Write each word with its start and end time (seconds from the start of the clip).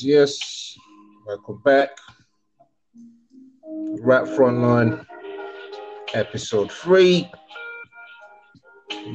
Yes, 0.00 0.04
yes. 0.04 0.78
Welcome 1.26 1.60
back. 1.64 1.90
Rap 4.00 4.24
Frontline, 4.24 5.04
episode 6.14 6.70
three. 6.70 7.28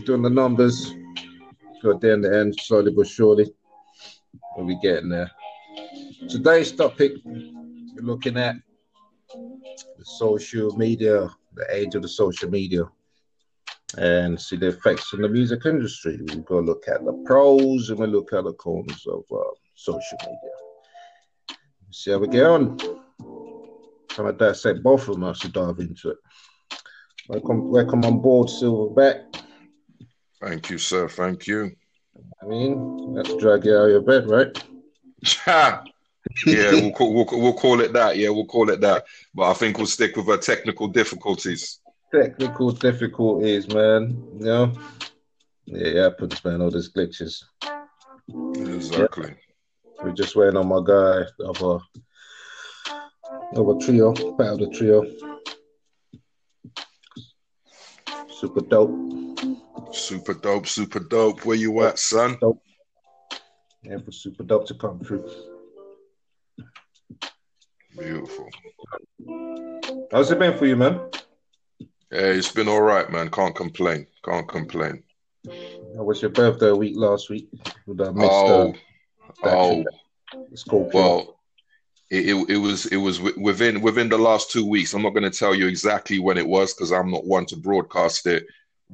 Doing 0.06 0.24
the 0.24 0.30
numbers. 0.30 0.94
Got 1.82 2.02
there 2.02 2.14
in 2.16 2.22
the 2.22 2.38
end, 2.38 2.60
slowly 2.60 2.92
but 2.92 3.08
surely. 3.08 3.54
We'll 4.58 4.68
be 4.68 4.78
getting 4.82 5.10
there. 5.10 5.32
Today's 6.30 6.74
topic, 6.74 7.14
we're 7.24 8.02
looking 8.02 8.38
at 8.38 8.56
the 9.34 10.06
social 10.06 10.76
media, 10.78 11.30
the 11.54 11.66
age 11.70 11.96
of 11.96 12.02
the 12.02 12.10
social 12.10 12.50
media, 12.50 12.84
and 13.98 14.40
see 14.40 14.58
the 14.58 14.68
effects 14.68 15.14
on 15.14 15.22
the 15.22 15.30
music 15.30 15.66
industry. 15.66 16.20
We've 16.20 16.44
got 16.44 16.56
to 16.56 16.66
look 16.66 16.88
at 16.90 17.06
the 17.06 17.14
pros 17.26 17.90
and 17.90 18.00
we 18.00 18.08
look 18.08 18.34
at 18.34 18.44
the 18.44 18.54
cons 18.54 19.06
of 19.08 19.24
uh, 19.32 19.44
social 19.76 20.18
media. 20.24 20.63
See 21.94 22.10
how 22.10 22.18
we 22.18 22.28
get 22.28 22.48
on. 22.48 22.80
Some 24.12 24.26
of 24.26 24.38
that 24.40 24.58
said 24.58 24.82
both 24.82 25.08
of 25.08 25.22
us 25.22 25.40
to 25.40 25.50
dive 25.50 25.78
into 25.78 26.10
it. 26.10 26.18
Welcome, 27.30 27.70
welcome 27.70 28.04
on 28.04 28.20
board, 28.20 28.48
Silverback. 28.48 29.40
Thank 30.42 30.72
you, 30.72 30.80
sir. 30.80 31.08
Thank 31.08 31.46
you. 31.46 31.72
I 32.42 32.48
mean, 32.48 33.14
let's 33.14 33.36
drag 33.36 33.66
you 33.66 33.78
out 33.78 33.86
of 33.86 33.92
your 33.92 34.02
bed, 34.02 34.28
right? 34.28 34.64
yeah, 36.48 36.72
we'll 36.72 36.92
call, 36.94 37.14
we'll, 37.14 37.28
we'll 37.32 37.54
call 37.54 37.80
it 37.80 37.94
that. 37.94 38.18
Yeah, 38.18 38.30
we'll 38.30 38.48
call 38.48 38.72
it 38.72 38.82
that. 38.82 39.06
But 39.36 39.52
I 39.52 39.54
think 39.54 39.78
we'll 39.78 39.86
stick 39.86 40.16
with 40.16 40.28
our 40.30 40.38
technical 40.38 40.88
difficulties. 40.88 41.80
Technical 42.12 42.72
difficulties, 42.72 43.68
man. 43.72 44.18
You 44.40 44.46
know? 44.46 44.74
Yeah, 45.66 45.88
it 45.88 45.96
happens, 45.98 46.44
man. 46.44 46.62
All 46.62 46.72
these 46.72 46.92
glitches. 46.92 47.44
Exactly. 48.56 49.36
We're 50.04 50.12
just 50.12 50.36
waiting 50.36 50.58
on 50.58 50.68
my 50.68 50.82
guy 50.86 51.24
of 51.46 51.62
a 51.62 51.80
of 53.56 53.70
a 53.70 53.80
trio, 53.80 54.14
part 54.14 54.54
of 54.54 54.60
the 54.60 54.70
trio. 54.70 55.06
Super 58.30 58.62
dope. 58.62 58.92
Super 59.94 60.34
dope, 60.34 60.68
super 60.68 61.00
dope. 61.00 61.46
Where 61.46 61.56
you 61.56 61.82
at, 61.84 62.00
son? 62.00 62.38
Dope. 62.42 62.62
Yeah, 63.84 64.00
for 64.00 64.12
super 64.12 64.44
dope 64.44 64.68
to 64.68 64.74
come 64.74 65.00
through. 65.00 65.30
Beautiful. 67.98 68.50
How's 70.12 70.32
it 70.32 70.40
been 70.40 70.58
for 70.58 70.66
you, 70.66 70.76
man? 70.76 71.00
Yeah, 72.12 72.28
it's 72.28 72.52
been 72.52 72.68
all 72.68 72.82
right, 72.82 73.10
man. 73.10 73.30
Can't 73.30 73.56
complain. 73.56 74.08
Can't 74.26 74.48
complain. 74.48 75.04
How 75.48 76.04
was 76.04 76.22
your 76.22 76.32
birthday 76.32 76.72
week 76.72 76.96
last 76.98 77.30
week? 77.30 77.50
With 77.86 77.98
that 77.98 78.14
missed, 78.14 78.32
oh, 78.32 78.70
uh, 78.70 78.74
oh, 79.44 79.84
Scorpio. 80.56 81.02
well, 81.02 81.40
it, 82.10 82.30
it, 82.30 82.50
it, 82.50 82.58
was 82.58 82.86
it 82.88 82.98
was 82.98 83.20
within 83.20 83.82
within 83.82 84.10
the 84.10 84.18
last 84.18 84.52
two 84.52 84.66
weeks. 84.68 84.94
I'm 84.94 85.02
not 85.02 85.14
going 85.14 85.30
to 85.30 85.38
tell 85.38 85.56
you 85.56 85.68
exactly 85.68 86.20
when 86.20 86.38
it 86.38 86.48
was 86.48 86.74
because 86.74 86.92
I'm 86.92 87.12
not 87.12 87.26
one 87.26 87.46
to 87.48 87.58
broadcast 87.58 88.28
it. 88.28 88.46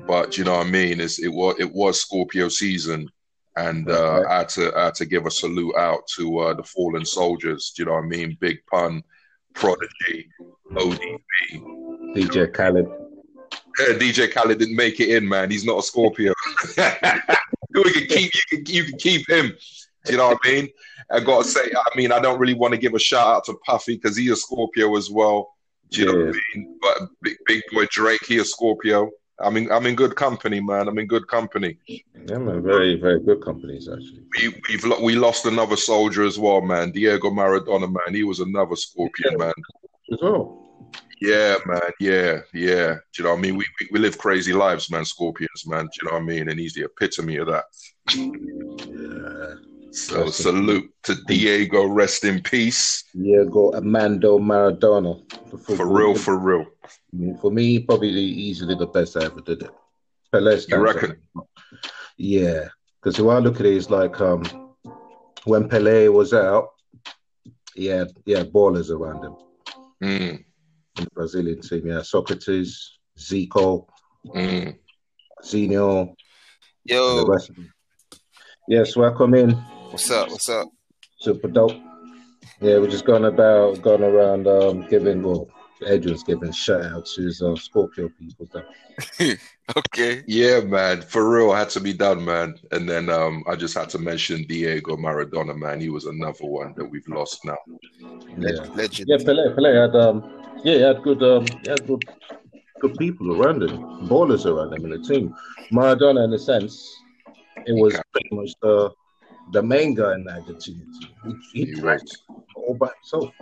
But 0.08 0.38
you 0.38 0.44
know 0.44 0.58
what 0.58 0.68
I 0.68 0.70
mean. 0.70 1.00
It's, 1.00 1.20
it 1.20 1.28
was 1.28 1.56
it 1.60 1.72
was 1.74 2.02
Scorpio 2.02 2.48
season, 2.48 3.10
and 3.58 3.90
uh, 3.90 4.24
I 4.30 4.38
had 4.40 4.50
to 4.50 4.74
I 4.76 4.86
had 4.86 4.96
to 4.96 5.06
give 5.06 5.26
a 5.26 5.32
salute 5.32 5.76
out 5.76 6.08
to 6.16 6.40
uh, 6.40 6.54
the 6.54 6.64
fallen 6.64 7.06
soldiers. 7.06 7.74
Do 7.76 7.82
you 7.82 7.88
know 7.88 7.96
what 7.96 8.06
I 8.06 8.08
mean? 8.08 8.38
Big 8.40 8.66
pun, 8.68 9.04
Prodigy, 9.54 10.30
ODB, 10.72 11.20
DJ 12.16 12.54
Khaled. 12.54 12.88
Yeah, 13.80 13.96
DJ 13.96 14.32
Khaled 14.32 14.60
didn't 14.60 14.76
make 14.76 15.00
it 15.00 15.10
in, 15.10 15.28
man. 15.28 15.52
He's 15.52 15.66
not 15.66 15.80
a 15.80 15.84
Scorpio. 15.84 16.34
you 16.78 17.84
can 17.84 18.08
keep 18.08 18.32
you 18.34 18.58
can, 18.58 18.66
you 18.68 18.84
can 18.86 18.98
keep 18.98 19.30
him. 19.30 19.54
Do 20.06 20.12
you 20.14 20.18
know 20.18 20.30
what 20.30 20.40
I 20.44 20.50
mean? 20.50 20.70
I 21.12 21.20
gotta 21.20 21.48
say, 21.48 21.62
I 21.62 21.98
mean, 21.98 22.12
I 22.12 22.20
don't 22.20 22.40
really 22.40 22.54
want 22.54 22.74
to 22.74 22.80
give 22.80 22.94
a 22.94 23.00
shout 23.00 23.28
out 23.28 23.46
to 23.46 23.56
Puffy 23.66 23.96
because 23.96 24.16
he 24.16 24.30
a 24.30 24.36
Scorpio 24.36 24.96
as 24.96 25.10
well. 25.10 25.56
Do 25.92 26.02
you 26.02 26.08
yeah. 26.08 26.12
know 26.14 26.26
what 26.26 26.36
I 26.36 26.58
mean? 26.58 26.78
But 26.82 26.98
big, 27.22 27.38
big 27.46 27.64
boy 27.72 27.86
Drake, 27.92 28.26
he 28.28 28.38
a 28.38 28.46
Scorpio. 28.46 29.10
I 29.42 29.50
mean, 29.50 29.72
I'm 29.72 29.86
in 29.86 29.96
good 29.96 30.16
company, 30.16 30.60
man. 30.60 30.88
I'm 30.88 31.00
in 31.00 31.08
good 31.08 31.28
company. 31.28 31.78
Yeah, 31.88 32.38
man. 32.38 32.62
Very, 32.62 33.00
very 33.00 33.22
good 33.22 33.44
companies, 33.44 33.88
actually. 33.88 34.24
We 34.38 34.62
we've 34.70 35.02
we 35.02 35.16
lost 35.16 35.46
another 35.46 35.78
soldier 35.78 36.24
as 36.24 36.38
well, 36.38 36.62
man. 36.62 36.92
Diego 36.92 37.30
Maradona, 37.30 37.88
man. 37.88 38.14
He 38.14 38.24
was 38.24 38.42
another 38.42 38.76
Scorpion, 38.76 39.32
yeah. 39.32 39.38
man. 39.38 39.54
As 40.12 40.20
well. 40.22 40.66
Yeah, 41.22 41.56
man. 41.66 41.92
Yeah, 42.00 42.40
yeah. 42.54 42.96
Do 42.96 43.00
you 43.18 43.24
know 43.24 43.32
what 43.32 43.40
I 43.40 43.42
mean? 43.42 43.58
We, 43.58 43.66
we, 43.80 43.90
we 43.94 44.00
live 44.00 44.18
crazy 44.18 44.54
lives, 44.54 44.92
man. 44.92 45.06
Scorpions, 45.06 45.66
man. 45.66 45.86
Do 45.86 45.92
you 46.02 46.08
know 46.08 46.16
what 46.16 46.24
I 46.24 46.26
mean? 46.26 46.50
And 46.50 46.60
he's 46.60 46.74
the 46.74 46.86
epitome 46.86 47.38
of 47.38 47.48
that. 47.48 47.66
Yeah. 48.16 49.56
So 49.92 50.26
rest 50.26 50.44
salute 50.44 50.92
to 51.04 51.16
Diego. 51.28 51.86
Rest 51.88 52.24
in 52.24 52.42
peace. 52.42 53.04
Diego 53.14 53.74
Armando 53.74 54.38
Maradona. 54.38 55.20
For 55.64 55.88
real, 55.88 56.16
for 56.16 56.38
real. 56.38 56.66
For 57.42 57.52
me, 57.52 57.80
probably 57.80 58.10
easily 58.10 58.76
the 58.76 58.88
best 58.88 59.18
I 59.18 59.26
ever 59.26 59.42
did 59.42 59.64
it. 59.64 59.72
Pelé 60.34 60.70
you 60.70 60.78
reckon? 60.78 61.18
Yeah, 62.18 62.68
because 63.02 63.16
the 63.16 63.24
way 63.24 63.36
I 63.36 63.40
look 63.40 63.60
at 63.60 63.66
it 63.66 63.74
is 63.74 63.90
like 63.90 64.20
um, 64.22 64.44
when 65.46 65.68
Pelé 65.68 66.12
was 66.14 66.34
out, 66.34 66.70
he 67.74 67.88
had, 67.88 68.10
he 68.26 68.34
had 68.34 68.52
ballers 68.52 68.92
around 68.92 69.24
him. 69.24 69.36
Mm. 70.04 70.46
In 70.98 71.04
the 71.04 71.10
Brazilian 71.12 71.62
team, 71.62 71.88
yeah, 71.88 72.02
Socrates, 72.02 73.00
Zico, 73.18 73.88
mm. 74.28 74.78
Zinho. 75.44 76.14
Yo. 76.84 77.26
Yes, 78.70 78.96
welcome 78.96 79.34
in. 79.34 79.54
What's 79.90 80.12
up? 80.12 80.30
What's 80.30 80.48
up? 80.48 80.70
Super 81.22 81.48
dope. 81.48 81.72
Yeah, 82.62 82.78
we're 82.78 82.92
just 82.92 83.04
going 83.04 83.26
about 83.26 83.82
going 83.82 84.04
around 84.04 84.46
um, 84.46 84.88
giving 84.88 85.24
well, 85.24 85.50
Edwards 85.88 86.24
giving 86.24 86.52
shout 86.52 86.86
out 86.86 87.08
to 87.08 87.24
his 87.24 87.42
uh, 87.42 87.56
Scorpio 87.56 88.12
people. 88.20 88.48
okay. 89.76 90.24
Yeah, 90.28 90.60
man. 90.60 91.02
For 91.02 91.28
real, 91.28 91.52
had 91.52 91.72
to 91.72 91.80
be 91.80 91.94
done, 91.94 92.24
man. 92.24 92.60
And 92.72 92.88
then 92.88 93.10
um, 93.10 93.44
I 93.48 93.56
just 93.56 93.76
had 93.76 93.90
to 93.90 93.98
mention 93.98 94.44
Diego 94.44 94.96
Maradona, 94.98 95.58
man. 95.58 95.82
He 95.82 95.90
was 95.90 96.06
another 96.06 96.46
one 96.46 96.76
that 96.78 96.86
we've 96.86 97.08
lost 97.08 97.44
now. 97.46 97.58
Yeah, 98.38 98.52
legend. 98.76 99.10
Yeah, 99.10 99.18
Pele, 99.26 99.52
Pele 99.56 99.76
had 99.76 99.96
um, 99.96 100.44
yeah, 100.64 100.76
he 100.76 100.82
had 100.82 101.02
good 101.02 101.24
um, 101.24 101.48
he 101.64 101.72
had 101.72 101.88
good 101.88 102.04
good 102.82 102.96
people 103.00 103.42
around 103.42 103.64
him, 103.64 103.80
ballers 104.08 104.46
around 104.46 104.76
him 104.76 104.86
in 104.86 104.92
the 104.92 105.08
team. 105.08 105.36
Maradona, 105.72 106.24
in 106.24 106.34
a 106.34 106.38
sense, 106.38 106.99
it 107.66 107.74
was 107.74 107.94
okay. 107.94 108.04
pretty 108.12 108.36
much 108.36 108.52
the 108.62 108.92
the 109.52 109.64
main 109.64 109.96
guy 109.96 110.14
in 110.14 110.24
the 110.24 110.32
Argentina 110.32 110.84
team. 111.00 111.42
He, 111.54 111.66
he 111.66 111.82
right. 111.82 112.02
all 112.56 112.76
by 112.76 112.90
himself. 113.02 113.34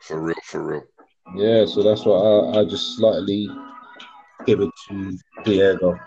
For 0.00 0.20
real, 0.20 0.36
for 0.44 0.62
real. 0.62 0.84
Yeah, 1.34 1.66
so 1.66 1.82
that's 1.82 2.04
why 2.04 2.16
I, 2.16 2.60
I 2.60 2.64
just 2.64 2.96
slightly 2.96 3.48
give 4.44 4.60
it 4.60 4.70
to 4.88 5.18
Diego, 5.44 5.98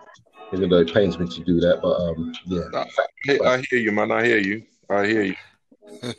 even 0.54 0.70
though 0.70 0.78
it 0.78 0.94
pains 0.94 1.20
me 1.20 1.28
to 1.28 1.44
do 1.44 1.60
that. 1.60 1.82
But 1.82 2.00
um, 2.00 2.34
yeah. 2.46 2.86
I, 3.44 3.56
I 3.56 3.64
hear 3.70 3.80
you, 3.80 3.92
man. 3.92 4.12
I 4.12 4.26
hear 4.26 4.38
you. 4.38 4.64
I 4.90 5.06
hear 5.06 5.24
you. 5.24 5.36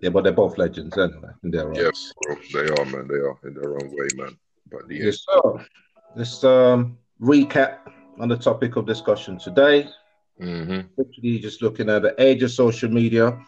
yeah, 0.00 0.10
but 0.10 0.24
they're 0.24 0.32
both 0.32 0.58
legends 0.58 0.96
anyway 0.96 1.30
in 1.42 1.50
their 1.50 1.68
own. 1.68 1.74
Yeah, 1.74 1.90
they 2.52 2.68
are, 2.68 2.84
man. 2.84 3.08
They 3.08 3.16
are 3.16 3.38
in 3.44 3.54
their 3.54 3.74
own 3.74 3.90
way, 3.90 4.08
man. 4.14 4.36
But 4.70 4.82
yeah. 4.90 5.06
Yes, 5.06 5.24
sir. 5.28 5.66
Let's 6.14 6.44
um, 6.44 6.98
recap 7.20 7.78
on 8.18 8.28
the 8.28 8.36
topic 8.36 8.76
of 8.76 8.86
discussion 8.86 9.38
today. 9.38 9.88
Mm-hmm. 10.40 10.88
Literally 10.96 11.38
just 11.38 11.62
looking 11.62 11.88
at 11.88 12.02
the 12.02 12.14
age 12.22 12.42
of 12.42 12.50
social 12.50 12.90
media 12.90 13.38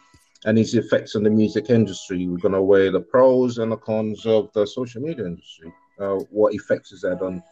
and 0.44 0.58
its 0.58 0.74
effects 0.74 1.16
on 1.16 1.22
the 1.22 1.30
music 1.30 1.70
industry. 1.70 2.26
We're 2.28 2.38
going 2.38 2.52
to 2.52 2.62
weigh 2.62 2.90
the 2.90 3.00
pros 3.00 3.58
and 3.58 3.72
the 3.72 3.76
cons 3.76 4.26
of 4.26 4.52
the 4.52 4.66
social 4.66 5.02
media 5.02 5.26
industry. 5.26 5.72
Uh, 5.98 6.16
what 6.30 6.54
effects 6.54 6.92
is 6.92 7.02
that 7.02 7.22
on 7.22 7.42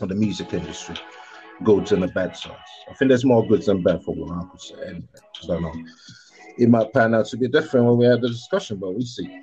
on 0.00 0.08
the 0.08 0.14
music 0.14 0.54
industry? 0.54 0.96
goods 1.64 1.92
and 1.92 2.02
the 2.02 2.08
bad 2.08 2.36
sides. 2.36 2.56
I 2.90 2.94
think 2.94 3.08
there's 3.08 3.24
more 3.24 3.46
goods 3.46 3.66
than 3.66 3.82
bad 3.82 4.02
for 4.02 4.14
what 4.14 4.32
I 4.32 4.48
could 4.50 4.60
say. 4.60 4.74
Anyway, 4.86 5.08
I 5.42 5.46
don't 5.46 5.62
know. 5.62 5.72
It 6.58 6.68
might 6.68 6.92
pan 6.92 7.14
out 7.14 7.26
to 7.26 7.36
be 7.36 7.48
different 7.48 7.86
when 7.86 7.96
we 7.98 8.06
have 8.06 8.20
the 8.20 8.28
discussion, 8.28 8.78
but 8.78 8.94
we 8.94 9.04
see. 9.04 9.42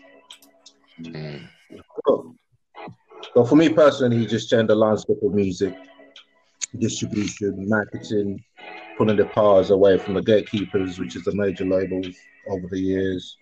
Mm. 1.02 1.48
So 3.34 3.46
for 3.46 3.56
me 3.56 3.70
personally, 3.70 4.26
just 4.26 4.50
change 4.50 4.68
the 4.68 4.76
landscape 4.76 5.18
of 5.22 5.34
music, 5.34 5.76
distribution, 6.78 7.68
marketing, 7.68 8.44
pulling 8.98 9.18
the 9.18 9.26
powers 9.26 9.70
away 9.70 9.98
from 9.98 10.14
the 10.16 10.22
gatekeepers, 10.22 11.00
which 11.00 11.16
is 11.16 11.24
the 11.24 11.34
major 11.34 11.66
labels 11.66 12.16
over 12.50 12.68
the 12.68 12.80
years. 12.80 13.38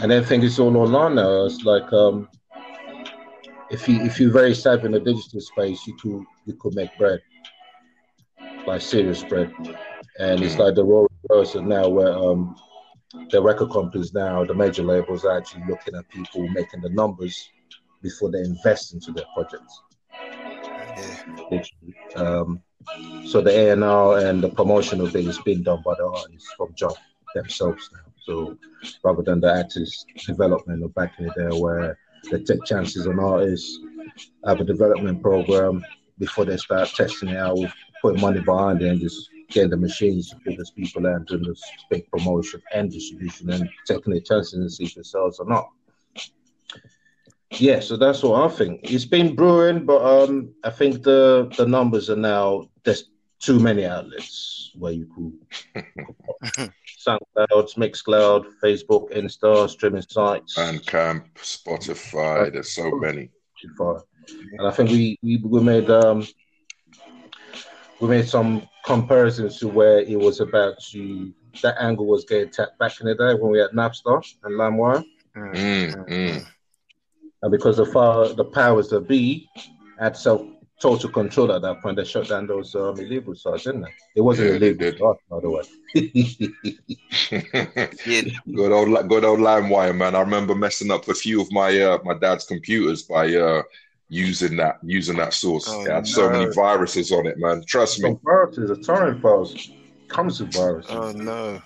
And 0.00 0.10
then 0.10 0.24
think 0.24 0.44
it's 0.44 0.58
all 0.58 0.76
online 0.76 1.16
now. 1.16 1.44
It's 1.44 1.64
like 1.64 1.92
um, 1.92 2.28
if 3.70 3.88
you 3.88 4.00
if 4.02 4.18
you're 4.18 4.32
very 4.32 4.54
savvy 4.54 4.86
in 4.86 4.92
the 4.92 5.00
digital 5.00 5.40
space, 5.40 5.86
you 5.86 5.96
could 5.96 6.24
you 6.46 6.54
could 6.54 6.74
make 6.74 6.96
bread, 6.98 7.20
like 8.66 8.80
serious 8.80 9.22
bread. 9.22 9.52
And 10.18 10.42
it's 10.42 10.58
like 10.58 10.74
the 10.74 10.84
role 10.84 11.08
reverse 11.28 11.54
now 11.54 11.88
where 11.88 12.12
um, 12.12 12.56
the 13.30 13.42
record 13.42 13.70
companies 13.70 14.12
now, 14.14 14.44
the 14.44 14.54
major 14.54 14.82
labels 14.82 15.24
are 15.24 15.36
actually 15.36 15.64
looking 15.68 15.94
at 15.94 16.08
people 16.08 16.46
making 16.48 16.80
the 16.80 16.90
numbers 16.90 17.50
before 18.02 18.30
they 18.30 18.40
invest 18.40 18.94
into 18.94 19.12
their 19.12 19.24
projects. 19.34 19.82
Yeah. 20.96 21.62
Um, 22.16 22.60
so 23.26 23.40
the 23.40 23.50
A 23.50 23.72
and 23.72 23.84
R 23.84 24.18
and 24.18 24.42
the 24.42 24.48
promotional 24.48 25.06
it 25.06 25.14
is 25.16 25.38
being 25.40 25.62
done 25.62 25.82
by 25.84 25.94
the 25.94 26.06
artists 26.06 26.52
from 26.56 26.74
jump 26.74 26.96
themselves 27.34 27.90
now. 27.92 28.12
So 28.24 28.58
rather 29.02 29.22
than 29.22 29.40
the 29.40 29.54
artist 29.54 30.06
development 30.26 30.84
of 30.84 30.94
back 30.94 31.14
in 31.18 31.26
the 31.26 31.32
day 31.32 31.58
where 31.58 31.98
they 32.30 32.42
take 32.42 32.64
chances 32.64 33.06
on 33.06 33.18
artists, 33.18 33.78
have 34.46 34.60
a 34.60 34.64
development 34.64 35.22
program 35.22 35.84
before 36.18 36.44
they 36.44 36.56
start 36.56 36.88
testing 36.90 37.30
it 37.30 37.36
out, 37.36 37.58
putting 38.00 38.20
money 38.20 38.40
behind 38.40 38.82
it 38.82 38.88
and 38.88 39.00
just 39.00 39.28
getting 39.48 39.70
the 39.70 39.76
machines 39.76 40.30
to 40.30 40.36
put 40.36 40.56
these 40.56 40.70
people 40.70 41.04
and 41.06 41.26
doing 41.26 41.42
this 41.42 41.62
big 41.90 42.08
promotion 42.10 42.62
and 42.72 42.90
distribution 42.90 43.50
and 43.50 43.68
taking 43.86 44.12
the 44.12 44.20
chances 44.20 44.54
and 44.54 44.72
see 44.72 44.84
if 44.84 44.96
it 44.96 45.06
sells 45.06 45.38
or 45.38 45.46
not. 45.46 45.70
Yeah, 47.60 47.80
so 47.80 47.96
that's 47.96 48.22
what 48.22 48.42
I 48.42 48.54
think. 48.54 48.80
It's 48.90 49.04
been 49.04 49.34
brewing, 49.34 49.84
but 49.84 50.02
um, 50.04 50.54
I 50.64 50.70
think 50.70 51.02
the 51.02 51.52
the 51.56 51.66
numbers 51.66 52.10
are 52.10 52.16
now 52.16 52.68
there's 52.84 53.10
too 53.38 53.60
many 53.60 53.84
outlets 53.84 54.70
where 54.78 54.92
you 54.92 55.06
could 55.14 55.84
SoundCloud, 57.06 57.76
Mixcloud, 57.76 58.46
Facebook, 58.62 59.10
Insta, 59.12 59.68
streaming 59.68 60.02
sites, 60.08 60.56
Bandcamp, 60.56 61.24
Spotify. 61.36 62.52
There's 62.52 62.72
so 62.72 62.90
many. 62.92 63.30
And 64.58 64.66
I 64.66 64.70
think 64.70 64.90
we 64.90 65.18
we, 65.22 65.36
we 65.36 65.60
made 65.60 65.90
um 65.90 66.26
we 68.00 68.08
made 68.08 68.28
some 68.28 68.68
comparisons 68.84 69.58
to 69.58 69.68
where 69.68 70.00
it 70.00 70.18
was 70.18 70.40
about 70.40 70.78
to 70.90 71.32
that 71.62 71.76
angle 71.80 72.06
was 72.06 72.24
getting 72.24 72.50
tapped 72.50 72.78
back 72.78 73.00
in 73.00 73.06
the 73.06 73.14
day 73.14 73.34
when 73.34 73.52
we 73.52 73.58
had 73.58 73.70
Napster 73.70 74.22
and 74.42 74.54
LimeWire. 74.58 75.04
Mm, 75.36 76.08
mm. 76.08 76.46
And 77.44 77.52
because 77.52 77.76
the 77.76 77.86
far 77.86 78.30
the 78.34 78.44
powers 78.46 78.88
that 78.88 79.06
be 79.08 79.50
had 80.00 80.16
self 80.16 80.42
total 80.80 81.10
control 81.10 81.52
at 81.52 81.62
that 81.62 81.82
point, 81.82 81.96
they 81.98 82.04
shut 82.04 82.28
down 82.28 82.46
those 82.48 82.74
um, 82.74 82.98
illegal 82.98 83.34
sites, 83.36 83.64
didn't 83.64 83.82
they? 83.82 83.94
It 84.16 84.22
wasn't 84.22 84.50
Yeah, 84.50 84.56
illegal, 84.56 84.78
did. 84.78 84.98
site, 84.98 85.18
by 85.30 85.40
the 85.40 85.50
way. 85.50 85.62
Yeah. 88.06 88.22
good 88.54 88.72
old, 88.72 89.08
good 89.08 89.24
old 89.24 89.40
LimeWire, 89.40 89.96
man. 89.96 90.14
I 90.14 90.20
remember 90.20 90.54
messing 90.54 90.90
up 90.90 91.08
a 91.08 91.14
few 91.14 91.42
of 91.42 91.52
my 91.52 91.78
uh, 91.80 91.98
my 92.04 92.14
dad's 92.14 92.46
computers 92.46 93.02
by 93.02 93.34
uh, 93.34 93.62
using 94.08 94.56
that 94.56 94.78
using 94.82 95.16
that 95.18 95.34
source. 95.34 95.66
Oh, 95.68 95.86
it 95.86 95.92
had 95.92 96.06
so 96.06 96.30
many 96.30 96.46
viruses 96.46 97.12
on 97.12 97.26
it, 97.26 97.38
man. 97.38 97.62
Trust 97.66 98.00
me. 98.00 98.08
Some 98.08 98.20
viruses, 98.24 98.68
the 98.70 98.76
torrent 98.76 99.22
files 99.22 99.70
comes 100.08 100.40
with 100.40 100.52
viruses. 100.54 100.94
Oh 100.94 101.12
no. 101.12 101.62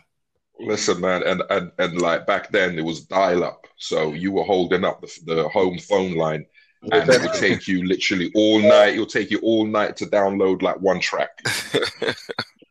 Listen, 0.61 1.01
man, 1.01 1.23
and, 1.23 1.43
and 1.51 1.73
and 1.79 2.01
like 2.03 2.27
back 2.27 2.51
then 2.51 2.79
it 2.79 2.85
was 2.85 3.05
dial 3.07 3.45
up, 3.45 3.68
so 3.79 4.13
you 4.13 4.33
were 4.33 4.45
holding 4.45 4.85
up 4.85 5.01
the, 5.01 5.21
the 5.25 5.49
home 5.49 5.79
phone 5.79 6.15
line, 6.17 6.45
and 6.93 7.09
it 7.09 7.23
would 7.23 7.33
take 7.33 7.67
you 7.67 7.87
literally 7.87 8.31
all 8.35 8.61
night. 8.61 8.95
It'll 8.95 9.07
take 9.07 9.31
you 9.31 9.39
all 9.41 9.67
night 9.67 9.97
to 9.97 10.07
download 10.07 10.63
like 10.63 10.81
one 10.81 11.01
track. 11.01 11.31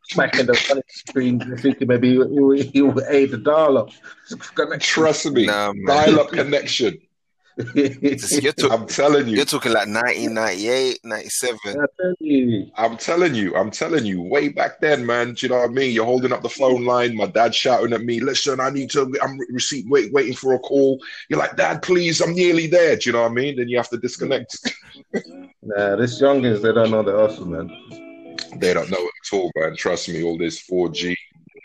smacking 0.08 0.46
the 0.46 0.82
screen, 0.88 1.40
thinking 1.58 1.88
maybe 1.88 2.08
you 2.10 2.20
will 2.20 2.52
he 2.52 2.82
will 2.82 3.02
aid 3.08 3.30
the 3.30 3.38
dial-up. 3.38 3.90
Trust 4.80 5.30
me, 5.30 5.46
Nah, 5.46 5.72
dial 5.86 6.20
up 6.20 6.30
connection. 6.30 6.98
You're, 7.74 8.52
talk- 8.52 8.72
I'm 8.72 8.86
telling 8.86 9.26
you, 9.26 9.36
you're 9.36 9.44
talking 9.44 9.72
like 9.72 9.88
1998, 9.88 11.00
97. 11.04 11.58
I 11.66 11.72
tell 12.00 12.14
you. 12.20 12.70
I'm 12.76 12.96
telling 12.96 13.34
you, 13.34 13.56
I'm 13.56 13.70
telling 13.70 14.06
you, 14.06 14.22
way 14.22 14.48
back 14.48 14.80
then, 14.80 15.04
man. 15.04 15.34
Do 15.34 15.46
you 15.46 15.50
know 15.50 15.58
what 15.58 15.70
I 15.70 15.72
mean? 15.72 15.92
You're 15.92 16.04
holding 16.04 16.32
up 16.32 16.42
the 16.42 16.48
phone 16.48 16.84
line. 16.84 17.16
My 17.16 17.26
dad 17.26 17.54
shouting 17.54 17.92
at 17.92 18.02
me, 18.02 18.20
"Listen, 18.20 18.60
I 18.60 18.70
need 18.70 18.90
to. 18.90 19.12
I'm 19.22 19.38
receipt 19.50 19.86
wait, 19.88 20.12
waiting 20.12 20.34
for 20.34 20.54
a 20.54 20.58
call." 20.58 21.00
You're 21.28 21.40
like, 21.40 21.56
"Dad, 21.56 21.82
please, 21.82 22.20
I'm 22.20 22.34
nearly 22.34 22.68
there." 22.68 22.96
Do 22.96 23.10
you 23.10 23.12
know 23.12 23.22
what 23.22 23.32
I 23.32 23.34
mean? 23.34 23.56
Then 23.56 23.68
you 23.68 23.76
have 23.76 23.90
to 23.90 23.98
disconnect. 23.98 24.56
Nah, 25.60 25.96
this 25.96 26.20
youngins, 26.20 26.62
they 26.62 26.72
don't 26.72 26.90
know 26.90 27.02
the 27.02 27.12
hustle, 27.12 27.44
man. 27.44 27.68
They 28.56 28.72
don't 28.72 28.90
know 28.90 28.96
it 28.98 29.12
at 29.32 29.36
all, 29.36 29.52
man. 29.56 29.76
Trust 29.76 30.08
me, 30.08 30.22
all 30.22 30.38
this 30.38 30.66
4G 30.66 31.14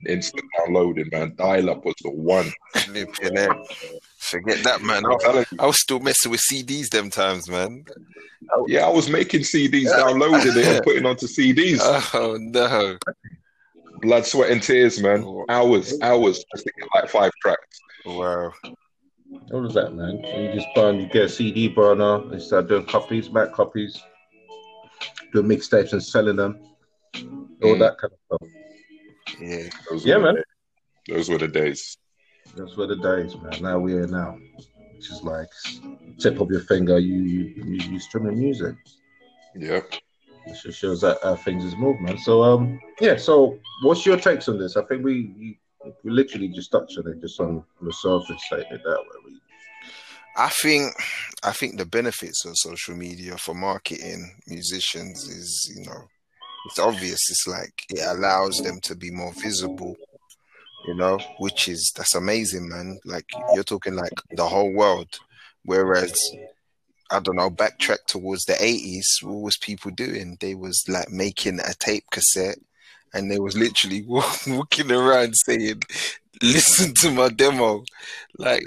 instant 0.07 0.43
downloading, 0.57 1.09
man. 1.11 1.33
Dial 1.35 1.69
up 1.69 1.85
was 1.85 1.95
the 2.01 2.11
one. 2.11 2.51
Flipping 4.33 4.47
heck. 4.49 4.57
Forget 4.57 4.63
that, 4.63 4.81
man. 4.85 5.05
I, 5.05 5.09
I'm 5.13 5.19
telling 5.19 5.45
you. 5.51 5.57
I 5.59 5.65
was 5.65 5.79
still 5.79 5.99
messing 5.99 6.31
with 6.31 6.41
CDs 6.51 6.89
them 6.89 7.09
times, 7.09 7.49
man. 7.49 7.85
Yeah, 8.67 8.85
I 8.85 8.89
was 8.89 9.09
making 9.09 9.41
CDs, 9.41 9.89
downloading 9.89 10.51
it, 10.57 10.65
and 10.67 10.83
putting 10.83 11.05
onto 11.05 11.27
CDs. 11.27 11.79
Oh 12.13 12.37
no. 12.39 12.97
Blood, 14.01 14.25
sweat, 14.25 14.51
and 14.51 14.61
tears, 14.61 14.99
man. 15.01 15.23
Hours, 15.47 15.93
hours, 16.01 16.43
just 16.53 16.65
to 16.65 16.71
get 16.77 16.89
like 16.93 17.09
five 17.09 17.31
tracks. 17.41 17.79
Wow. 18.05 18.51
What 19.49 19.61
was 19.63 19.73
that, 19.75 19.93
man? 19.95 20.19
So 20.23 20.39
you 20.39 20.53
just 20.53 20.67
burn, 20.75 20.99
you 20.99 21.07
get 21.07 21.23
a 21.25 21.29
CD 21.29 21.69
burner 21.69 22.15
and 22.31 22.41
start 22.41 22.67
doing 22.67 22.85
copies, 22.85 23.29
back 23.29 23.53
copies, 23.53 23.97
doing 25.31 25.47
mixtapes 25.47 25.93
and 25.93 26.03
selling 26.03 26.35
them, 26.35 26.59
all 27.15 27.75
Mm. 27.75 27.79
that 27.79 27.97
kind 27.97 28.11
of 28.13 28.19
stuff. 28.39 28.49
Yeah. 29.39 29.69
Yeah, 30.03 30.17
man. 30.17 30.35
days. 30.35 30.43
Those 31.07 31.29
were 31.29 31.37
the 31.37 31.47
days. 31.47 31.97
That's 32.55 32.77
what 32.77 32.89
the 32.89 32.95
days, 32.95 33.35
man. 33.37 33.61
Now 33.61 33.79
we're 33.79 34.07
now, 34.07 34.37
which 34.95 35.09
is 35.09 35.23
like 35.23 35.47
tip 36.19 36.39
of 36.39 36.49
your 36.51 36.61
finger, 36.61 36.99
you 36.99 37.21
you 37.21 37.63
you, 37.65 37.91
you 37.91 37.99
streaming 37.99 38.37
music. 38.37 38.75
Yeah. 39.55 39.81
It 40.45 40.57
just 40.61 40.77
shows 40.77 41.01
that 41.01 41.19
how 41.23 41.35
things 41.35 41.63
is 41.63 41.75
moved, 41.75 42.01
man. 42.01 42.17
So 42.17 42.43
um, 42.43 42.79
yeah. 42.99 43.15
So 43.15 43.59
what's 43.81 44.05
your 44.05 44.17
takes 44.17 44.47
on 44.49 44.59
this? 44.59 44.75
I 44.75 44.83
think 44.83 45.03
we 45.03 45.33
you, 45.37 45.55
we 46.03 46.11
literally 46.11 46.49
just 46.49 46.71
touched 46.71 46.97
on 46.97 47.07
it, 47.07 47.21
just 47.21 47.39
on 47.39 47.63
the 47.81 47.93
surface, 47.93 48.41
saying 48.49 48.65
it 48.69 48.81
that 48.83 48.99
way. 48.99 49.17
We, 49.25 49.39
I 50.35 50.49
think 50.49 50.93
I 51.43 51.51
think 51.51 51.77
the 51.77 51.85
benefits 51.85 52.45
of 52.45 52.57
social 52.57 52.95
media 52.95 53.37
for 53.37 53.53
marketing 53.53 54.35
musicians 54.47 55.23
is, 55.27 55.73
you 55.75 55.85
know, 55.85 56.07
it's 56.65 56.79
obvious. 56.79 57.19
It's 57.29 57.47
like 57.47 57.73
it 57.89 58.05
allows 58.05 58.57
them 58.57 58.79
to 58.83 58.95
be 58.95 59.11
more 59.11 59.33
visible, 59.33 59.95
you 60.85 60.93
know, 60.93 61.19
which 61.39 61.67
is 61.67 61.91
that's 61.95 62.15
amazing, 62.15 62.69
man. 62.69 62.99
Like 63.05 63.25
you're 63.53 63.63
talking 63.63 63.95
like 63.95 64.13
the 64.31 64.47
whole 64.47 64.73
world. 64.73 65.19
Whereas 65.65 66.13
I 67.11 67.19
don't 67.19 67.37
know, 67.37 67.49
backtrack 67.49 68.05
towards 68.07 68.45
the 68.45 68.61
eighties, 68.61 69.07
what 69.21 69.41
was 69.41 69.57
people 69.57 69.91
doing? 69.91 70.37
They 70.39 70.55
was 70.55 70.83
like 70.87 71.09
making 71.09 71.59
a 71.59 71.73
tape 71.79 72.05
cassette 72.11 72.59
and 73.13 73.31
they 73.31 73.39
was 73.39 73.55
literally 73.55 74.03
walking 74.47 74.91
around 74.91 75.35
saying, 75.45 75.83
Listen 76.41 76.93
to 76.95 77.11
my 77.11 77.29
demo. 77.29 77.83
Like 78.37 78.63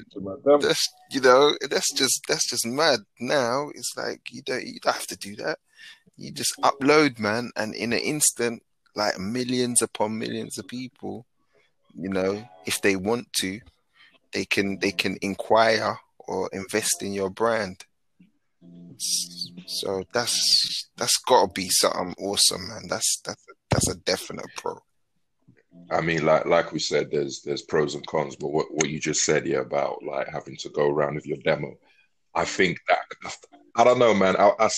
that's 0.60 0.88
you 1.10 1.20
know 1.20 1.54
that's 1.70 1.92
just 1.92 2.22
that's 2.28 2.48
just 2.48 2.66
mad 2.66 3.00
now 3.20 3.70
it's 3.74 3.92
like 3.96 4.20
you 4.30 4.42
don't 4.42 4.64
you 4.66 4.78
don't 4.80 4.94
have 4.94 5.06
to 5.06 5.16
do 5.16 5.36
that 5.36 5.58
you 6.16 6.32
just 6.32 6.54
upload 6.62 7.18
man 7.18 7.50
and 7.56 7.74
in 7.74 7.92
an 7.92 7.98
instant 7.98 8.62
like 8.94 9.18
millions 9.18 9.82
upon 9.82 10.18
millions 10.18 10.58
of 10.58 10.66
people 10.66 11.26
you 11.98 12.08
know 12.08 12.46
if 12.66 12.80
they 12.82 12.96
want 12.96 13.32
to 13.32 13.60
they 14.32 14.44
can 14.44 14.78
they 14.80 14.92
can 14.92 15.16
inquire 15.22 15.96
or 16.18 16.50
invest 16.52 17.02
in 17.02 17.12
your 17.12 17.30
brand. 17.30 17.84
So 19.66 20.04
that's 20.12 20.88
that's 20.96 21.18
got 21.18 21.46
to 21.46 21.52
be 21.52 21.68
something 21.68 22.14
awesome 22.18 22.68
man. 22.68 22.82
That's 22.88 23.20
that's 23.24 23.44
that's 23.70 23.88
a 23.90 23.96
definite 23.96 24.46
pro. 24.56 24.78
I 25.90 26.00
mean, 26.00 26.24
like 26.24 26.46
like 26.46 26.72
we 26.72 26.78
said, 26.78 27.10
there's 27.10 27.42
there's 27.44 27.62
pros 27.62 27.94
and 27.94 28.06
cons, 28.06 28.36
but 28.36 28.48
what, 28.48 28.66
what 28.70 28.88
you 28.88 28.98
just 28.98 29.22
said, 29.22 29.46
yeah, 29.46 29.58
about 29.58 30.02
like 30.02 30.28
having 30.28 30.56
to 30.58 30.68
go 30.70 30.88
around 30.88 31.14
with 31.14 31.26
your 31.26 31.38
demo, 31.38 31.74
I 32.34 32.44
think 32.44 32.78
that 32.88 33.36
I 33.76 33.84
don't 33.84 33.98
know, 33.98 34.14
man. 34.14 34.36
I, 34.36 34.52
I 34.58 34.68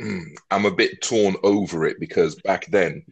am 0.00 0.36
mm, 0.50 0.66
a 0.66 0.70
bit 0.74 1.00
torn 1.00 1.36
over 1.42 1.86
it 1.86 2.00
because 2.00 2.34
back 2.36 2.66
then, 2.66 3.04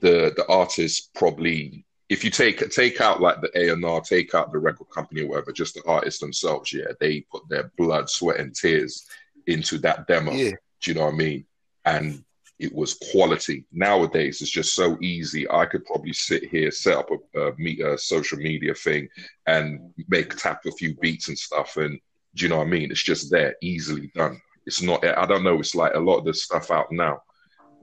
the 0.00 0.32
the 0.36 0.46
artists 0.48 1.10
probably, 1.14 1.84
if 2.10 2.24
you 2.24 2.30
take 2.30 2.68
take 2.70 3.00
out 3.00 3.20
like 3.20 3.40
the 3.40 3.50
A 3.54 3.72
and 3.72 3.84
R, 3.84 4.00
take 4.00 4.34
out 4.34 4.52
the 4.52 4.58
record 4.58 4.90
company 4.90 5.22
or 5.22 5.28
whatever, 5.28 5.52
just 5.52 5.74
the 5.74 5.82
artists 5.86 6.20
themselves, 6.20 6.72
yeah, 6.72 6.88
they 6.98 7.20
put 7.20 7.48
their 7.48 7.72
blood, 7.78 8.10
sweat, 8.10 8.40
and 8.40 8.54
tears 8.54 9.06
into 9.46 9.78
that 9.78 10.08
demo. 10.08 10.32
yeah 10.32 10.50
Do 10.82 10.90
you 10.90 10.94
know 10.96 11.04
what 11.04 11.14
I 11.14 11.16
mean? 11.16 11.46
And 11.84 12.24
it 12.58 12.74
was 12.74 12.98
quality. 13.12 13.64
Nowadays, 13.72 14.42
it's 14.42 14.50
just 14.50 14.74
so 14.74 14.98
easy. 15.00 15.48
I 15.50 15.64
could 15.66 15.86
probably 15.86 16.12
sit 16.12 16.44
here, 16.44 16.72
set 16.72 16.98
up 16.98 17.10
a, 17.10 17.40
a, 17.40 17.56
meet, 17.56 17.80
a 17.80 17.96
social 17.96 18.38
media 18.38 18.74
thing, 18.74 19.08
and 19.46 19.94
make 20.08 20.36
tap 20.36 20.66
a 20.66 20.72
few 20.72 20.96
beats 20.96 21.28
and 21.28 21.38
stuff. 21.38 21.76
And 21.76 21.98
do 22.34 22.44
you 22.44 22.48
know 22.48 22.58
what 22.58 22.66
I 22.66 22.70
mean? 22.70 22.90
It's 22.90 23.04
just 23.04 23.30
there, 23.30 23.54
easily 23.62 24.10
done. 24.16 24.42
It's 24.66 24.82
not. 24.82 25.06
I 25.06 25.26
don't 25.26 25.44
know. 25.44 25.60
It's 25.60 25.76
like 25.76 25.94
a 25.94 26.00
lot 26.00 26.18
of 26.18 26.24
the 26.24 26.34
stuff 26.34 26.72
out 26.72 26.90
now 26.90 27.22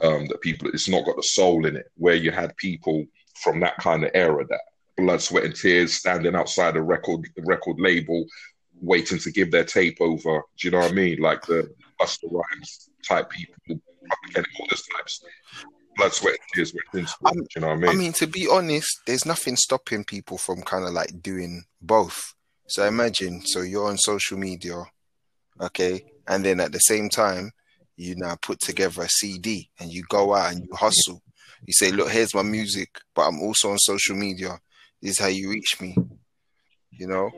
um, 0.02 0.26
that 0.28 0.42
people. 0.42 0.70
It's 0.74 0.90
not 0.90 1.06
got 1.06 1.16
the 1.16 1.24
soul 1.24 1.66
in 1.66 1.78
it. 1.78 1.90
Where 1.96 2.16
you 2.16 2.32
had 2.32 2.56
people 2.58 3.06
from 3.44 3.60
that 3.62 3.78
kind 3.78 4.04
of 4.04 4.12
era 4.14 4.46
that 4.50 4.62
blood, 4.98 5.22
sweat, 5.22 5.46
and 5.46 5.56
tears 5.56 5.94
standing 5.94 6.36
outside 6.36 6.76
a 6.76 6.82
record 6.82 7.28
record 7.46 7.78
label, 7.80 8.26
waiting 8.82 9.20
to 9.20 9.32
give 9.32 9.52
their 9.52 9.64
tape 9.64 9.98
over. 10.00 10.42
Do 10.58 10.68
you 10.68 10.72
know 10.72 10.80
what 10.80 10.92
I 10.92 10.96
mean? 10.96 11.20
Like 11.20 11.46
the 11.46 11.74
Busta 12.00 12.32
Rhymes 12.32 12.90
type 13.08 13.30
people, 13.30 13.56
all 13.70 14.68
those 14.70 14.84
types. 14.98 15.24
Blood, 15.96 16.14
sweat, 16.14 16.34
and 16.34 16.40
tears 16.54 16.74
went 16.74 17.08
into 17.08 17.40
it. 17.40 17.48
Do 17.48 17.48
you 17.56 17.62
know 17.62 17.68
what 17.70 17.78
I 17.78 17.80
mean? 17.80 17.90
I 17.90 17.94
mean, 17.94 18.14
to 18.14 18.28
be 18.28 18.48
honest, 18.48 19.02
there's 19.08 19.26
nothing 19.26 19.56
stopping 19.56 20.04
people 20.04 20.38
from 20.38 20.62
kind 20.62 20.86
of 20.86 20.94
like 20.94 21.22
doing 21.22 21.64
both. 21.82 22.36
So 22.68 22.86
imagine, 22.86 23.42
so 23.46 23.62
you're 23.62 23.88
on 23.88 23.98
social 23.98 24.38
media, 24.38 24.84
okay, 25.60 26.06
and 26.28 26.44
then 26.44 26.60
at 26.60 26.72
the 26.72 26.80
same 26.80 27.10
time, 27.10 27.52
you 27.96 28.16
now 28.16 28.36
put 28.42 28.60
together 28.60 29.02
a 29.02 29.10
CD 29.10 29.70
and 29.80 29.92
you 29.92 30.04
go 30.08 30.36
out 30.36 30.52
and 30.52 30.64
you 30.64 30.70
hustle. 30.76 31.24
You 31.66 31.74
say, 31.74 31.92
look, 31.92 32.10
here's 32.10 32.36
my 32.36 32.44
music, 32.44 32.90
but 33.16 33.28
I'm 33.28 33.40
also 33.42 33.72
on 33.72 33.80
social 33.80 34.16
media. 34.16 34.60
This 35.02 35.12
is 35.12 35.20
how 35.20 35.28
you 35.28 35.50
reach 35.50 35.80
me. 35.80 35.96
You 36.92 37.08
know, 37.08 37.30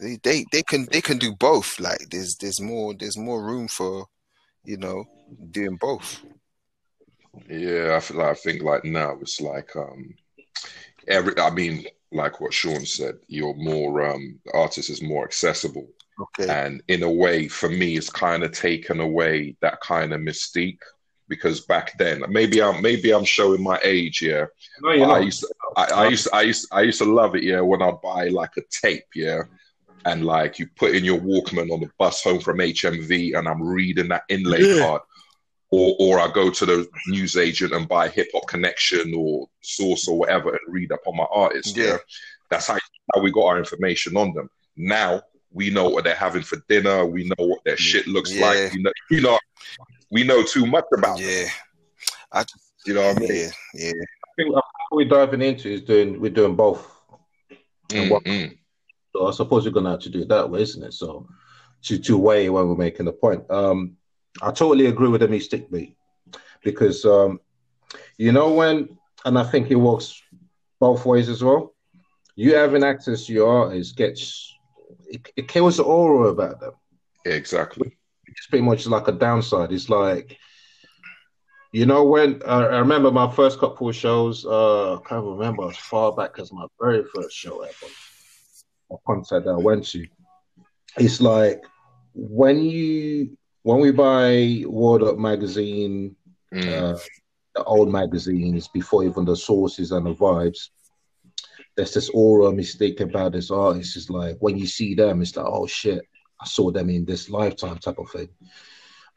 they, 0.00 0.18
they 0.22 0.44
they 0.52 0.62
can 0.62 0.86
they 0.92 1.00
can 1.00 1.18
do 1.18 1.34
both. 1.34 1.80
Like 1.80 1.98
there's 2.10 2.36
there's 2.36 2.60
more 2.60 2.94
there's 2.94 3.16
more 3.16 3.42
room 3.42 3.68
for, 3.68 4.06
you 4.64 4.76
know, 4.76 5.04
doing 5.50 5.76
both. 5.76 6.22
Yeah, 7.48 7.94
I 7.96 8.00
feel 8.00 8.18
like 8.18 8.28
I 8.28 8.34
think 8.34 8.62
like 8.62 8.84
now 8.84 9.16
it's 9.20 9.40
like 9.40 9.74
um 9.76 10.14
every 11.08 11.38
I 11.38 11.50
mean 11.50 11.86
like 12.12 12.40
what 12.40 12.52
Sean 12.52 12.84
said, 12.84 13.16
you're 13.28 13.54
more 13.54 14.06
um 14.06 14.38
the 14.44 14.52
artist 14.52 14.90
is 14.90 15.02
more 15.02 15.24
accessible. 15.24 15.88
Okay. 16.20 16.50
And 16.50 16.82
in 16.88 17.02
a 17.02 17.10
way, 17.10 17.46
for 17.46 17.68
me, 17.68 17.96
it's 17.96 18.08
kind 18.08 18.42
of 18.42 18.52
taken 18.52 19.00
away 19.00 19.56
that 19.60 19.80
kind 19.80 20.12
of 20.14 20.20
mystique 20.20 20.80
because 21.28 21.60
back 21.62 21.96
then, 21.98 22.22
maybe 22.28 22.62
I'm 22.62 22.80
maybe 22.82 23.12
I'm 23.12 23.24
showing 23.24 23.62
my 23.62 23.78
age, 23.82 24.22
yeah. 24.22 24.46
No, 24.80 24.92
you're 24.92 25.10
I 25.10 25.20
used 25.20 25.40
to, 25.40 25.54
I, 25.76 25.84
I 25.84 26.08
used 26.08 26.24
to, 26.24 26.34
I 26.36 26.42
used 26.42 26.68
I 26.72 26.80
used 26.82 26.98
to 26.98 27.04
love 27.04 27.34
it, 27.34 27.42
yeah, 27.42 27.60
when 27.60 27.82
I'd 27.82 28.00
buy 28.02 28.28
like 28.28 28.52
a 28.56 28.62
tape, 28.70 29.04
yeah, 29.14 29.42
and 30.04 30.24
like 30.24 30.58
you 30.58 30.68
put 30.76 30.94
in 30.94 31.04
your 31.04 31.18
Walkman 31.18 31.70
on 31.72 31.80
the 31.80 31.90
bus 31.98 32.22
home 32.22 32.40
from 32.40 32.58
HMV, 32.58 33.36
and 33.38 33.48
I'm 33.48 33.62
reading 33.62 34.08
that 34.08 34.22
inlay 34.28 34.62
Yeah. 34.62 34.78
card, 34.86 35.02
or 35.70 35.96
or 35.98 36.20
I 36.20 36.30
go 36.32 36.50
to 36.50 36.66
the 36.66 36.88
news 37.08 37.36
agent 37.36 37.72
and 37.72 37.88
buy 37.88 38.08
Hip 38.08 38.28
Hop 38.34 38.46
Connection 38.46 39.12
or 39.14 39.48
Source 39.62 40.06
or 40.08 40.18
whatever 40.18 40.50
and 40.50 40.60
read 40.68 40.92
up 40.92 41.00
on 41.06 41.16
my 41.16 41.26
artist, 41.32 41.76
yeah. 41.76 41.84
Yeah. 41.84 41.96
That's 42.50 42.68
how 42.68 42.78
how 43.14 43.20
we 43.20 43.32
got 43.32 43.46
our 43.46 43.58
information 43.58 44.16
on 44.16 44.32
them. 44.34 44.48
Now 44.76 45.22
we 45.52 45.70
know 45.70 45.88
what 45.88 46.04
they're 46.04 46.14
having 46.14 46.42
for 46.42 46.58
dinner. 46.68 47.06
We 47.06 47.24
know 47.24 47.46
what 47.46 47.60
their 47.64 47.76
mm, 47.76 47.78
shit 47.78 48.06
looks 48.06 48.32
Yeah. 48.32 48.46
like. 48.46 48.72
We 48.74 48.82
know, 48.82 48.92
you 49.10 49.20
know, 49.22 49.38
we 50.16 50.24
know 50.24 50.42
too 50.42 50.66
much 50.66 50.86
about 50.94 51.18
them. 51.18 51.28
Yeah. 51.28 51.48
I 52.32 52.40
just, 52.42 52.64
You 52.86 52.94
know 52.94 53.06
what 53.06 53.16
I 53.18 53.20
mean? 53.20 53.30
yeah, 53.34 53.50
yeah. 53.74 53.92
I 54.26 54.28
think 54.36 54.54
what 54.54 54.64
we're 54.92 55.08
diving 55.08 55.42
into 55.42 55.68
is 55.76 55.82
doing 55.82 56.08
we're 56.22 56.38
doing 56.40 56.56
both. 56.56 56.82
Mm-mm. 57.90 58.56
So 59.12 59.26
I 59.26 59.32
suppose 59.32 59.64
you're 59.64 59.74
gonna 59.74 59.90
have 59.90 60.00
to 60.06 60.10
do 60.10 60.22
it 60.22 60.28
that 60.28 60.48
way, 60.50 60.62
isn't 60.62 60.82
it? 60.88 60.94
So 60.94 61.28
to 61.86 61.98
to 61.98 62.16
weigh 62.16 62.48
when 62.48 62.66
we're 62.68 62.84
making 62.86 63.06
the 63.06 63.12
point. 63.12 63.42
Um 63.50 63.78
I 64.42 64.50
totally 64.52 64.86
agree 64.86 65.08
with 65.08 65.20
the 65.20 65.28
mystic 65.28 65.70
beat 65.70 65.96
because 66.64 67.04
um 67.04 67.40
you 68.24 68.32
know 68.32 68.48
when 68.60 68.74
and 69.26 69.38
I 69.38 69.44
think 69.44 69.70
it 69.70 69.76
works 69.88 70.08
both 70.80 71.04
ways 71.04 71.28
as 71.28 71.42
well. 71.44 71.74
You 72.36 72.54
having 72.54 72.84
access 72.84 73.26
to 73.26 73.32
your 73.32 73.48
artist 73.60 73.96
gets 73.96 74.22
it, 75.14 75.20
it 75.36 75.46
kills 75.48 75.76
the 75.76 75.84
aura 75.84 76.28
about 76.28 76.60
them. 76.60 76.74
Exactly. 77.24 77.96
It's 78.36 78.46
pretty 78.46 78.64
much 78.64 78.86
like 78.86 79.08
a 79.08 79.12
downside. 79.12 79.72
It's 79.72 79.88
like 79.88 80.36
you 81.72 81.84
know 81.86 82.04
when 82.04 82.42
uh, 82.46 82.68
I 82.70 82.78
remember 82.78 83.10
my 83.10 83.30
first 83.30 83.58
couple 83.58 83.88
of 83.88 83.96
shows. 83.96 84.44
Uh, 84.44 84.94
I 84.96 84.98
can't 85.08 85.24
remember 85.24 85.68
as 85.68 85.76
far 85.76 86.12
back 86.12 86.38
as 86.38 86.52
my 86.52 86.66
very 86.80 87.04
first 87.14 87.36
show 87.36 87.60
ever. 87.62 87.86
A 88.92 88.96
concert 89.06 89.44
that 89.44 89.50
I 89.50 89.56
went 89.58 89.84
to. 89.88 90.06
It's 90.98 91.20
like 91.20 91.62
when 92.14 92.60
you 92.60 93.36
when 93.62 93.80
we 93.80 93.90
buy 93.90 94.64
Word 94.66 95.02
Up 95.02 95.18
magazine, 95.18 96.16
Mm. 96.54 96.68
uh, 96.68 96.96
the 97.56 97.64
old 97.64 97.90
magazines 97.90 98.68
before 98.68 99.02
even 99.04 99.24
the 99.24 99.34
sources 99.34 99.90
and 99.90 100.06
the 100.06 100.14
vibes. 100.14 100.68
There's 101.76 101.92
this 101.92 102.08
aura 102.14 102.52
mistake 102.52 103.00
about 103.00 103.32
this 103.32 103.50
artist. 103.50 103.96
It's 103.96 104.08
like 104.08 104.36
when 104.38 104.56
you 104.56 104.66
see 104.66 104.94
them, 104.94 105.20
it's 105.20 105.36
like, 105.36 105.44
oh 105.46 105.66
shit, 105.66 106.02
I 106.40 106.46
saw 106.46 106.70
them 106.70 106.90
in 106.90 107.04
this 107.04 107.30
lifetime 107.30 107.78
type 107.78 107.98
of 107.98 108.10
thing. 108.10 108.28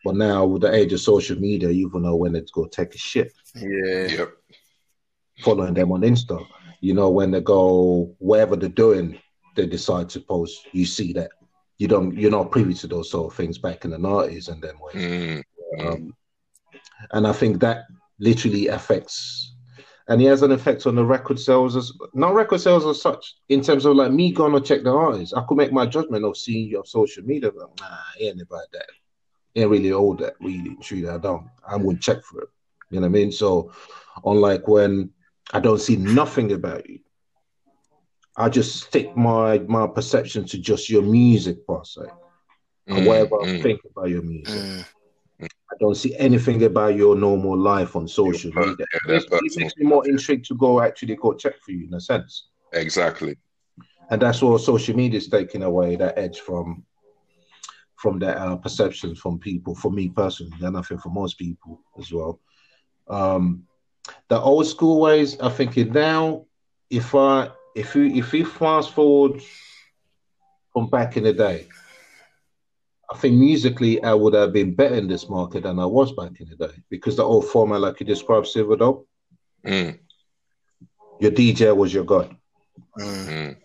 But 0.05 0.15
now 0.15 0.45
with 0.45 0.61
the 0.61 0.73
age 0.73 0.93
of 0.93 1.01
social 1.01 1.37
media, 1.37 1.69
you 1.69 1.87
even 1.87 2.03
know 2.03 2.15
when 2.15 2.35
it's 2.35 2.51
going 2.51 2.69
to 2.69 2.77
go 2.77 2.83
take 2.83 2.95
a 2.95 2.97
shit. 2.97 3.33
Yeah. 3.55 4.07
Yep. 4.07 4.31
Following 5.41 5.73
them 5.73 5.91
on 5.91 6.01
Insta, 6.01 6.45
you 6.81 6.93
know 6.93 7.09
when 7.09 7.31
they 7.31 7.41
go 7.41 8.15
wherever 8.19 8.55
they're 8.55 8.69
doing, 8.69 9.19
they 9.55 9.65
decide 9.65 10.09
to 10.09 10.19
post. 10.21 10.67
You 10.71 10.85
see 10.85 11.13
that 11.13 11.31
you 11.77 11.87
don't, 11.87 12.17
you're 12.17 12.31
not 12.31 12.51
privy 12.51 12.73
to 12.75 12.87
those 12.87 13.09
sort 13.09 13.31
of 13.31 13.37
things 13.37 13.57
back 13.57 13.85
in 13.85 13.91
the 13.91 13.97
nineties 13.97 14.47
and 14.49 14.61
then 14.61 14.75
ways. 14.79 14.95
Mm. 14.95 15.43
Um, 15.79 16.13
and 17.11 17.25
I 17.27 17.33
think 17.33 17.59
that 17.61 17.85
literally 18.19 18.67
affects, 18.67 19.48
and 20.09 20.19
he 20.19 20.25
has 20.27 20.41
an 20.41 20.51
effect 20.51 20.87
on 20.87 20.95
the 20.95 21.05
record 21.05 21.39
sales 21.39 21.75
as 21.75 21.93
not 22.13 22.33
record 22.33 22.59
sales 22.59 22.85
as 22.85 23.01
such. 23.01 23.35
In 23.47 23.61
terms 23.61 23.85
of 23.85 23.95
like 23.95 24.11
me 24.11 24.31
going 24.31 24.53
to 24.53 24.59
check 24.59 24.83
the 24.83 24.91
artist, 24.91 25.35
I 25.37 25.43
could 25.47 25.57
make 25.57 25.71
my 25.71 25.85
judgment 25.85 26.25
of 26.25 26.35
seeing 26.35 26.67
you 26.67 26.79
on 26.79 26.85
social 26.85 27.23
media, 27.23 27.51
but 27.51 27.69
nah, 27.79 27.97
ain't 28.19 28.41
about 28.41 28.65
that. 28.73 28.87
Ain't 29.55 29.69
really 29.69 29.91
old 29.91 30.19
that 30.19 30.33
really, 30.41 30.75
truly. 30.81 31.07
I 31.07 31.19
don't. 31.19 31.47
I 31.67 31.75
wouldn't 31.77 32.01
check 32.01 32.23
for 32.23 32.41
it. 32.41 32.49
You 32.89 32.99
know 32.99 33.07
what 33.07 33.11
I 33.11 33.19
mean? 33.19 33.31
So, 33.31 33.71
unlike 34.25 34.67
when 34.67 35.11
I 35.53 35.59
don't 35.59 35.79
see 35.79 35.95
nothing 35.95 36.51
about 36.53 36.89
you, 36.89 36.99
I 38.35 38.49
just 38.49 38.83
stick 38.87 39.15
my 39.15 39.59
my 39.59 39.85
perception 39.85 40.45
to 40.45 40.57
just 40.57 40.89
your 40.89 41.03
music 41.03 41.67
per 41.67 41.83
se, 41.83 42.01
and 42.87 43.05
Mm, 43.05 43.05
whatever 43.05 43.35
I 43.43 43.45
mm. 43.45 43.61
think 43.61 43.81
about 43.85 44.09
your 44.09 44.23
music. 44.23 44.61
Mm. 44.61 44.85
I 45.41 45.75
don't 45.79 45.95
see 45.95 46.15
anything 46.17 46.63
about 46.63 46.95
your 46.95 47.15
normal 47.15 47.57
life 47.57 47.95
on 47.95 48.07
social 48.07 48.51
media. 48.53 48.85
yeah, 49.07 49.17
It 49.17 49.55
makes, 49.57 49.77
me 49.77 49.85
more 49.85 50.07
intrigued 50.07 50.45
to 50.45 50.55
go 50.55 50.81
actually 50.81 51.15
go 51.15 51.33
check 51.33 51.55
for 51.61 51.71
you 51.71 51.87
in 51.87 51.93
a 51.93 52.01
sense. 52.01 52.49
Exactly. 52.73 53.37
And 54.09 54.21
that's 54.21 54.41
what 54.41 54.59
social 54.61 54.95
media 54.95 55.17
is 55.17 55.27
taking 55.29 55.63
away 55.63 55.95
that 55.95 56.17
edge 56.17 56.39
from 56.39 56.83
from 57.95 58.17
their 58.17 58.37
uh, 58.39 58.55
perceptions 58.55 59.19
from 59.19 59.39
people. 59.39 59.75
For 59.75 59.91
me 59.91 60.09
personally, 60.09 60.57
and 60.61 60.77
I 60.77 60.81
think 60.81 61.01
for 61.01 61.09
most 61.09 61.37
people 61.37 61.81
as 61.99 62.11
well. 62.11 62.39
Um, 63.07 63.63
the 64.29 64.39
old 64.39 64.65
school 64.67 65.01
ways, 65.01 65.39
I 65.39 65.49
think 65.49 65.77
it 65.77 65.91
now, 65.91 66.45
if 66.89 67.13
I 67.13 67.49
if 67.75 67.95
you 67.95 68.05
if 68.05 68.33
you 68.33 68.45
fast 68.45 68.91
forward 68.91 69.41
from 70.73 70.89
back 70.89 71.17
in 71.17 71.23
the 71.23 71.33
day, 71.33 71.67
I 73.11 73.17
think 73.17 73.35
musically 73.35 74.01
I 74.03 74.13
would 74.13 74.33
have 74.35 74.53
been 74.53 74.75
better 74.75 74.95
in 74.95 75.07
this 75.07 75.29
market 75.29 75.63
than 75.63 75.79
I 75.79 75.85
was 75.85 76.11
back 76.11 76.39
in 76.39 76.49
the 76.49 76.67
day 76.67 76.73
because 76.89 77.15
the 77.15 77.23
old 77.23 77.45
format, 77.47 77.81
like 77.81 77.99
you 77.99 78.05
described, 78.05 78.47
Silver 78.47 78.75
Dog, 78.75 79.03
Mm, 79.65 79.99
your 81.19 81.31
DJ 81.31 81.75
was 81.75 81.93
your 81.93 82.05
god, 82.05 82.33
Mm. 82.97 83.27
mm. 83.27 83.57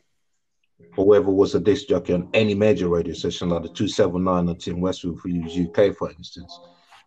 or 0.96 1.04
whoever 1.04 1.30
was 1.30 1.54
a 1.54 1.60
disc 1.60 1.86
jockey 1.88 2.14
on 2.14 2.28
any 2.34 2.54
major 2.54 2.88
radio 2.88 3.14
station 3.14 3.50
like 3.50 3.62
the 3.62 3.68
279 3.68 4.48
or 4.48 4.54
Tim 4.56 4.80
Westwood 4.80 5.20
for 5.20 5.28
Use 5.28 5.56
UK, 5.56 5.92
for 5.92 6.10
instance. 6.10 6.58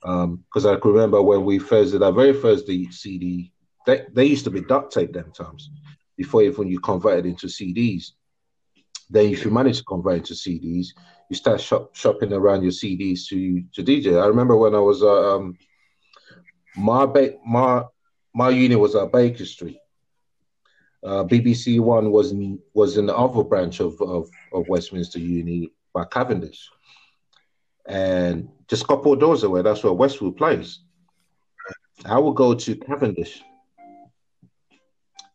Because 0.02 0.66
I 0.66 0.78
can 0.78 0.92
remember 0.92 1.22
when 1.22 1.44
we 1.44 1.60
first 1.60 1.92
did 1.92 2.04
our 2.04 2.14
very 2.14 2.34
first 2.34 2.66
D- 2.66 2.90
CD, 2.92 3.52
they, 3.86 4.06
they 4.14 4.26
used 4.26 4.46
to 4.46 4.52
be 4.52 4.62
duct 4.62 4.94
tape 4.94 5.12
them 5.12 5.32
times 5.32 5.70
before 6.16 6.44
even 6.44 6.68
you 6.68 6.80
converted 6.80 7.26
into 7.26 7.48
CDs. 7.48 8.12
Then, 9.10 9.32
if 9.32 9.44
you 9.44 9.52
managed 9.52 9.80
to 9.80 9.86
convert 9.86 10.18
into 10.20 10.34
CDs, 10.34 10.88
you 11.30 11.36
start 11.36 11.60
shop, 11.60 11.96
shopping 11.96 12.34
around 12.34 12.64
your 12.64 12.72
CDs 12.72 13.28
to 13.28 13.64
to 13.74 13.84
DJ. 13.84 14.22
I 14.22 14.28
remember 14.28 14.56
when 14.56 14.76
I 14.76 14.80
was 14.80 15.04
uh, 15.04 15.36
um, 15.36 15.58
my 16.76 17.06
ba- 17.06 17.38
my 17.46 17.84
my 18.34 18.50
unit 18.50 18.80
was 18.80 18.96
at 18.96 19.12
Baker 19.12 19.46
Street. 19.46 19.80
Uh, 21.04 21.24
BBC 21.24 21.80
One 21.80 22.12
was 22.12 22.32
in, 22.32 22.60
was 22.74 22.98
in 22.98 23.06
the 23.06 23.16
other 23.16 23.44
branch 23.44 23.80
of, 23.80 24.00
of 24.02 24.30
of 24.54 24.68
Westminster 24.68 25.20
Uni 25.20 25.72
by 25.94 26.06
Cavendish, 26.06 26.70
and 27.86 28.50
just 28.68 28.84
a 28.84 28.88
couple 28.88 29.14
of 29.14 29.20
doors 29.20 29.44
away, 29.44 29.62
that's 29.62 29.84
where 29.84 29.94
Westwood 29.94 30.38
plays. 30.38 30.80
I 32.06 32.20
would 32.20 32.36
go 32.36 32.54
to 32.54 32.76
Cavendish. 32.76 33.42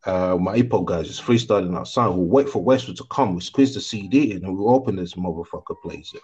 Uh, 0.05 0.37
my 0.41 0.59
EPO 0.59 0.85
guys 0.85 1.07
just 1.07 1.23
freestyling 1.23 1.77
outside. 1.77 2.09
We'll 2.09 2.25
wait 2.27 2.49
for 2.49 2.63
Westwood 2.63 2.97
to 2.97 3.05
come. 3.05 3.35
We 3.37 3.41
squeeze 3.41 3.75
the 3.75 3.81
CD 3.81 4.33
in 4.33 4.45
and 4.45 4.57
we'll 4.57 4.75
open 4.75 4.97
this 4.97 5.15
motherfucker 5.15 5.81
plays 5.83 6.11
it. 6.15 6.23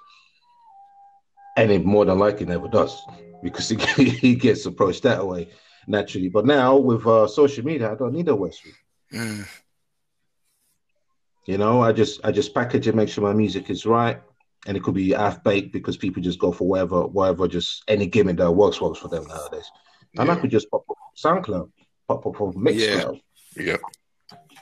and 1.57 1.71
it 1.71 1.85
more 1.85 2.05
than 2.05 2.19
likely 2.19 2.47
never 2.47 2.69
does 2.69 3.01
because 3.43 3.69
he, 3.97 4.09
he 4.09 4.35
gets 4.35 4.67
approached 4.67 5.03
that 5.05 5.25
way 5.27 5.49
naturally. 5.87 6.29
But 6.29 6.45
now 6.47 6.77
with 6.77 7.07
uh, 7.07 7.27
social 7.29 7.65
media, 7.65 7.93
I 7.93 7.95
don't 7.95 8.13
need 8.15 8.29
a 8.29 8.35
Westwood. 8.35 8.75
Mm. 9.13 9.47
You 11.47 11.57
know, 11.59 11.81
I 11.81 11.93
just 11.93 12.21
I 12.25 12.31
just 12.33 12.53
package 12.55 12.89
it, 12.89 12.95
make 12.95 13.09
sure 13.09 13.25
my 13.25 13.33
music 13.33 13.71
is 13.71 13.87
right, 13.87 14.21
and 14.67 14.77
it 14.77 14.83
could 14.83 14.95
be 14.95 15.13
half 15.13 15.43
baked 15.43 15.73
because 15.73 15.97
people 15.97 16.23
just 16.23 16.39
go 16.39 16.53
for 16.53 16.69
whatever, 16.69 17.07
whatever, 17.07 17.49
just 17.49 17.85
any 17.89 18.07
gimmick 18.07 18.37
that 18.37 18.51
works 18.51 18.81
works 18.81 18.99
for 18.99 19.09
them 19.09 19.25
nowadays. 19.27 19.71
And 20.19 20.31
I 20.31 20.37
could 20.37 20.51
just 20.51 20.71
pop 20.71 20.85
up 20.91 20.97
SoundCloud, 21.17 21.71
pop 22.07 22.27
up 22.27 22.41
on 22.41 22.53
Mixcloud, 22.55 23.15
Yeah. 23.15 23.21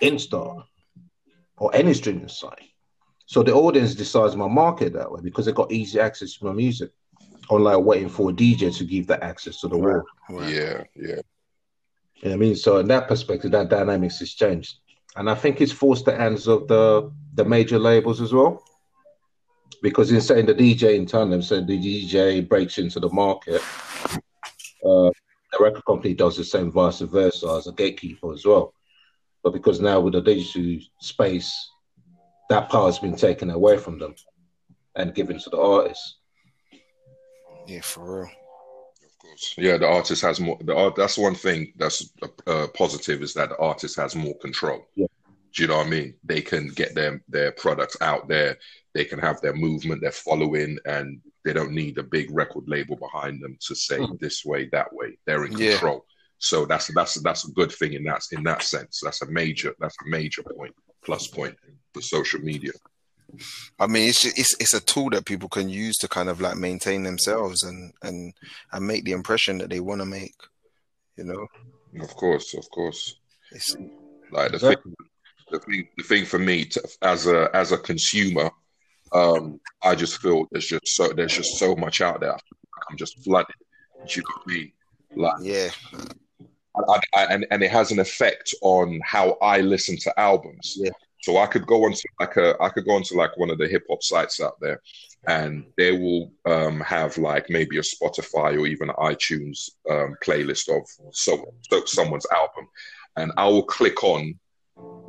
Insta, 0.03 0.65
or 1.59 1.75
any 1.75 1.95
streaming 1.95 2.29
site. 2.29 2.71
So 3.27 3.43
the 3.43 3.53
audience 3.53 3.95
decides 3.95 4.37
my 4.37 4.47
market 4.47 4.93
that 4.93 5.11
way 5.11 5.21
because 5.23 5.47
they 5.47 5.53
got 5.53 5.73
easy 5.73 5.99
access 5.99 6.35
to 6.35 6.45
my 6.45 6.53
music, 6.53 6.91
unlike 7.51 7.85
waiting 7.85 8.09
for 8.09 8.31
a 8.31 8.33
DJ 8.33 8.77
to 8.77 8.85
give 8.85 9.09
that 9.09 9.23
access 9.23 9.61
to 9.61 9.69
the 9.69 9.77
world. 9.77 10.07
Right. 10.31 10.55
Yeah. 10.55 10.85
Yeah. 10.95 11.21
You 12.17 12.31
know 12.31 12.31
what 12.31 12.33
I 12.33 12.37
mean? 12.37 12.57
So 12.57 12.79
in 12.79 12.89
that 12.89 13.09
perspective, 13.09 13.51
that 13.51 13.69
dynamics 13.69 14.21
has 14.21 14.33
changed. 14.33 14.77
And 15.17 15.29
I 15.29 15.35
think 15.35 15.61
it's 15.61 15.73
forced 15.73 16.05
the 16.05 16.17
hands 16.17 16.47
of 16.47 16.69
the 16.69 17.11
the 17.35 17.45
major 17.45 17.79
labels 17.79 18.21
as 18.21 18.33
well. 18.33 18.63
Because 19.83 20.11
in 20.11 20.21
saying 20.21 20.47
the 20.47 20.55
DJ 20.55 20.95
in 20.95 21.07
tandem, 21.07 21.43
so 21.43 21.61
the 21.61 21.79
DJ 21.79 22.47
breaks 22.47 22.79
into 22.79 23.01
the 23.01 23.11
market, 23.11 23.63
uh, 24.85 25.11
the 25.53 25.59
record 25.61 25.85
company 25.85 26.15
does 26.15 26.37
the 26.37 26.45
same 26.45 26.71
vice 26.71 27.01
versa 27.01 27.49
as 27.59 27.67
a 27.67 27.73
gatekeeper 27.73 28.33
as 28.33 28.45
well. 28.45 28.73
But 29.47 29.53
because 29.53 29.81
now 29.81 30.01
with 30.01 30.15
the 30.15 30.21
digital 30.23 30.81
space, 31.01 31.55
that 32.51 32.69
power's 32.69 32.99
been 32.99 33.15
taken 33.15 33.49
away 33.51 33.79
from 33.79 33.97
them 33.97 34.17
and 34.97 35.15
given 35.15 35.39
to 35.39 35.51
the 35.51 35.57
artists. 35.57 36.17
Yeah, 37.69 37.81
for 37.83 38.23
real. 38.23 38.31
Of 39.05 39.19
course. 39.21 39.55
Yeah, 39.57 39.77
the 39.77 39.87
artist 39.87 40.21
has 40.23 40.41
more. 40.41 40.59
The 40.65 40.75
art. 40.75 40.97
That's 40.97 41.17
one 41.17 41.37
thing 41.37 41.73
that's 41.77 42.13
uh, 42.49 42.67
positive 42.75 43.23
is 43.23 43.35
that 43.35 43.51
the 43.51 43.59
artist 43.59 43.95
has 43.99 44.17
more 44.17 44.37
control. 44.39 44.85
Yeah. 44.97 45.07
Do 45.55 45.63
you 45.63 45.69
know 45.69 45.77
what 45.77 45.87
I 45.87 45.91
mean? 45.91 46.15
They 46.25 46.41
can 46.41 46.67
get 46.71 46.97
their 46.97 47.23
their 47.29 47.53
products 47.53 47.97
out 48.01 48.27
there. 48.27 48.59
They 48.95 49.05
can 49.05 49.21
have 49.21 49.41
their 49.43 49.55
movement, 49.55 50.01
their 50.01 50.11
following, 50.11 50.77
and 50.87 51.21
they 51.45 51.53
don't 51.53 51.71
need 51.71 51.99
a 51.99 52.03
big 52.03 52.33
record 52.33 52.65
label 52.67 52.97
behind 52.97 53.41
them 53.41 53.57
to 53.69 53.77
say 53.77 53.99
Mhm. 53.99 54.19
this 54.19 54.45
way, 54.45 54.69
that 54.73 54.93
way. 54.93 55.17
They're 55.25 55.45
in 55.45 55.57
Yeah. 55.57 55.71
control. 55.71 56.05
So 56.39 56.67
that's 56.67 56.89
that's 56.95 57.21
that's 57.23 57.49
a 57.49 57.53
good 57.53 57.73
thing 57.73 57.95
in 57.95 58.05
that 58.05 58.23
in 58.33 58.43
that 58.45 58.63
sense. 58.63 59.01
That's 59.03 59.23
a 59.23 59.27
major 59.31 59.75
that's 59.79 59.97
a 60.07 60.09
major 60.11 60.43
point 60.43 60.75
plus 61.05 61.27
point 61.29 61.57
for 61.95 62.03
social 62.03 62.41
media. 62.41 62.73
I 63.79 63.87
mean, 63.87 64.09
it's, 64.09 64.25
it's 64.25 64.55
it's 64.61 64.75
a 64.75 64.81
tool 64.81 65.11
that 65.11 65.27
people 65.27 65.49
can 65.49 65.69
use 65.69 65.97
to 65.99 66.09
kind 66.09 66.29
of 66.29 66.41
like 66.41 66.57
maintain 66.57 67.03
themselves 67.03 67.63
and 67.63 67.93
and 68.03 68.35
and 68.73 68.87
make 68.87 69.05
the 69.05 69.13
impression 69.13 69.59
that 69.59 69.71
they 69.71 69.81
want 69.81 70.01
to 70.01 70.07
make. 70.07 70.35
You 71.17 71.25
know, 71.25 71.47
Of 72.03 72.15
course, 72.15 72.55
of 72.55 72.69
course. 72.71 73.17
it's 73.51 73.75
Like 74.31 74.51
the 74.51 74.57
Exactly. 74.57 74.93
thing, 74.93 75.09
the 75.51 75.59
thing, 75.61 75.89
the 75.97 76.03
thing 76.05 76.25
for 76.25 76.39
me 76.39 76.65
to, 76.67 76.89
as 77.03 77.27
a 77.27 77.49
as 77.55 77.73
a 77.73 77.79
consumer, 77.79 78.51
um, 79.13 79.61
I 79.83 79.95
just 79.95 80.21
feel 80.21 80.47
there's 80.51 80.67
just 80.67 80.87
so 80.89 81.09
there's 81.09 81.35
just 81.37 81.59
so 81.59 81.75
much 81.77 82.01
out 82.01 82.21
there. 82.21 82.37
I'm 82.91 82.97
just 82.97 83.19
flooded. 83.25 83.55
You 84.09 84.23
know 84.23 84.29
what 84.37 84.43
I 84.47 84.53
mean? 84.53 84.73
Like, 85.17 85.35
yeah, 85.41 85.71
I, 86.89 87.01
I, 87.15 87.25
and 87.27 87.47
and 87.51 87.63
it 87.63 87.71
has 87.71 87.91
an 87.93 87.99
effect 87.99 88.55
on 88.63 89.01
how 89.05 89.37
I 89.43 89.61
listen 89.61 89.97
to 89.99 90.21
albums. 90.21 90.77
Yeah. 90.79 90.91
So 91.23 91.39
I 91.39 91.47
could 91.47 91.67
go 91.67 91.85
onto 91.85 92.07
like 92.21 92.37
a 92.37 92.55
I 92.61 92.69
could 92.69 92.85
go 92.85 92.93
onto 92.93 93.17
like 93.17 93.37
one 93.37 93.51
of 93.51 93.59
the 93.59 93.67
hip 93.67 93.85
hop 93.91 94.03
sites 94.03 94.41
out 94.41 94.61
there, 94.61 94.81
and 95.27 95.65
they 95.77 95.93
will 95.93 96.31
um, 96.45 96.81
have 96.81 97.19
like 97.19 97.51
maybe 97.51 97.79
a 97.79 97.83
Spotify 97.83 98.59
or 98.59 98.67
even 98.67 98.89
iTunes 98.91 99.71
um, 99.91 100.15
playlist 100.25 100.69
of 100.69 100.87
so, 101.13 101.53
so 101.69 101.85
someone's 101.85 102.27
album, 102.33 102.69
and 103.17 103.33
I 103.37 103.47
will 103.49 103.65
click 103.65 104.05
on 104.05 104.39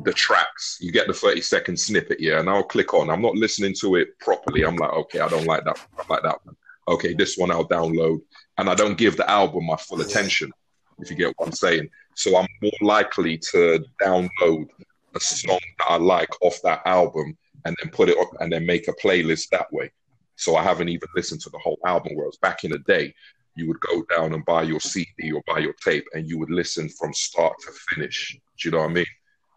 the 0.04 0.14
tracks. 0.14 0.78
You 0.80 0.92
get 0.92 1.08
the 1.08 1.14
thirty 1.14 1.42
second 1.42 1.78
snippet, 1.78 2.20
yeah, 2.20 2.40
and 2.40 2.50
I'll 2.50 2.64
click 2.64 2.94
on. 2.94 3.10
I'm 3.10 3.22
not 3.22 3.36
listening 3.36 3.76
to 3.82 3.96
it 3.98 4.18
properly. 4.20 4.64
I'm 4.64 4.78
like, 4.78 4.94
okay, 4.94 5.20
I 5.20 5.30
don't 5.30 5.46
like 5.46 5.66
that. 5.66 5.78
I 6.00 6.04
like 6.10 6.24
that 6.24 6.40
one. 6.46 6.56
Okay, 6.88 7.14
this 7.14 7.38
one 7.38 7.52
I'll 7.52 7.68
download, 7.68 8.22
and 8.58 8.70
I 8.70 8.76
don't 8.76 8.98
give 8.98 9.18
the 9.18 9.30
album 9.30 9.66
my 9.66 9.76
full 9.76 10.02
attention. 10.02 10.52
If 11.00 11.10
you 11.10 11.16
get 11.16 11.34
what 11.38 11.48
I'm 11.48 11.54
saying, 11.54 11.90
so 12.16 12.38
I'm 12.38 12.48
more 12.62 12.72
likely 12.82 13.38
to 13.52 13.84
download 14.02 14.68
a 15.16 15.20
song 15.20 15.60
that 15.80 15.86
I 15.90 15.98
like 15.98 16.30
off 16.42 16.60
that 16.64 16.82
album 16.86 17.38
and 17.66 17.76
then 17.82 17.92
put 17.92 18.10
it 18.10 18.18
up 18.18 18.30
and 18.40 18.52
then 18.52 18.66
make 18.66 18.88
a 18.88 18.94
playlist 18.94 19.50
that 19.50 19.72
way. 19.72 19.92
So 20.36 20.56
I 20.56 20.64
haven't 20.64 20.90
even 20.90 21.10
listened 21.16 21.42
to 21.42 21.50
the 21.50 21.60
whole 21.60 21.80
album. 21.86 22.14
Whereas 22.16 22.38
back 22.38 22.64
in 22.64 22.72
the 22.72 22.80
day, 22.80 23.14
you 23.56 23.68
would 23.68 23.80
go 23.80 24.04
down 24.16 24.34
and 24.34 24.46
buy 24.46 24.64
your 24.64 24.80
CD 24.80 25.32
or 25.32 25.42
buy 25.48 25.60
your 25.60 25.74
tape 25.74 26.06
and 26.14 26.28
you 26.28 26.38
would 26.38 26.52
listen 26.52 26.88
from 26.90 27.14
start 27.14 27.56
to 27.62 27.72
finish. 27.90 28.38
Do 28.60 28.70
you 28.70 28.72
know 28.72 28.80
what 28.80 28.92
I 28.92 28.94
mean? 28.94 29.06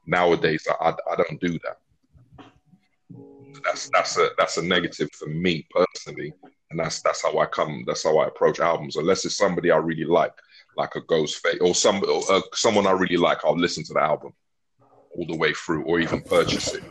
Nowadays, 0.06 0.66
I, 0.68 0.88
I, 0.88 0.94
I 1.12 1.16
don't 1.16 1.40
do 1.40 1.58
that. 1.64 1.78
That's 3.64 3.90
that's 3.92 4.16
a 4.16 4.30
that's 4.38 4.56
a 4.56 4.62
negative 4.62 5.10
for 5.12 5.28
me 5.28 5.66
personally, 5.70 6.32
and 6.70 6.80
that's 6.80 7.02
that's 7.02 7.22
how 7.22 7.38
I 7.38 7.46
come. 7.46 7.84
That's 7.86 8.04
how 8.04 8.16
I 8.18 8.28
approach 8.28 8.58
albums. 8.58 8.96
Unless 8.96 9.26
it's 9.26 9.36
somebody 9.36 9.70
I 9.70 9.76
really 9.76 10.04
like, 10.04 10.32
like 10.82 10.94
a 10.96 11.02
Ghostface 11.12 11.60
or 11.66 11.74
some 11.74 11.96
or, 12.14 12.20
uh, 12.34 12.42
someone 12.64 12.86
I 12.86 12.92
really 13.02 13.16
like, 13.28 13.40
I'll 13.44 13.56
listen 13.66 13.84
to 13.84 13.94
the 13.94 14.00
album 14.12 14.32
all 15.14 15.26
the 15.26 15.36
way 15.42 15.52
through, 15.52 15.82
or 15.84 16.00
even 16.00 16.20
purchase 16.22 16.68
it. 16.74 16.84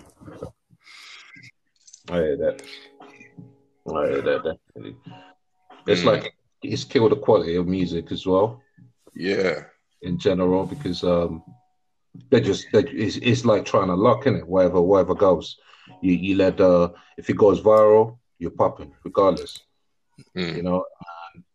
I 2.11 2.15
hear 2.25 2.37
that. 2.43 2.55
I 3.97 4.01
hear 4.09 4.21
that 4.27 4.41
definitely. 4.49 4.95
It's 5.87 6.01
Mm. 6.01 6.09
like 6.11 6.23
it's 6.71 6.83
killed 6.91 7.11
the 7.11 7.15
quality 7.27 7.55
of 7.55 7.65
music 7.67 8.05
as 8.11 8.25
well 8.31 8.47
Yeah, 9.15 9.55
in 10.09 10.17
general 10.27 10.63
because 10.73 11.03
um 11.03 11.43
they 12.31 12.41
just 12.49 12.63
they, 12.73 12.83
it's, 13.03 13.17
it's 13.29 13.45
like 13.51 13.63
trying 13.65 13.87
to 13.91 13.95
lock 14.07 14.21
in 14.27 14.35
it 14.39 14.47
wherever 14.53 14.81
wherever 14.81 15.15
goes. 15.15 15.57
You 16.03 16.13
you 16.25 16.33
let 16.43 16.59
uh 16.71 16.89
if 17.17 17.25
it 17.29 17.37
goes 17.45 17.59
viral, 17.61 18.05
you're 18.39 18.59
popping 18.63 18.91
regardless. 19.07 19.53
Mm. 20.35 20.55
You 20.57 20.63
know, 20.63 20.79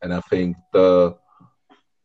and 0.03 0.13
I 0.19 0.21
think 0.31 0.57
the 0.73 0.89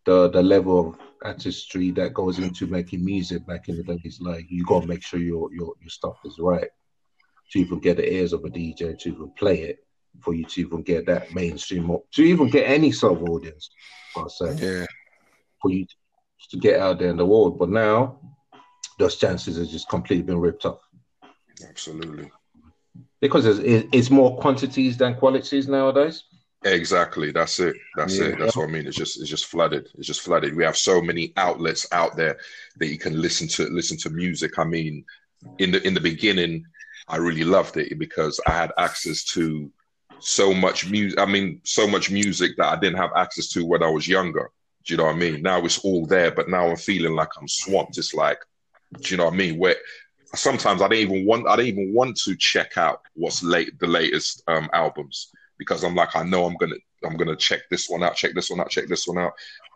the 0.09 0.29
the 0.29 0.41
level 0.41 0.79
of 0.79 0.99
artistry 1.23 1.91
that 1.91 2.13
goes 2.13 2.39
into 2.39 2.65
making 2.65 3.05
music 3.05 3.45
back 3.45 3.69
in 3.69 3.77
the 3.77 3.83
day 3.83 4.01
is 4.03 4.19
like 4.19 4.45
you 4.49 4.65
gotta 4.65 4.87
make 4.87 5.03
sure 5.03 5.19
your 5.19 5.53
your 5.53 5.73
your 5.79 5.89
stuff 5.89 6.17
is 6.25 6.39
right 6.39 6.69
to 7.51 7.59
even 7.59 7.79
get 7.79 7.97
the 7.97 8.13
ears 8.13 8.33
of 8.33 8.43
a 8.43 8.49
DJ 8.49 8.97
to 8.97 9.09
even 9.09 9.31
play 9.37 9.61
it 9.61 9.77
for 10.21 10.33
you 10.33 10.45
to 10.45 10.61
even 10.61 10.81
get 10.81 11.05
that 11.05 11.33
mainstream 11.33 11.89
or 11.91 12.01
to 12.11 12.23
even 12.23 12.49
get 12.49 12.63
any 12.67 12.91
sort 12.91 13.13
of 13.13 13.29
audience. 13.29 13.69
I'll 14.15 14.29
say 14.29 14.55
yeah, 14.55 14.85
for 15.61 15.71
you 15.71 15.85
to 16.49 16.57
get 16.57 16.79
out 16.79 16.97
there 16.99 17.09
in 17.09 17.17
the 17.17 17.25
world. 17.25 17.59
But 17.59 17.69
now 17.69 18.19
those 18.97 19.17
chances 19.17 19.57
have 19.57 19.67
just 19.67 19.89
completely 19.89 20.23
been 20.23 20.39
ripped 20.39 20.65
off 20.65 20.81
absolutely. 21.67 22.31
because 23.21 23.45
it's, 23.45 23.87
it's 23.91 24.09
more 24.09 24.37
quantities 24.37 24.97
than 24.97 25.15
qualities 25.15 25.67
nowadays. 25.67 26.23
Exactly. 26.63 27.31
That's 27.31 27.59
it. 27.59 27.77
That's 27.95 28.17
Yeah. 28.17 28.27
it. 28.27 28.39
That's 28.39 28.55
what 28.55 28.67
I 28.67 28.71
mean. 28.71 28.85
It's 28.85 28.97
just 28.97 29.19
it's 29.19 29.29
just 29.29 29.45
flooded. 29.45 29.87
It's 29.97 30.07
just 30.07 30.21
flooded. 30.21 30.55
We 30.55 30.63
have 30.63 30.77
so 30.77 31.01
many 31.01 31.31
outlets 31.37 31.87
out 31.91 32.17
there 32.17 32.37
that 32.77 32.87
you 32.87 32.97
can 32.97 33.21
listen 33.21 33.47
to 33.49 33.65
listen 33.69 33.97
to 33.99 34.09
music. 34.09 34.59
I 34.59 34.65
mean, 34.65 35.05
in 35.57 35.71
the 35.71 35.85
in 35.87 35.93
the 35.93 36.01
beginning, 36.01 36.65
I 37.07 37.17
really 37.17 37.45
loved 37.45 37.77
it 37.77 37.97
because 37.97 38.39
I 38.45 38.51
had 38.51 38.71
access 38.77 39.23
to 39.35 39.71
so 40.19 40.53
much 40.53 40.89
music. 40.89 41.17
I 41.17 41.25
mean, 41.25 41.61
so 41.63 41.87
much 41.87 42.11
music 42.11 42.57
that 42.57 42.73
I 42.73 42.75
didn't 42.79 42.97
have 42.97 43.11
access 43.15 43.47
to 43.49 43.65
when 43.65 43.81
I 43.81 43.89
was 43.89 44.07
younger. 44.07 44.49
Do 44.85 44.93
you 44.93 44.97
know 44.97 45.05
what 45.05 45.15
I 45.15 45.19
mean? 45.19 45.41
Now 45.41 45.63
it's 45.63 45.79
all 45.79 46.05
there, 46.05 46.31
but 46.31 46.49
now 46.49 46.67
I'm 46.67 46.75
feeling 46.75 47.13
like 47.13 47.29
I'm 47.39 47.47
swamped. 47.47 47.97
It's 47.97 48.13
like, 48.13 48.39
do 48.99 49.13
you 49.13 49.17
know 49.17 49.25
what 49.25 49.33
I 49.33 49.37
mean? 49.37 49.57
Where 49.57 49.77
sometimes 50.35 50.81
I 50.81 50.89
don't 50.89 50.97
even 50.97 51.25
want 51.25 51.47
I 51.47 51.55
don't 51.55 51.67
even 51.67 51.93
want 51.93 52.17
to 52.17 52.35
check 52.35 52.77
out 52.77 53.01
what's 53.13 53.43
late 53.43 53.79
the 53.79 53.87
latest 53.87 54.43
um, 54.47 54.69
albums 54.73 55.31
because 55.59 55.83
I'm 55.83 55.93
like 55.93 56.15
I 56.15 56.23
know 56.23 56.45
I'm 56.45 56.55
gonna 56.55 56.75
I'm 57.05 57.15
gonna 57.17 57.35
check 57.35 57.61
this 57.69 57.87
one 57.87 58.01
out, 58.01 58.15
check 58.15 58.33
this 58.33 58.49
one 58.49 58.59
out, 58.59 58.69
check 58.71 58.87
this 58.87 59.05
one 59.07 59.19
out. 59.19 59.33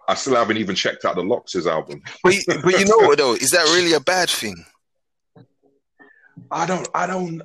I 0.08 0.16
still 0.16 0.36
haven't 0.36 0.58
even 0.58 0.76
checked 0.76 1.06
out 1.06 1.16
the 1.16 1.22
Lox's 1.24 1.68
album. 1.68 2.02
but 2.24 2.34
you- 2.34 2.42
but 2.64 2.80
you 2.80 2.86
know 2.86 2.98
what 3.08 3.18
though? 3.20 3.34
Is 3.36 3.52
that 3.52 3.66
really 3.76 3.94
a 3.94 4.00
bad 4.00 4.30
thing? 4.30 4.66
I 6.52 6.66
don't 6.66 6.88
I 6.96 7.06
don't 7.06 7.42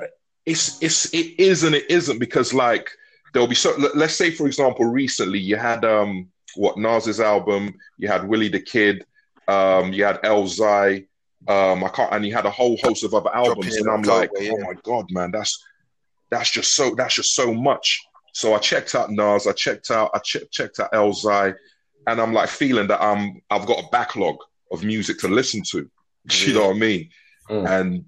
it's 0.47 0.83
it's 0.83 1.13
it 1.13 1.39
is 1.39 1.63
and 1.65 1.75
it 1.75 1.91
isn't 1.91 2.19
because 2.19 2.55
like 2.55 2.89
there'll 3.33 3.49
be 3.49 3.55
so 3.55 3.75
let- 3.79 3.97
let's 3.97 4.15
say 4.15 4.31
for 4.31 4.47
example 4.47 4.87
recently 4.87 5.39
you 5.39 5.57
had 5.57 5.85
um 5.85 6.29
what 6.57 6.79
Nas's 6.79 7.21
album, 7.21 7.75
you 7.99 8.09
had 8.09 8.27
Willie 8.27 8.49
the 8.49 8.59
Kid, 8.61 9.05
um, 9.49 9.93
you 9.93 10.03
had 10.05 10.21
Elzhi, 10.23 11.07
um, 11.47 11.85
I 11.85 11.89
can't 11.91 12.13
and 12.13 12.27
you 12.27 12.33
had 12.35 12.47
a 12.47 12.51
whole 12.51 12.77
host 12.83 13.05
of 13.05 13.13
other 13.15 13.33
albums, 13.35 13.77
and 13.77 13.89
I'm 13.91 14.03
like, 14.21 14.31
oh 14.53 14.59
my 14.65 14.75
god, 14.83 15.07
man, 15.11 15.31
that's 15.31 15.63
that's 16.31 16.51
just 16.51 16.75
so 16.75 16.95
that's 16.97 17.15
just 17.15 17.35
so 17.35 17.53
much. 17.53 18.03
So 18.39 18.55
I 18.55 18.59
checked 18.59 18.95
out 18.95 19.11
Nas, 19.11 19.49
I 19.49 19.53
checked 19.53 19.91
out 19.91 20.13
I 20.15 20.21
che- 20.21 20.47
checked 20.53 20.79
out 20.79 20.93
Elzhi, 20.93 21.57
and 22.07 22.21
I'm 22.21 22.33
like 22.33 22.49
feeling 22.49 22.87
that 22.87 23.03
I'm 23.03 23.43
I've 23.51 23.67
got 23.67 23.83
a 23.83 23.89
backlog 23.91 24.37
of 24.71 24.85
music 24.85 25.19
to 25.19 25.29
listen 25.29 25.65
to. 25.71 25.91
You 26.31 26.55
know 26.55 26.69
what 26.69 26.77
I 26.77 26.79
mean? 26.79 27.11
Mm. 27.51 27.69
And 27.69 28.05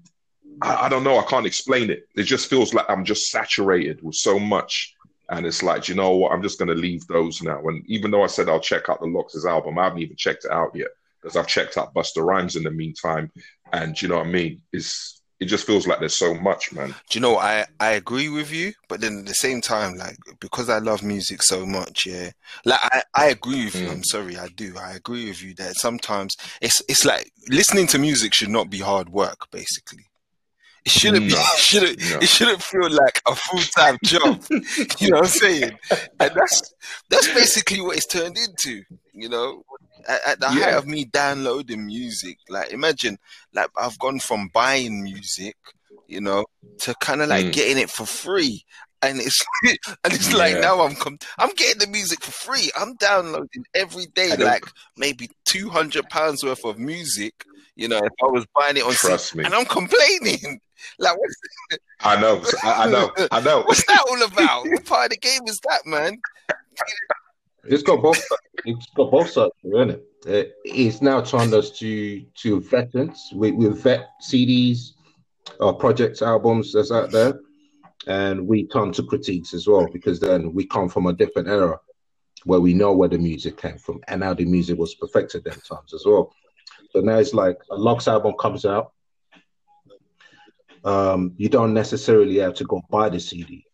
I, 0.61 0.85
I 0.85 0.89
don't 0.89 1.03
know, 1.03 1.19
I 1.19 1.23
can't 1.23 1.45
explain 1.45 1.89
it. 1.89 2.07
It 2.15 2.23
just 2.23 2.49
feels 2.49 2.73
like 2.73 2.85
I'm 2.87 3.03
just 3.03 3.29
saturated 3.29 4.01
with 4.01 4.15
so 4.15 4.39
much. 4.39 4.95
And 5.29 5.45
it's 5.45 5.63
like, 5.63 5.89
you 5.89 5.95
know 5.95 6.15
what? 6.15 6.31
I'm 6.31 6.43
just 6.43 6.59
going 6.59 6.69
to 6.69 6.75
leave 6.75 7.05
those 7.07 7.41
now. 7.41 7.59
And 7.67 7.83
even 7.87 8.09
though 8.09 8.23
I 8.23 8.27
said 8.27 8.47
I'll 8.47 8.59
check 8.61 8.87
out 8.87 9.01
the 9.01 9.07
Lox's 9.07 9.45
album, 9.45 9.79
I 9.79 9.83
haven't 9.83 9.99
even 9.99 10.15
checked 10.15 10.45
it 10.45 10.51
out 10.51 10.71
yet 10.73 10.89
because 11.21 11.35
I've 11.35 11.47
checked 11.47 11.77
out 11.77 11.93
Busta 11.93 12.23
Rhymes 12.23 12.55
in 12.55 12.63
the 12.63 12.71
meantime. 12.71 13.31
And 13.73 14.01
you 14.01 14.07
know 14.07 14.19
what 14.19 14.27
I 14.27 14.29
mean? 14.29 14.61
It's 14.71 15.20
it 15.41 15.45
just 15.47 15.65
feels 15.65 15.87
like 15.87 15.99
there's 15.99 16.15
so 16.15 16.35
much, 16.35 16.71
man. 16.71 16.89
Do 17.09 17.17
you 17.17 17.19
know 17.19 17.37
I 17.37 17.65
I 17.79 17.91
agree 17.93 18.29
with 18.29 18.51
you, 18.51 18.73
but 18.87 19.01
then 19.01 19.19
at 19.19 19.25
the 19.25 19.33
same 19.33 19.59
time, 19.59 19.95
like 19.95 20.15
because 20.39 20.69
I 20.69 20.77
love 20.77 21.01
music 21.03 21.41
so 21.41 21.65
much, 21.65 22.05
yeah, 22.05 22.29
like 22.63 22.79
I, 22.83 23.01
I 23.15 23.25
agree 23.29 23.65
with 23.65 23.75
you. 23.75 23.87
Mm. 23.87 23.91
I'm 23.91 24.03
sorry, 24.03 24.37
I 24.37 24.49
do. 24.49 24.75
I 24.77 24.91
agree 24.91 25.27
with 25.27 25.41
you 25.41 25.55
that 25.55 25.75
sometimes 25.75 26.35
it's 26.61 26.81
it's 26.87 27.03
like 27.05 27.31
listening 27.49 27.87
to 27.87 27.97
music 27.97 28.35
should 28.35 28.49
not 28.49 28.69
be 28.69 28.79
hard 28.79 29.09
work, 29.09 29.49
basically. 29.51 30.05
It 30.83 30.91
shouldn't 30.91 31.27
be. 31.27 31.33
It 31.33 31.59
shouldn't. 31.59 31.99
No. 31.99 32.17
It 32.17 32.27
shouldn't 32.29 32.63
feel 32.63 32.89
like 32.89 33.21
a 33.27 33.35
full 33.35 33.59
time 33.59 33.97
job. 34.03 34.43
you 34.99 35.09
know 35.11 35.17
what 35.19 35.25
I'm 35.25 35.27
saying? 35.27 35.71
And 36.19 36.31
that's 36.35 36.73
that's 37.09 37.27
basically 37.33 37.81
what 37.81 37.97
it's 37.97 38.07
turned 38.07 38.35
into. 38.37 38.81
You 39.13 39.29
know, 39.29 39.63
at, 40.07 40.21
at 40.27 40.39
the 40.39 40.49
height 40.49 40.73
of 40.73 40.87
me 40.87 41.05
downloading 41.05 41.85
music, 41.85 42.37
like 42.49 42.71
imagine, 42.71 43.17
like 43.53 43.69
I've 43.77 43.99
gone 43.99 44.19
from 44.19 44.49
buying 44.53 45.03
music, 45.03 45.55
you 46.07 46.19
know, 46.21 46.45
to 46.79 46.95
kind 46.95 47.21
of 47.21 47.29
like 47.29 47.45
Mm. 47.47 47.53
getting 47.53 47.77
it 47.77 47.89
for 47.91 48.05
free. 48.07 48.63
And 49.03 49.19
it's 49.19 49.43
and 49.65 50.13
it's 50.13 50.33
like 50.33 50.55
Yeah. 50.55 50.61
now 50.61 50.81
I'm 50.81 50.95
com- 50.95 51.19
I'm 51.37 51.53
getting 51.53 51.79
the 51.79 51.87
music 51.87 52.23
for 52.23 52.31
free. 52.31 52.71
I'm 52.75 52.95
downloading 52.95 53.65
every 53.75 54.07
day, 54.15 54.35
like 54.35 54.63
maybe 54.97 55.29
two 55.45 55.69
hundred 55.69 56.09
pounds 56.09 56.43
worth 56.43 56.65
of 56.65 56.79
music. 56.79 57.33
You 57.75 57.87
know, 57.87 57.97
if 57.97 58.11
I 58.21 58.27
was 58.27 58.45
buying 58.55 58.77
it 58.77 58.83
on 58.83 58.93
Trust 58.93 59.35
me. 59.35 59.43
and 59.43 59.53
I'm 59.53 59.65
complaining. 59.65 60.59
Like, 60.99 61.17
what's, 61.17 61.35
I 62.01 62.19
know, 62.19 62.41
I, 62.63 62.83
I 62.83 62.89
know, 62.89 63.11
I 63.31 63.41
know. 63.41 63.63
what's 63.65 63.85
that 63.85 64.05
all 64.09 64.23
about? 64.23 64.63
what 64.65 64.85
part 64.85 65.05
of 65.05 65.09
the 65.11 65.17
game 65.17 65.41
is 65.47 65.59
that, 65.61 65.85
man? 65.85 66.19
It's 67.63 67.83
got 67.83 68.01
both. 68.01 68.21
It's 68.65 68.87
got 68.95 69.11
both 69.11 69.29
sides, 69.29 69.51
isn't 69.63 69.91
it? 69.91 70.03
Uh, 70.27 70.49
It's 70.65 71.01
now 71.01 71.21
turned 71.21 71.53
us 71.53 71.71
to 71.79 72.21
to 72.41 72.61
veterans. 72.61 73.29
We 73.35 73.51
we 73.51 73.67
vet 73.69 74.09
CDs, 74.21 74.93
or 75.59 75.73
projects, 75.73 76.21
albums 76.21 76.73
that's 76.73 76.91
out 76.91 77.11
there, 77.11 77.39
and 78.07 78.47
we 78.47 78.67
turn 78.67 78.91
to 78.93 79.03
critiques 79.03 79.53
as 79.53 79.67
well 79.67 79.87
because 79.93 80.19
then 80.19 80.53
we 80.53 80.65
come 80.65 80.89
from 80.89 81.05
a 81.05 81.13
different 81.13 81.47
era 81.49 81.79
where 82.45 82.59
we 82.59 82.73
know 82.73 82.93
where 82.93 83.09
the 83.09 83.17
music 83.19 83.57
came 83.57 83.77
from 83.77 84.01
and 84.07 84.23
how 84.23 84.33
the 84.33 84.45
music 84.45 84.77
was 84.79 84.95
perfected 84.95 85.43
them 85.43 85.59
times 85.69 85.93
as 85.93 86.03
well. 86.05 86.33
So 86.91 86.99
now 87.01 87.17
it's 87.19 87.35
like 87.35 87.57
a 87.69 87.75
Lox 87.75 88.07
album 88.07 88.33
comes 88.39 88.65
out. 88.65 88.93
Um, 90.83 91.33
you 91.37 91.49
don't 91.49 91.73
necessarily 91.73 92.37
have 92.37 92.55
to 92.55 92.63
go 92.65 92.81
buy 92.89 93.09
the 93.09 93.19
CD. 93.19 93.65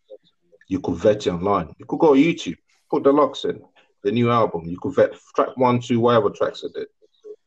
You 0.67 0.79
could 0.81 0.95
vet 0.95 1.27
it 1.27 1.29
online. 1.29 1.73
You 1.77 1.85
could 1.85 1.99
go 1.99 2.11
YouTube, 2.11 2.57
put 2.89 3.03
the 3.03 3.11
Lox 3.11 3.45
in, 3.45 3.61
the 4.03 4.11
new 4.11 4.29
album. 4.29 4.65
You 4.65 4.77
could 4.79 4.95
vet 4.95 5.13
track 5.35 5.55
one, 5.55 5.79
two, 5.79 5.99
whatever 5.99 6.29
tracks 6.29 6.63
it 6.63 6.73
did. 6.73 6.87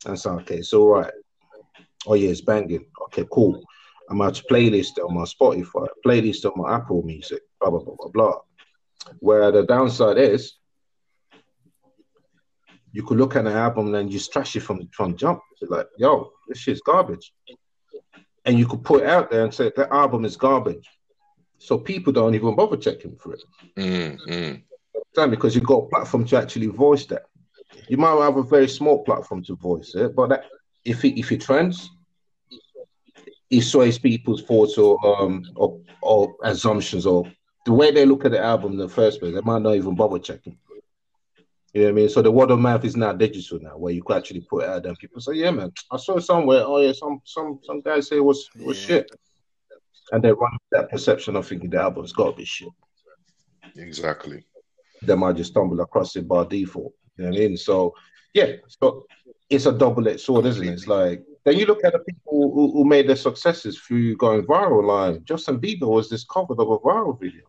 And 0.07 0.19
say, 0.19 0.31
okay, 0.31 0.57
it's 0.57 0.73
all 0.73 0.89
right. 0.89 1.13
Oh 2.07 2.15
yeah, 2.15 2.31
it's 2.31 2.41
banging. 2.41 2.87
Okay, 3.07 3.27
cool. 3.31 3.63
I'm 4.09 4.23
out 4.23 4.35
to 4.35 4.45
playlist 4.51 4.99
on 4.99 5.15
my 5.15 5.25
Spotify, 5.25 5.87
playlist 6.05 6.45
on 6.45 6.53
my 6.57 6.75
Apple 6.75 7.03
Music, 7.03 7.43
blah 7.61 7.71
blah 7.71 7.81
blah 7.81 7.95
blah 7.97 8.09
blah. 8.09 8.37
Where 9.19 9.53
the 9.53 9.65
downside 9.65 10.19
is, 10.19 10.55
you 12.93 13.03
could 13.05 13.19
look 13.19 13.37
at 13.37 13.47
an 13.47 13.53
album 13.53 13.87
and 13.87 13.95
then 13.95 14.11
just 14.11 14.33
trash 14.33 14.57
it 14.57 14.61
from 14.61 14.79
the 14.79 14.89
from 14.93 15.17
jump. 15.17 15.41
It's 15.61 15.71
like, 15.71 15.87
yo, 15.99 16.33
this 16.49 16.59
shit's 16.59 16.81
garbage. 16.81 17.33
And 18.45 18.59
you 18.59 18.67
could 18.67 18.83
put 18.83 19.03
it 19.03 19.09
out 19.09 19.31
there 19.31 19.45
and 19.45 19.53
say 19.53 19.71
that 19.77 19.93
album 19.93 20.25
is 20.25 20.37
garbage. 20.37 20.89
So 21.59 21.79
people 21.79 22.13
don't 22.13 22.35
even 22.35 22.57
bother 22.57 22.77
checking 22.77 23.17
for 23.17 23.35
it. 23.35 23.43
Mm, 23.77 24.19
mm. 24.27 25.31
Because 25.31 25.55
you've 25.55 25.65
got 25.65 25.85
a 25.85 25.89
platform 25.89 26.25
to 26.27 26.39
actually 26.39 26.69
voice 26.69 27.05
that. 27.07 27.25
You 27.89 27.99
might 27.99 28.17
have 28.23 28.37
a 28.37 28.43
very 28.43 28.69
small 28.69 29.05
platform 29.05 29.45
to 29.45 29.57
voice 29.57 29.95
it, 29.95 30.15
but 30.17 30.29
that, 30.31 30.45
if 30.85 31.05
it 31.05 31.19
if 31.19 31.31
it 31.33 31.43
trends, 31.43 31.91
it 33.51 33.63
sways 33.63 33.99
people's 33.99 34.43
thoughts 34.43 34.79
or 34.79 34.99
um 35.05 35.45
or, 35.57 35.81
or 36.03 36.35
assumptions 36.43 37.05
or 37.05 37.31
the 37.67 37.73
way 37.73 37.91
they 37.91 38.07
look 38.07 38.25
at 38.25 38.31
the 38.31 38.41
album 38.41 38.73
in 38.73 38.79
the 38.79 38.89
first 38.89 39.21
place. 39.21 39.35
They 39.35 39.41
might 39.43 39.63
not 39.63 39.75
even 39.75 39.95
bother 39.95 40.19
checking. 40.19 40.57
You 41.73 41.83
know 41.83 41.87
what 41.87 41.93
I 41.93 41.95
mean? 41.95 42.09
So 42.09 42.21
the 42.21 42.31
word 42.33 42.51
of 42.51 42.59
mouth 42.59 42.85
is 42.85 42.97
now 42.97 43.13
digital 43.13 43.61
now, 43.61 43.79
where 43.79 43.93
you 43.93 44.03
could 44.03 44.17
actually 44.17 44.41
put 44.41 44.65
it 44.65 44.69
out 44.71 44.83
there 44.83 44.91
and 44.91 44.99
people 44.99 45.21
say, 45.21 45.35
"Yeah, 45.35 45.53
man, 45.53 45.73
I 45.91 45.99
saw 45.99 46.17
it 46.17 46.23
somewhere. 46.23 46.65
Oh 46.65 46.79
yeah, 46.81 46.93
some 46.93 47.21
some 47.25 47.61
some 47.63 47.81
guys 47.81 48.09
say 48.09 48.17
it 48.17 48.25
was 48.25 48.49
it 48.57 48.65
was 48.67 48.81
Yeah. 48.81 48.87
shit," 48.87 49.11
and 50.13 50.23
they 50.23 50.33
run 50.33 50.51
that 50.73 50.91
perception 50.91 51.37
of 51.37 51.47
thinking 51.47 51.71
the 51.71 51.81
album's 51.81 52.13
got 52.13 52.31
to 52.33 52.37
be 52.37 52.45
shit 52.45 52.69
Exactly. 53.77 54.45
they 55.03 55.15
might 55.15 55.37
just 55.37 55.53
stumble 55.53 55.81
across 55.81 56.17
it 56.17 56.27
by 56.27 56.45
default. 56.45 56.93
You 57.17 57.25
know 57.25 57.31
what 57.31 57.37
I 57.37 57.41
mean? 57.41 57.57
So 57.57 57.95
yeah, 58.35 58.57
so 58.67 59.07
it's 59.49 59.67
a 59.67 59.73
double-edged 59.73 60.21
sword, 60.21 60.47
isn't 60.47 60.67
it? 60.67 60.73
It's 60.73 60.89
like 60.89 61.23
then 61.45 61.57
you 61.57 61.67
look 61.67 61.85
at 61.85 61.93
the 61.93 62.01
people 62.01 62.53
who, 62.53 62.73
who 62.73 62.85
made 62.85 63.09
their 63.09 63.17
successes 63.17 63.79
through 63.79 64.17
going 64.17 64.43
viral. 64.43 64.85
Like 64.85 65.23
Justin 65.25 65.61
Bieber 65.61 65.89
was 65.89 66.09
discovered 66.09 66.59
of 66.59 66.69
a 66.69 66.79
viral 66.79 67.19
video. 67.19 67.45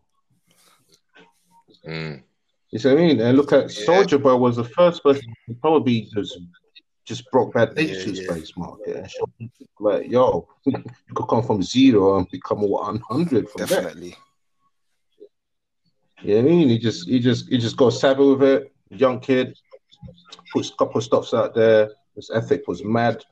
Mm. 1.88 2.23
You 2.71 2.79
see 2.79 2.89
what 2.89 2.97
I 2.97 3.01
mean? 3.01 3.19
And 3.19 3.38
look 3.38 3.51
at 3.51 3.63
Yeah. 3.77 3.86
Soulja 3.86 4.21
Boy 4.21 4.36
was 4.36 4.55
the 4.55 4.63
first 4.63 5.03
person 5.03 5.34
who 5.47 5.53
probably 5.55 6.07
just 6.13 6.39
just 7.03 7.29
broke 7.31 7.53
that 7.53 7.69
Yeah, 7.69 7.84
digital 7.88 8.13
yeah. 8.13 8.23
space 8.31 8.51
market 8.55 8.95
and 8.95 9.10
showed 9.12 9.31
like, 9.79 10.10
yo, 10.10 10.47
you 10.65 10.84
could 11.15 11.27
come 11.27 11.43
from 11.43 11.62
zero 11.62 12.17
and 12.17 12.29
become 12.29 12.60
a 12.60 12.67
100 12.67 13.49
from. 13.49 13.65
Definitely. 13.65 14.15
You 16.21 16.36
know 16.36 16.41
what 16.43 16.45
I 16.45 16.49
mean? 16.55 16.69
He 16.69 16.77
just 16.77 17.07
he 17.10 17.19
just 17.19 17.49
he 17.49 17.57
just 17.57 17.75
got 17.75 17.89
savvy 17.93 18.23
with 18.23 18.43
it. 18.43 18.71
Young 18.89 19.19
kid, 19.19 19.57
puts 20.53 20.69
a 20.69 20.75
couple 20.75 20.97
of 20.97 21.03
stuffs 21.03 21.34
out 21.34 21.55
there. 21.55 21.89
His 22.15 22.29
ethic 22.34 22.67
was 22.67 22.84
mad. 22.84 23.23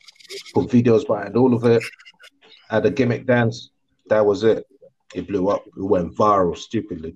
Put 0.53 0.69
videos 0.69 1.05
behind 1.05 1.35
all 1.37 1.53
of 1.53 1.63
it. 1.65 1.83
Had 2.69 2.85
a 2.85 2.91
gimmick 2.91 3.25
dance. 3.27 3.69
That 4.07 4.25
was 4.25 4.43
it. 4.43 4.65
It 5.13 5.27
blew 5.27 5.49
up. 5.49 5.65
It 5.67 5.83
went 5.83 6.15
viral 6.15 6.57
stupidly. 6.57 7.15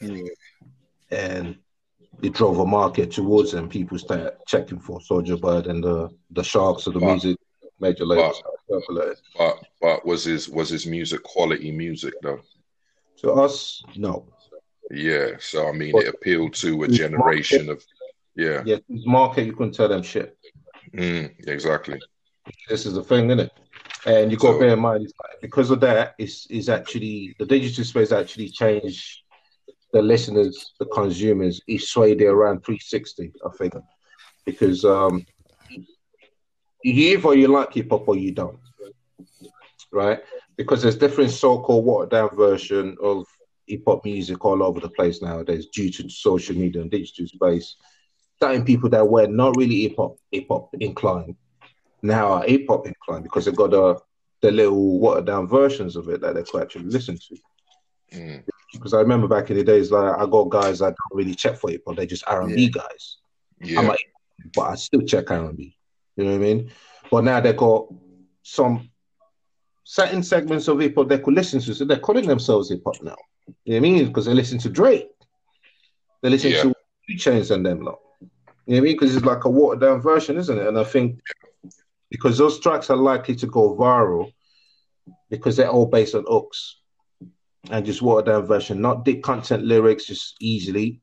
Yeah. 0.00 0.24
And 1.10 1.56
it 2.22 2.32
drove 2.34 2.58
a 2.58 2.66
market 2.66 3.10
towards 3.12 3.54
him. 3.54 3.68
People 3.68 3.98
started 3.98 4.32
checking 4.46 4.78
for 4.80 5.00
Soldier 5.00 5.36
Bird 5.36 5.66
and 5.66 5.82
the, 5.82 6.08
the 6.30 6.42
sharks 6.42 6.86
of 6.86 6.94
the 6.94 7.00
But- 7.00 7.06
music 7.12 7.36
major 7.80 8.04
labels. 8.04 8.42
But, 8.68 8.82
But 9.38 9.56
but 9.80 10.04
was 10.04 10.24
his 10.24 10.48
was 10.48 10.68
his 10.68 10.84
music 10.86 11.22
quality 11.22 11.70
music 11.70 12.14
though? 12.22 12.40
to 13.18 13.32
us, 13.32 13.82
no. 13.96 14.26
Yeah. 14.90 15.30
So 15.40 15.68
I 15.68 15.72
mean, 15.72 15.92
But- 15.92 16.04
it 16.04 16.14
appealed 16.14 16.54
to 16.56 16.82
a 16.82 16.88
generation 16.88 17.70
of 17.70 17.84
yeah. 18.36 18.62
Yeah, 18.66 18.76
his 18.88 19.06
market, 19.06 19.46
you 19.46 19.52
couldn't 19.52 19.72
tell 19.74 19.88
them 19.88 20.02
shit. 20.02 20.36
Mm, 20.92 21.34
exactly. 21.48 22.00
This 22.68 22.86
is 22.86 22.94
the 22.94 23.02
thing, 23.02 23.26
isn't 23.30 23.40
it? 23.40 23.52
And 24.06 24.30
you 24.30 24.36
got 24.36 24.52
to 24.52 24.58
bear 24.60 24.74
in 24.74 24.80
mind, 24.80 25.02
like, 25.02 25.40
because 25.40 25.70
of 25.70 25.80
that, 25.80 26.14
is 26.18 26.46
is 26.50 26.68
actually 26.68 27.34
the 27.38 27.46
digital 27.46 27.84
space 27.84 28.12
actually 28.12 28.48
changed 28.50 29.22
the 29.92 30.02
listeners, 30.02 30.72
the 30.78 30.86
consumers. 30.86 31.60
It 31.66 31.82
swayed 31.82 32.20
it 32.20 32.26
around 32.26 32.64
360, 32.64 33.32
I 33.44 33.56
think, 33.56 33.74
because 34.44 34.84
um, 34.84 35.24
you 36.82 37.16
either 37.16 37.34
you 37.34 37.48
like 37.48 37.74
hip 37.74 37.90
hop 37.90 38.08
or 38.08 38.16
you 38.16 38.32
don't, 38.32 38.58
right? 39.92 40.20
Because 40.56 40.82
there's 40.82 40.96
different 40.96 41.30
so-called 41.30 41.84
watered 41.84 42.10
down 42.10 42.36
version 42.36 42.96
of 43.02 43.24
hip 43.66 43.82
hop 43.86 44.04
music 44.04 44.44
all 44.44 44.62
over 44.62 44.80
the 44.80 44.88
place 44.88 45.22
nowadays 45.22 45.66
due 45.72 45.90
to 45.90 46.08
social 46.08 46.56
media 46.56 46.82
and 46.82 46.90
digital 46.90 47.26
space. 47.26 47.76
Certain 48.40 48.64
people 48.64 48.88
that 48.90 49.06
were 49.06 49.26
not 49.26 49.56
really 49.56 49.82
hip 49.82 49.96
hop 49.96 50.16
hip 50.30 50.46
hop 50.48 50.70
inclined 50.80 51.36
now 52.02 52.32
are 52.32 52.44
hip 52.44 52.66
hop 52.68 52.86
inclined 52.86 53.24
because 53.24 53.44
they've 53.44 53.56
got 53.56 53.70
the 53.70 53.98
the 54.40 54.52
little 54.52 55.00
watered 55.00 55.26
down 55.26 55.48
versions 55.48 55.96
of 55.96 56.08
it 56.08 56.20
that 56.20 56.34
they 56.34 56.44
could 56.44 56.62
actually 56.62 56.84
listen 56.84 57.18
to. 57.18 57.36
Mm, 58.16 58.44
Because 58.72 58.92
I 58.94 59.00
remember 59.00 59.26
back 59.28 59.50
in 59.50 59.56
the 59.56 59.64
days, 59.64 59.90
like 59.90 60.16
I 60.18 60.26
got 60.26 60.50
guys 60.50 60.78
that 60.80 60.94
don't 60.94 61.18
really 61.18 61.34
check 61.34 61.56
for 61.56 61.70
hip 61.70 61.82
hop; 61.86 61.96
they're 61.96 62.06
just 62.06 62.24
R 62.26 62.42
and 62.42 62.54
B 62.54 62.68
guys. 62.68 63.18
yeah. 63.60 63.80
I'm 63.80 63.86
like, 63.86 64.00
but 64.54 64.62
I 64.62 64.74
still 64.74 65.02
check 65.02 65.30
R 65.30 65.46
and 65.46 65.56
B. 65.56 65.74
You 66.16 66.24
know 66.24 66.30
what 66.32 66.36
I 66.36 66.40
mean? 66.40 66.70
But 67.10 67.24
now 67.24 67.40
they 67.40 67.52
got 67.52 67.86
some 68.42 68.90
certain 69.84 70.22
segments 70.22 70.68
of 70.68 70.78
hip 70.80 70.94
hop 70.96 71.08
they 71.08 71.18
could 71.18 71.34
listen 71.34 71.60
to, 71.60 71.74
so 71.74 71.84
they're 71.84 71.98
calling 71.98 72.26
themselves 72.26 72.70
hip 72.70 72.82
hop 72.84 73.02
now. 73.02 73.16
You 73.64 73.74
know 73.74 73.76
what 73.76 73.76
I 73.76 73.80
mean? 73.80 74.06
Because 74.06 74.26
they 74.26 74.34
listen 74.34 74.58
to 74.58 74.68
Drake, 74.68 75.08
they 76.22 76.28
listen 76.30 76.50
Yeah. 76.52 76.62
to 76.62 76.74
Chains 77.16 77.50
and 77.50 77.64
them 77.64 77.80
lot. 77.80 77.98
You 78.20 78.26
know 78.26 78.28
what 78.66 78.76
I 78.76 78.80
mean? 78.80 78.92
Because 78.96 79.16
it's 79.16 79.24
like 79.24 79.44
a 79.44 79.48
watered 79.50 79.80
down 79.80 80.02
version, 80.02 80.36
isn't 80.36 80.58
it? 80.58 80.66
And 80.66 80.78
I 80.78 80.84
think 80.84 81.20
because 82.10 82.36
those 82.36 82.60
tracks 82.60 82.90
are 82.90 82.96
likely 82.96 83.34
to 83.36 83.46
go 83.46 83.74
viral 83.74 84.30
because 85.30 85.56
they're 85.56 85.70
all 85.70 85.86
based 85.86 86.14
on 86.14 86.24
hooks 86.28 86.76
and 87.70 87.84
just 87.84 88.02
watered 88.02 88.26
down 88.26 88.46
version, 88.46 88.80
not 88.80 89.04
deep 89.04 89.22
content 89.22 89.64
lyrics, 89.64 90.06
just 90.06 90.36
easily. 90.40 91.00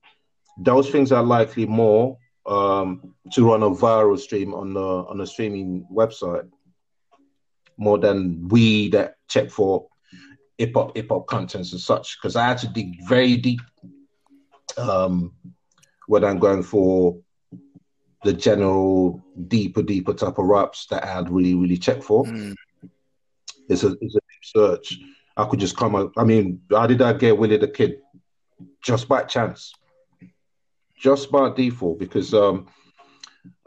Those 0.58 0.90
things 0.90 1.12
are 1.12 1.24
likely 1.24 1.66
more 1.66 2.18
um, 2.46 3.14
to 3.32 3.50
run 3.50 3.64
a 3.64 3.70
viral 3.70 4.18
stream 4.18 4.54
on 4.54 4.74
the 4.74 4.80
on 4.80 5.22
a 5.22 5.28
streaming 5.28 5.86
website 5.92 6.50
more 7.78 7.98
than 7.98 8.48
we 8.48 8.90
that 8.90 9.16
check 9.28 9.50
for 9.50 9.88
hip 10.58 10.74
hop 10.76 10.96
hip 10.96 11.10
hop 11.10 11.28
contents 11.28 11.72
and 11.72 11.82
such. 11.82 12.18
Because 12.18 12.36
I 12.36 12.46
had 12.48 12.58
to 12.60 12.68
dig 12.68 13.06
very 13.06 13.36
deep 13.38 13.62
um, 14.78 15.34
when 16.08 16.24
I'm 16.24 16.40
going 16.40 16.64
for 16.64 17.18
the 18.24 18.34
general 18.34 19.24
deeper, 19.48 19.84
deeper 19.84 20.14
type 20.14 20.38
of 20.38 20.46
raps 20.46 20.88
that 20.88 21.06
I'd 21.06 21.30
really, 21.30 21.54
really 21.54 21.78
check 21.78 22.02
for. 22.02 22.26
Mm. 22.26 22.56
It's 23.70 23.84
a 23.84 23.96
it's 24.00 24.16
a 24.16 24.20
deep 24.20 24.44
search. 24.44 24.98
I 25.38 25.46
could 25.46 25.60
just 25.60 25.76
come. 25.76 26.12
I 26.18 26.24
mean, 26.24 26.62
how 26.72 26.88
did 26.88 27.02
I 27.02 27.14
get 27.14 27.38
Willie 27.38 27.58
the 27.58 27.68
Kid? 27.68 28.00
Just 28.82 29.08
by 29.08 29.24
chance. 29.24 29.74
Just 30.98 31.30
by 31.32 31.50
default, 31.54 32.00
because 32.00 32.34
um 32.34 32.68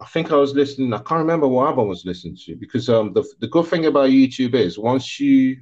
I 0.00 0.06
think 0.06 0.32
I 0.32 0.36
was 0.36 0.54
listening, 0.54 0.92
I 0.92 0.98
can't 0.98 1.20
remember 1.20 1.46
what 1.46 1.66
album 1.66 1.86
I 1.86 1.88
was 1.88 2.04
listening 2.04 2.36
to 2.46 2.56
because 2.56 2.88
um 2.88 3.12
the 3.12 3.22
the 3.40 3.48
good 3.48 3.66
thing 3.66 3.86
about 3.86 4.10
YouTube 4.10 4.54
is 4.54 4.78
once 4.78 5.20
you 5.20 5.58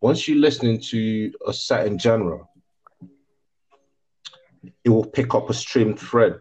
once 0.00 0.26
you're 0.28 0.38
listening 0.38 0.80
to 0.80 1.32
a 1.46 1.52
certain 1.52 1.98
genre, 1.98 2.46
it 4.84 4.90
will 4.90 5.06
pick 5.06 5.34
up 5.34 5.48
a 5.50 5.54
stream 5.54 5.96
thread 5.96 6.40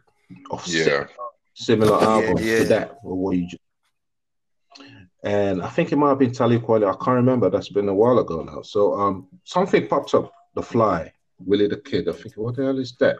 of 0.52 0.66
Yeah. 0.68 1.08
similar 1.54 2.02
albums 2.02 2.42
yeah. 2.46 2.60
to 2.60 2.64
that 2.66 2.98
or 3.04 3.16
what 3.16 3.38
you 3.38 3.48
just 3.48 3.62
and 5.24 5.62
I 5.62 5.70
think 5.70 5.92
it 5.92 5.98
might 5.98 6.10
have 6.10 6.20
been 6.20 6.32
Talib 6.32 6.64
Kweli. 6.64 6.88
I 6.88 7.04
can't 7.04 7.16
remember. 7.16 7.50
That's 7.50 7.70
been 7.70 7.90
a 7.90 7.94
while 7.94 8.20
ago 8.20 8.42
now. 8.44 8.62
So 8.62 8.94
um 8.94 9.28
something 9.44 9.88
popped 9.88 10.14
up, 10.14 10.32
The 10.56 10.62
Fly, 10.62 11.12
Willie 11.40 11.68
the 11.68 11.78
Kid. 11.78 12.08
I 12.08 12.14
think 12.14 12.36
what 12.38 12.56
the 12.56 12.64
hell 12.64 12.80
is 12.80 12.96
that? 13.00 13.18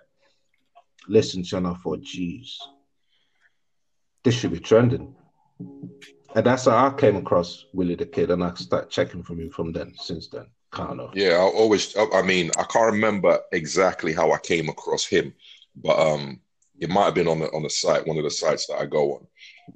Listen 1.08 1.44
I 1.66 1.74
thought, 1.74 2.02
geez, 2.02 2.58
this 4.24 4.36
should 4.36 4.52
be 4.52 4.60
trending. 4.60 5.16
And 6.36 6.46
that's 6.46 6.66
how 6.66 6.88
I 6.88 6.92
came 6.92 7.16
across 7.16 7.66
Willie 7.74 7.96
the 7.96 8.06
Kid 8.06 8.32
and 8.32 8.44
I 8.44 8.54
started 8.54 8.90
checking 8.90 9.24
from 9.24 9.40
him 9.40 9.50
from 9.50 9.74
then, 9.74 9.94
since 9.98 10.30
then. 10.30 10.46
Kind 10.72 11.02
of. 11.02 11.18
Yeah, 11.18 11.32
I 11.32 11.40
always. 11.40 11.98
I 11.98 12.06
I 12.14 12.22
mean, 12.22 12.52
I 12.58 12.64
can't 12.64 12.92
remember 12.94 13.40
exactly 13.52 14.14
how 14.14 14.32
I 14.32 14.38
came 14.38 14.70
across 14.70 15.04
him, 15.04 15.34
but 15.76 15.98
um, 15.98 16.40
it 16.80 16.92
might 16.92 17.06
have 17.06 17.16
been 17.16 17.28
on 17.28 17.40
the 17.40 17.48
on 17.48 17.64
the 17.64 17.70
site, 17.72 18.06
one 18.06 18.18
of 18.18 18.24
the 18.24 18.30
sites 18.30 18.68
that 18.68 18.78
I 18.78 18.86
go 18.86 19.16
on, 19.16 19.28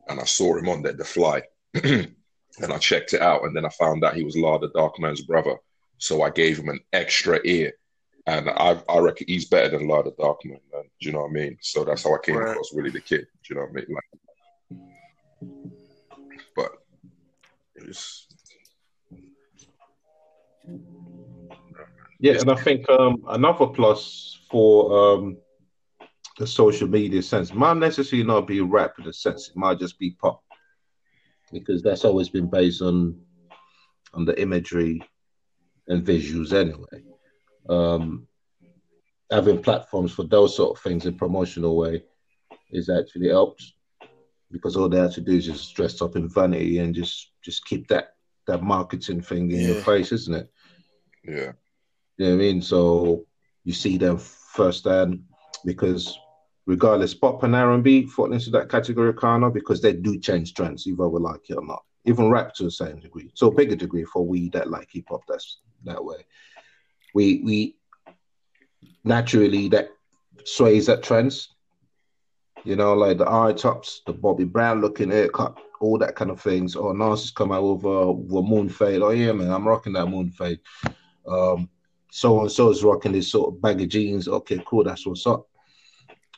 and 0.08 0.20
I 0.20 0.26
saw 0.26 0.56
him 0.56 0.70
on 0.70 0.84
there, 0.84 0.94
The 0.94 1.04
Fly, 1.04 1.42
and 1.84 2.72
I 2.72 2.78
checked 2.78 3.14
it 3.14 3.22
out, 3.22 3.44
and 3.44 3.56
then 3.56 3.66
I 3.66 3.70
found 3.70 4.04
out 4.04 4.16
he 4.16 4.24
was 4.24 4.38
La 4.38 4.58
the 4.58 4.70
Darkman's 4.70 5.22
brother, 5.22 5.56
so 5.98 6.22
I 6.22 6.30
gave 6.30 6.60
him 6.60 6.70
an 6.70 6.80
extra 6.92 7.40
ear, 7.44 7.74
and 8.28 8.50
I 8.50 8.82
I 8.90 9.00
reckon 9.00 9.28
he's 9.28 9.46
better 9.46 9.78
than 9.78 9.88
La 9.88 10.02
the 10.04 10.12
Darkman. 10.12 10.60
Do 10.72 10.84
you 11.00 11.12
know 11.12 11.22
what 11.22 11.32
I 11.32 11.34
mean? 11.34 11.58
So 11.62 11.84
that's 11.84 12.04
how 12.04 12.14
I 12.14 12.20
came 12.24 12.36
Right. 12.36 12.52
across 12.52 12.72
Willie 12.74 12.92
the 12.92 13.02
Kid. 13.02 13.26
Do 13.44 13.54
you 13.54 13.56
know 13.56 13.68
what 13.68 13.72
I 13.72 13.74
mean? 13.74 13.96
Like, 13.96 14.04
but 16.56 16.72
it's 17.76 18.28
Yeah, 22.20 22.40
and 22.40 22.50
I 22.50 22.56
think 22.56 22.90
um, 22.90 23.24
another 23.28 23.68
plus 23.68 24.40
for 24.50 25.16
um, 25.16 25.38
the 26.38 26.48
social 26.48 26.88
media 26.88 27.22
sense 27.22 27.54
might 27.54 27.78
necessarily 27.78 28.26
not 28.26 28.48
be 28.48 28.62
rap 28.62 28.94
in 29.00 29.08
a 29.08 29.14
sense. 29.14 29.50
It 29.50 29.58
might 29.58 29.80
just 29.80 30.00
be 30.00 30.12
pop 30.12 30.43
because 31.54 31.82
that's 31.82 32.04
always 32.04 32.30
been 32.30 32.50
based 32.50 32.82
on 32.82 33.20
on 34.14 34.26
the 34.26 34.40
imagery 34.42 35.02
and 35.88 36.06
visuals 36.06 36.54
anyway. 36.54 37.04
Um, 37.70 38.28
having 39.32 39.62
platforms 39.62 40.12
for 40.12 40.24
those 40.24 40.56
sort 40.56 40.78
of 40.78 40.84
things 40.84 41.06
in 41.06 41.18
promotional 41.18 41.78
way 41.78 42.04
is 42.72 42.90
actually 42.90 43.30
helped 43.30 43.64
because 44.52 44.76
all 44.76 44.88
they 44.88 45.00
have 45.00 45.14
to 45.14 45.22
do 45.22 45.34
is 45.34 45.46
just 45.46 45.76
dress 45.76 46.02
up 46.02 46.16
in 46.16 46.30
vanity 46.30 46.80
and 46.80 46.94
just 46.94 47.32
just 47.42 47.66
keep 47.66 47.88
that 47.88 48.10
that 48.48 48.62
marketing 48.62 49.22
thing 49.22 49.52
in 49.52 49.62
your 49.62 49.82
face, 49.84 50.12
isn't 50.12 50.36
it? 50.36 50.50
yeah. 51.24 51.52
You 52.18 52.26
know 52.26 52.32
what 52.32 52.34
I 52.34 52.36
mean? 52.36 52.62
So 52.62 53.26
you 53.64 53.74
see 53.74 53.98
them 53.98 54.18
firsthand 54.18 55.24
because 55.66 56.18
regardless, 56.66 57.14
pop 57.14 57.44
and 57.44 57.56
R 57.56 57.72
and 57.74 57.84
B 57.84 58.06
fall 58.06 58.32
into 58.34 58.50
that 58.52 58.70
category 58.70 59.10
of 59.10 59.54
because 59.54 59.82
they 59.82 59.94
do 59.94 60.20
change 60.20 60.54
trends, 60.54 60.88
either 60.88 61.08
we 61.08 61.20
like 61.20 61.50
it 61.50 61.56
or 61.56 61.66
not. 61.66 61.84
Even 62.06 62.30
rap 62.30 62.54
to 62.56 62.68
a 62.68 62.72
certain 62.72 63.00
degree, 63.00 63.32
a 63.42 63.52
bigger 63.52 63.76
degree 63.76 64.04
for 64.04 64.26
we 64.26 64.50
that 64.50 64.70
like 64.70 64.90
hip 64.92 65.06
hop. 65.10 65.22
That's 65.28 65.60
that 65.86 66.04
way. 66.04 66.26
We 67.14 67.42
we 67.44 67.78
naturally 69.04 69.70
that 69.70 69.90
sways 70.46 70.88
that 70.88 71.04
trends. 71.04 71.50
You 72.66 72.78
know, 72.78 72.94
like 72.94 73.18
the 73.18 73.30
eye 73.30 73.54
tops, 73.54 74.02
the 74.06 74.14
Bobby 74.14 74.46
Brown 74.46 74.80
looking 74.80 75.12
haircut, 75.12 75.58
all 75.82 75.98
that 75.98 76.16
kind 76.16 76.32
of 76.32 76.42
things. 76.42 76.78
Or 76.78 76.94
Nas 76.94 77.22
has 77.22 77.32
come 77.32 77.52
out 77.52 77.64
with 77.64 77.84
a, 77.84 78.12
with 78.12 78.46
moon 78.46 78.70
fade. 78.70 79.02
Oh 79.02 79.10
yeah, 79.10 79.34
man, 79.34 79.52
I'm 79.52 79.68
rocking 79.68 79.94
that 79.94 80.08
moon 80.08 80.30
fade. 80.32 80.60
Um, 81.28 81.70
so 82.10 82.42
and 82.42 82.52
so 82.52 82.70
is 82.70 82.84
rocking 82.84 83.12
this 83.12 83.32
sort 83.32 83.54
of 83.54 83.62
baggy 83.62 83.88
jeans. 83.88 84.28
Okay, 84.28 84.64
cool, 84.66 84.84
that's 84.84 85.06
what's 85.06 85.28
up. 85.28 85.48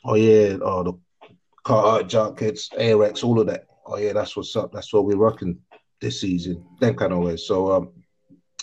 Oh 0.04 0.14
yeah, 0.14 0.56
oh 0.62 0.82
the 0.82 0.92
Carhartt 1.64 2.08
jackets, 2.08 2.68
Avirex, 2.70 3.24
all 3.24 3.40
of 3.40 3.46
that. 3.48 3.66
Oh 3.86 3.96
yeah, 3.96 4.12
that's 4.12 4.36
what's 4.36 4.54
up. 4.56 4.72
That's 4.72 4.92
what 4.92 5.04
we're 5.04 5.16
rocking 5.16 5.58
this 6.00 6.20
season. 6.20 6.64
That 6.80 6.96
kind 6.96 7.12
of 7.12 7.20
way. 7.20 7.36
So 7.36 7.72
um, 7.72 7.92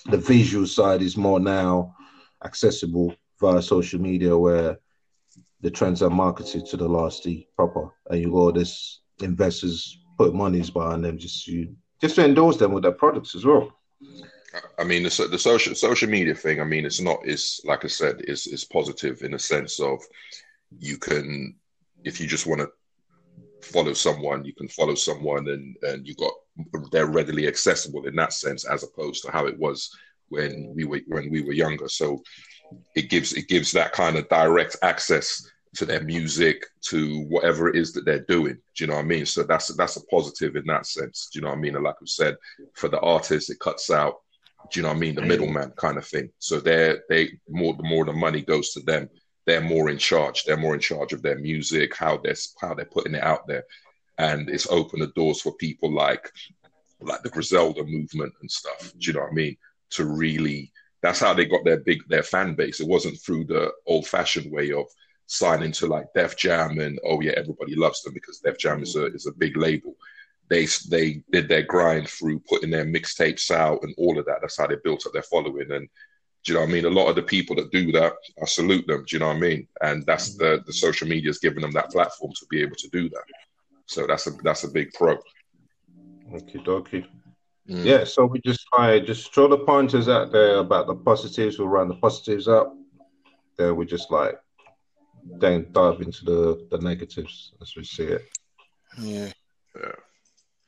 the 0.09 0.17
visual 0.17 0.65
side 0.65 1.01
is 1.01 1.17
more 1.17 1.39
now 1.39 1.95
accessible 2.43 3.15
via 3.39 3.61
social 3.61 3.99
media, 3.99 4.37
where 4.37 4.77
the 5.61 5.71
trends 5.71 6.01
are 6.01 6.09
marketed 6.09 6.65
to 6.67 6.77
the 6.77 6.87
last 6.87 7.23
D 7.23 7.47
proper, 7.55 7.89
and 8.09 8.21
you 8.21 8.31
got 8.31 8.37
all 8.37 8.51
this 8.51 9.01
investors 9.21 9.99
put 10.17 10.33
monies 10.33 10.69
behind 10.69 11.03
them 11.03 11.17
just 11.17 11.45
to 11.45 11.73
just 12.01 12.15
to 12.15 12.25
endorse 12.25 12.57
them 12.57 12.71
with 12.71 12.83
their 12.83 12.91
products 12.91 13.35
as 13.35 13.45
well. 13.45 13.71
I 14.77 14.83
mean, 14.83 15.03
the, 15.03 15.27
the 15.31 15.39
social 15.39 15.73
social 15.73 16.09
media 16.09 16.35
thing. 16.35 16.61
I 16.61 16.63
mean, 16.65 16.85
it's 16.85 17.01
not. 17.01 17.19
It's 17.23 17.61
like 17.65 17.85
I 17.85 17.87
said, 17.87 18.21
it's 18.27 18.45
it's 18.45 18.65
positive 18.65 19.23
in 19.23 19.33
a 19.33 19.39
sense 19.39 19.79
of 19.79 19.99
you 20.79 20.97
can, 20.97 21.55
if 22.03 22.19
you 22.19 22.27
just 22.27 22.47
want 22.47 22.61
to 22.61 22.69
follow 23.61 23.93
someone, 23.93 24.45
you 24.45 24.53
can 24.53 24.67
follow 24.67 24.95
someone, 24.95 25.47
and 25.49 25.75
and 25.83 26.07
you 26.07 26.15
got 26.15 26.33
they're 26.91 27.07
readily 27.07 27.47
accessible 27.47 28.05
in 28.05 28.15
that 28.15 28.33
sense, 28.33 28.65
as 28.65 28.83
opposed 28.83 29.23
to 29.23 29.31
how 29.31 29.45
it 29.45 29.57
was 29.57 29.89
when 30.29 30.73
we 30.75 30.85
were 30.85 31.01
when 31.07 31.29
we 31.29 31.41
were 31.41 31.53
younger. 31.53 31.87
So 31.87 32.21
it 32.95 33.09
gives 33.09 33.33
it 33.33 33.47
gives 33.47 33.71
that 33.71 33.93
kind 33.93 34.17
of 34.17 34.29
direct 34.29 34.77
access 34.81 35.49
to 35.75 35.85
their 35.85 36.03
music, 36.03 36.63
to 36.81 37.21
whatever 37.23 37.67
it 37.67 37.75
is 37.75 37.93
that 37.93 38.05
they're 38.05 38.25
doing. 38.25 38.53
Do 38.75 38.83
you 38.83 38.87
know 38.87 38.95
what 38.95 39.05
I 39.05 39.07
mean? 39.07 39.25
So 39.25 39.43
that's 39.43 39.73
that's 39.75 39.95
a 39.95 40.05
positive 40.05 40.55
in 40.55 40.65
that 40.67 40.85
sense. 40.85 41.29
Do 41.31 41.39
you 41.39 41.43
know 41.43 41.49
what 41.49 41.57
I 41.57 41.61
mean? 41.61 41.75
And 41.75 41.83
like 41.83 41.95
I 41.95 42.05
said, 42.05 42.37
for 42.73 42.89
the 42.89 42.99
artist, 42.99 43.49
it 43.49 43.59
cuts 43.59 43.89
out 43.89 44.17
do 44.71 44.79
you 44.79 44.83
know 44.83 44.89
what 44.89 44.97
I 44.97 44.99
mean? 44.99 45.15
The 45.15 45.21
middleman 45.21 45.71
kind 45.77 45.97
of 45.97 46.05
thing. 46.05 46.29
So 46.39 46.59
they're 46.59 47.03
they 47.09 47.31
more 47.49 47.75
the 47.75 47.83
more 47.83 48.05
the 48.05 48.13
money 48.13 48.41
goes 48.41 48.71
to 48.73 48.79
them, 48.81 49.09
they're 49.45 49.61
more 49.61 49.89
in 49.89 49.97
charge. 49.97 50.43
They're 50.43 50.57
more 50.57 50.73
in 50.73 50.79
charge 50.79 51.13
of 51.13 51.21
their 51.21 51.37
music, 51.37 51.95
how 51.95 52.17
they're 52.17 52.35
how 52.61 52.73
they're 52.73 52.85
putting 52.85 53.15
it 53.15 53.23
out 53.23 53.47
there, 53.47 53.63
and 54.17 54.49
it's 54.49 54.67
opened 54.69 55.01
the 55.01 55.07
doors 55.07 55.41
for 55.41 55.53
people 55.55 55.93
like 55.93 56.31
like 57.01 57.21
the 57.23 57.29
Griselda 57.29 57.83
movement 57.83 58.33
and 58.41 58.49
stuff. 58.49 58.93
Do 58.97 59.07
you 59.07 59.13
know 59.13 59.21
what 59.21 59.31
I 59.31 59.35
mean? 59.35 59.57
To 59.91 60.05
really, 60.05 60.71
that's 61.01 61.19
how 61.19 61.33
they 61.33 61.45
got 61.45 61.65
their 61.65 61.79
big 61.79 62.07
their 62.07 62.23
fan 62.23 62.55
base. 62.55 62.79
It 62.79 62.87
wasn't 62.87 63.19
through 63.19 63.45
the 63.45 63.71
old 63.85 64.07
fashioned 64.07 64.51
way 64.51 64.71
of 64.71 64.85
signing 65.25 65.71
to 65.73 65.87
like 65.87 66.13
Def 66.13 66.37
Jam 66.37 66.79
and 66.79 66.99
oh 67.05 67.21
yeah, 67.21 67.33
everybody 67.35 67.75
loves 67.75 68.01
them 68.03 68.13
because 68.13 68.39
Def 68.39 68.57
Jam 68.57 68.81
is 68.81 68.95
a 68.95 69.07
is 69.07 69.27
a 69.27 69.33
big 69.33 69.57
label 69.57 69.95
they 70.49 70.67
they 70.89 71.23
did 71.31 71.47
their 71.47 71.63
grind 71.63 72.07
through 72.07 72.39
putting 72.47 72.69
their 72.69 72.85
mixtapes 72.85 73.51
out 73.51 73.81
and 73.83 73.93
all 73.97 74.19
of 74.19 74.25
that. 74.25 74.39
That's 74.41 74.57
how 74.57 74.67
they 74.67 74.75
built 74.83 75.05
up 75.05 75.13
their 75.13 75.23
following. 75.23 75.71
And 75.71 75.87
do 76.43 76.51
you 76.51 76.59
know 76.59 76.65
what 76.65 76.69
I 76.69 76.73
mean? 76.73 76.85
A 76.85 76.89
lot 76.89 77.07
of 77.07 77.15
the 77.15 77.23
people 77.23 77.55
that 77.55 77.71
do 77.71 77.91
that, 77.93 78.13
I 78.41 78.45
salute 78.45 78.85
them. 78.85 79.05
Do 79.07 79.15
you 79.15 79.19
know 79.19 79.27
what 79.27 79.37
I 79.37 79.39
mean? 79.39 79.67
And 79.81 80.05
that's 80.05 80.35
the 80.35 80.61
the 80.65 80.73
social 80.73 81.07
media 81.07 81.29
is 81.29 81.39
giving 81.39 81.61
them 81.61 81.71
that 81.71 81.91
platform 81.91 82.33
to 82.33 82.45
be 82.49 82.61
able 82.61 82.75
to 82.75 82.89
do 82.89 83.09
that. 83.09 83.23
So 83.85 84.05
that's 84.07 84.27
a 84.27 84.31
that's 84.43 84.65
a 84.65 84.71
big 84.71 84.91
pro. 84.93 85.17
Okay, 86.33 86.59
dokie. 86.59 87.05
Mm. 87.69 87.85
Yeah, 87.85 88.03
so 88.03 88.25
we 88.25 88.41
just 88.41 88.65
try 88.73 88.99
just 88.99 89.33
throw 89.33 89.47
the 89.47 89.59
pointers 89.59 90.09
out 90.09 90.33
there 90.33 90.57
about 90.57 90.87
the 90.87 90.95
positives. 90.95 91.57
We'll 91.57 91.69
round 91.69 91.89
the 91.89 91.95
positives 91.95 92.49
up. 92.49 92.75
Then 93.57 93.77
we 93.77 93.85
just 93.85 94.11
like 94.11 94.37
then 95.39 95.67
dive 95.71 96.01
into 96.01 96.25
the 96.25 96.67
the 96.71 96.79
negatives 96.79 97.53
as 97.61 97.73
we 97.77 97.85
see 97.85 98.03
it. 98.03 98.25
Yeah. 98.99 99.31
Yeah. 99.79 99.95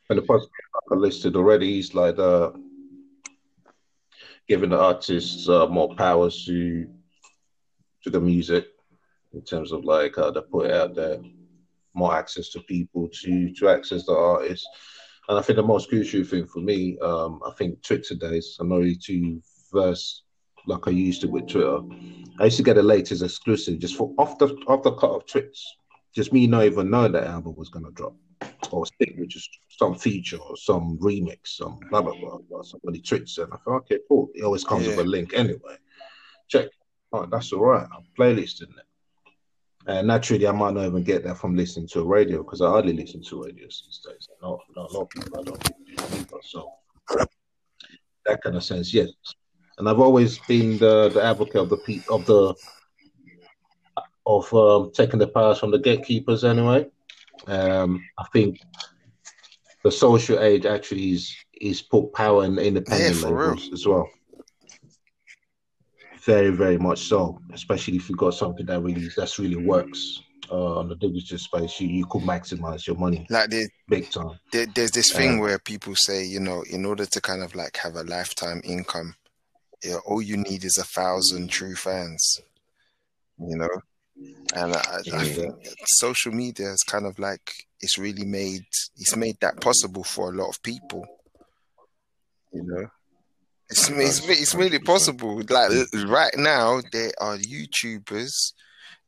And 0.10 0.20
the 0.20 0.22
positives 0.22 0.54
like 0.74 0.98
I 0.98 1.02
listed 1.02 1.36
already 1.36 1.80
is 1.80 1.94
like 1.94 2.18
uh 2.18 2.52
giving 4.48 4.70
the 4.70 4.80
artists 4.80 5.50
uh, 5.50 5.68
more 5.68 5.94
power 5.96 6.30
to 6.30 6.88
to 8.04 8.10
the 8.10 8.20
music 8.20 8.68
in 9.34 9.42
terms 9.42 9.72
of 9.72 9.84
like 9.84 10.16
how 10.16 10.32
they 10.32 10.42
put 10.42 10.72
out 10.72 10.96
there, 10.96 11.20
more 11.94 12.16
access 12.16 12.50
to 12.50 12.60
people 12.62 13.10
to 13.22 13.54
to 13.54 13.70
access 13.70 14.06
the 14.06 14.14
artists. 14.16 14.68
And 15.28 15.40
I 15.40 15.42
think 15.42 15.58
the 15.58 15.64
most 15.64 15.90
crucial 15.90 16.24
thing 16.24 16.46
for 16.46 16.60
me, 16.60 17.00
um, 17.00 17.42
I 17.46 17.52
think 17.58 17.82
Twitter 17.82 18.14
days, 18.14 18.58
I'm 18.60 18.70
not 18.70 18.78
really 18.78 18.96
too 18.96 19.42
versed 19.74 20.24
like 20.68 20.88
I 20.88 20.92
used 20.92 21.22
to 21.22 21.28
with 21.28 21.48
Twitter. 21.48 21.80
I 22.40 22.46
used 22.46 22.58
to 22.58 22.64
get 22.64 22.76
the 22.76 22.84
latest 22.84 23.24
exclusive 23.24 23.80
just 23.80 23.96
for 23.96 24.14
off 24.18 24.38
the 24.38 24.48
off 24.68 24.84
the 24.84 24.94
cut 24.94 25.12
of 25.12 25.26
tweets. 25.26 25.62
Just 26.14 26.32
me 26.32 26.48
not 26.48 26.64
even 26.64 26.90
knowing 26.90 27.12
that 27.14 27.26
album 27.26 27.56
was 27.56 27.70
gonna 27.70 27.92
drop. 27.92 28.16
Or 28.72 28.86
stick 28.86 29.16
with 29.18 29.30
just 29.30 29.50
some 29.70 29.96
feature 29.96 30.38
or 30.38 30.58
some 30.58 30.98
remix, 31.00 31.48
some 31.58 31.80
blah 31.90 32.02
blah 32.02 32.16
blah. 32.20 32.38
blah. 32.50 32.62
Somebody 32.64 33.02
tweets 33.02 33.38
and 33.38 33.52
I 33.54 33.58
thought, 33.58 33.84
okay, 33.84 34.00
cool. 34.08 34.30
It 34.34 34.44
always 34.44 34.64
comes 34.64 34.88
with 34.88 35.00
a 35.00 35.04
link 35.04 35.34
anyway. 35.34 35.78
Check. 36.48 36.70
Oh, 37.12 37.26
that's 37.26 37.54
all 37.54 37.66
right. 37.66 37.88
I'm 37.96 38.04
playlisting 38.18 38.64
it. 38.64 38.86
And 39.88 40.08
naturally, 40.08 40.48
I 40.48 40.52
might 40.52 40.74
not 40.74 40.86
even 40.86 41.04
get 41.04 41.24
that 41.26 41.38
from 41.38 41.56
listening 41.56 41.88
to 41.90 42.00
a 42.02 42.06
radio 42.06 42.44
because 42.44 42.62
I 42.62 42.68
hardly 42.68 42.94
listen 42.94 43.24
to 43.24 43.44
radio 43.44 43.66
these 43.66 44.02
days. 44.04 44.28
Not, 44.42 44.60
not 44.76 44.90
a 44.90 44.94
lot 44.94 45.02
of 45.04 45.10
people 45.10 45.40
I 45.40 45.44
don't 45.44 45.72
either. 45.92 46.38
So 46.42 46.72
that 48.26 48.42
kind 48.42 48.56
of 48.56 48.64
sense, 48.64 48.94
yes. 48.94 49.10
And 49.78 49.88
I've 49.88 50.00
always 50.00 50.40
been 50.40 50.78
the, 50.78 51.10
the 51.10 51.24
advocate 51.24 51.62
of 51.62 51.70
the 51.70 52.04
of 52.10 52.26
the 52.26 52.56
of 54.26 54.54
um, 54.54 54.92
taking 54.94 55.20
the 55.20 55.28
powers 55.28 55.60
from 55.60 55.72
the 55.72 55.78
gatekeepers. 55.80 56.44
Anyway, 56.44 56.88
um, 57.48 58.04
I 58.18 58.26
think 58.34 58.60
the 59.84 59.92
social 59.92 60.40
age 60.40 60.66
actually 60.66 61.12
is 61.12 61.36
is 61.62 61.82
put 61.82 62.12
power 62.14 62.44
in 62.46 62.58
independent 62.58 63.24
Yeah, 63.24 63.56
as 63.74 63.88
well. 63.88 64.10
Very, 66.24 66.50
very 66.50 66.78
much 66.78 67.04
so. 67.04 67.40
Especially 67.54 67.96
if 67.96 68.10
you've 68.10 68.18
got 68.18 68.34
something 68.34 68.66
that 68.66 68.82
really 68.82 69.10
that's 69.16 69.38
really 69.40 69.56
works 69.56 70.22
uh, 70.52 70.80
on 70.80 70.90
the 70.90 70.96
digital 70.96 71.38
space, 71.38 71.80
you, 71.80 71.88
you 71.88 72.06
could 72.08 72.24
maximize 72.24 72.88
your 72.88 72.96
money 72.98 73.26
Like 73.30 73.52
there, 73.52 73.68
big 73.88 74.10
time. 74.10 74.40
there, 74.52 74.66
there's 74.66 74.92
this 74.92 75.12
thing 75.14 75.36
Yeah. 75.36 75.42
where 75.42 75.60
people 75.60 75.94
say, 75.96 76.26
you 76.26 76.40
know, 76.40 76.64
in 76.70 76.86
order 76.86 77.06
to 77.06 77.22
kind 77.22 77.44
of 77.44 77.54
like 77.56 77.78
have 77.78 77.96
a 77.96 78.04
lifetime 78.04 78.62
income, 78.64 79.16
yeah, 79.84 79.98
all 80.06 80.22
you 80.22 80.38
need 80.38 80.64
is 80.64 80.78
a 80.80 80.84
thousand 80.84 81.50
true 81.50 81.76
fans. 81.76 82.42
You 83.38 83.58
know, 83.58 83.70
and 84.54 84.74
I, 84.74 85.00
I 85.14 85.24
think 85.24 85.56
social 85.86 86.32
media 86.32 86.72
is 86.72 86.84
kind 86.84 87.06
of 87.06 87.20
like 87.20 87.54
it's 87.82 87.98
really 87.98 88.26
made 88.26 88.66
it's 88.98 89.16
made 89.16 89.38
that 89.42 89.60
possible 89.60 90.04
for 90.04 90.32
a 90.32 90.36
lot 90.36 90.50
of 90.50 90.62
people. 90.64 91.06
You 92.54 92.64
know, 92.64 92.88
it's 93.70 93.90
it's, 93.90 94.28
it's 94.30 94.56
100%. 94.56 94.86
possible. 94.86 95.42
Like 95.50 95.72
right 96.08 96.34
now, 96.38 96.82
there 96.92 97.12
are 97.20 97.38
YouTubers 97.38 98.54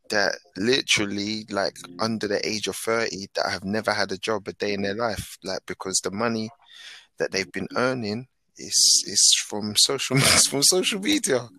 that 0.10 0.38
literally 0.56 1.46
like 1.50 1.78
under 2.00 2.28
the 2.28 2.46
age 2.48 2.68
of 2.68 2.76
30 2.76 3.28
that 3.36 3.50
have 3.50 3.64
never 3.64 3.94
had 3.94 4.12
a 4.12 4.18
job 4.18 4.48
a 4.48 4.54
day 4.54 4.74
in 4.74 4.82
their 4.82 4.96
life 4.96 5.38
like 5.44 5.60
because 5.66 6.00
the 6.02 6.12
money 6.12 6.50
that 7.20 7.32
they've 7.32 7.52
been 7.52 7.68
earning 7.76 8.26
is 8.58 9.04
is 9.06 9.36
from 9.48 9.74
social 9.76 10.18
from 10.50 10.64
social 10.64 11.02
media 11.02 11.50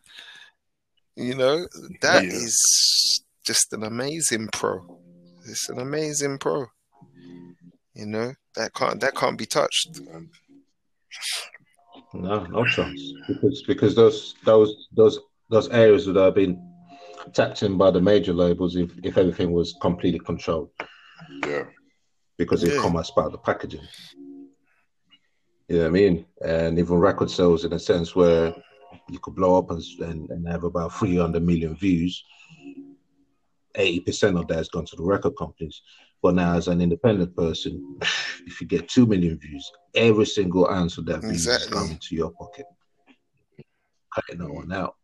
you 1.14 1.34
know 1.34 1.66
that 2.00 2.24
is 2.24 3.20
Yeah. 3.20 3.27
Just 3.48 3.72
an 3.72 3.84
amazing 3.84 4.46
pro 4.52 4.74
it's 5.50 5.68
an 5.70 5.78
amazing 5.80 6.36
pro 6.38 6.66
you 7.94 8.06
know 8.06 8.30
that 8.56 8.72
can't 8.74 9.00
that 9.00 9.14
can't 9.20 9.38
be 9.38 9.46
touched 9.46 10.00
No, 12.12 12.36
no 12.56 12.64
chance. 12.64 13.00
Because 13.28 13.62
because 13.72 13.94
those 13.94 14.18
those 14.44 14.70
those 14.98 15.18
those 15.54 15.68
areas 15.84 16.06
would 16.06 16.16
have 16.16 16.34
been 16.34 16.54
tapped 17.32 17.62
in 17.62 17.76
by 17.82 17.90
the 17.90 18.00
major 18.00 18.34
labels 18.44 18.76
if, 18.76 18.90
if 19.02 19.16
everything 19.22 19.50
was 19.52 19.68
completely 19.86 20.20
controlled 20.30 20.70
yeah, 21.46 21.64
because 22.40 22.62
Yeah. 22.62 22.72
it 22.72 22.80
come 22.82 22.96
as 22.96 23.10
part 23.10 23.26
of 23.26 23.32
the 23.32 23.38
packaging. 23.50 23.86
You 25.68 25.76
know 25.76 25.82
what 25.82 25.88
I 25.88 26.00
mean? 26.00 26.14
And 26.44 26.78
even 26.78 26.98
record 26.98 27.30
sales 27.30 27.64
in 27.66 27.72
a 27.72 27.78
sense 27.78 28.08
where 28.20 28.54
you 29.12 29.18
could 29.22 29.34
blow 29.34 29.52
up 29.58 29.70
and, 29.70 29.82
and, 30.00 30.20
and 30.30 30.48
have 30.48 30.64
about 30.64 30.94
300 30.94 31.42
million 31.42 31.74
views. 31.76 32.12
80% 33.76 34.40
of 34.40 34.48
that 34.48 34.56
has 34.56 34.68
gone 34.68 34.86
to 34.86 34.96
the 34.96 35.02
record 35.02 35.34
companies. 35.38 35.82
But 36.22 36.34
now, 36.34 36.54
as 36.54 36.68
an 36.68 36.80
independent 36.80 37.36
person, 37.36 37.98
if 38.46 38.60
you 38.60 38.66
get 38.66 38.88
2 38.88 39.06
million 39.06 39.38
views, 39.38 39.70
every 39.94 40.26
single 40.26 40.66
of 40.66 41.06
that 41.06 41.20
views 41.20 41.46
is 41.46 41.46
Exactly. 41.46 41.72
coming 41.72 41.98
to 41.98 42.14
your 42.14 42.30
pocket. 42.32 42.66
Cutting 44.14 44.38
that 44.38 44.50
one 44.50 44.72
out. 44.72 44.96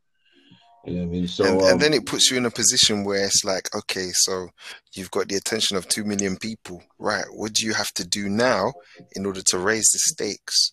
You 0.86 0.94
know 0.94 1.00
what 1.00 1.06
I 1.06 1.10
mean? 1.10 1.28
So, 1.28 1.44
and, 1.46 1.62
um, 1.62 1.68
and 1.68 1.80
then 1.80 1.94
it 1.94 2.04
puts 2.04 2.30
you 2.30 2.36
in 2.36 2.46
a 2.46 2.50
position 2.50 3.04
where 3.04 3.24
it's 3.24 3.42
like 3.42 3.74
okay 3.74 4.10
so 4.12 4.48
you've 4.94 5.10
got 5.10 5.28
the 5.28 5.36
attention 5.36 5.78
of 5.78 5.88
2 5.88 6.04
million 6.04 6.36
people 6.36 6.82
right 6.98 7.24
what 7.30 7.54
do 7.54 7.64
you 7.64 7.72
have 7.72 7.90
to 7.94 8.06
do 8.06 8.28
now 8.28 8.72
in 9.16 9.24
order 9.24 9.40
to 9.46 9.58
raise 9.58 9.88
the 9.92 9.98
stakes 9.98 10.72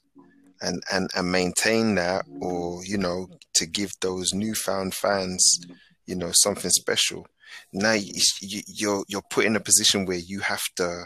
and 0.62 0.84
and 0.92 1.10
and 1.16 1.32
maintain 1.32 1.96
that 1.96 2.26
or 2.42 2.84
you 2.84 2.98
know 2.98 3.28
to 3.54 3.66
give 3.66 3.92
those 4.02 4.34
newfound 4.34 4.94
fans 4.94 5.62
you 6.06 6.16
know 6.16 6.32
something 6.34 6.72
special 6.72 7.26
now 7.74 7.94
you, 7.94 8.14
you, 8.42 8.62
you're 8.68 9.04
you're 9.08 9.22
put 9.30 9.46
in 9.46 9.56
a 9.56 9.60
position 9.60 10.06
where 10.06 10.18
you 10.18 10.40
have 10.42 10.64
to 10.76 11.06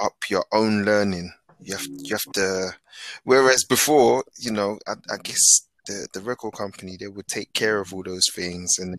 up 0.00 0.14
your 0.28 0.44
own 0.52 0.84
learning. 0.84 1.32
You 1.60 1.74
have 1.76 1.86
you 1.98 2.14
have 2.14 2.32
to 2.34 2.72
whereas 3.24 3.64
before 3.64 4.24
you 4.38 4.50
know 4.52 4.78
i, 4.86 4.92
I 5.10 5.16
guess 5.22 5.68
the, 5.86 6.06
the 6.12 6.20
record 6.20 6.52
company 6.52 6.96
they 6.98 7.08
would 7.08 7.26
take 7.28 7.52
care 7.54 7.80
of 7.80 7.94
all 7.94 8.02
those 8.02 8.26
things 8.34 8.74
and 8.78 8.98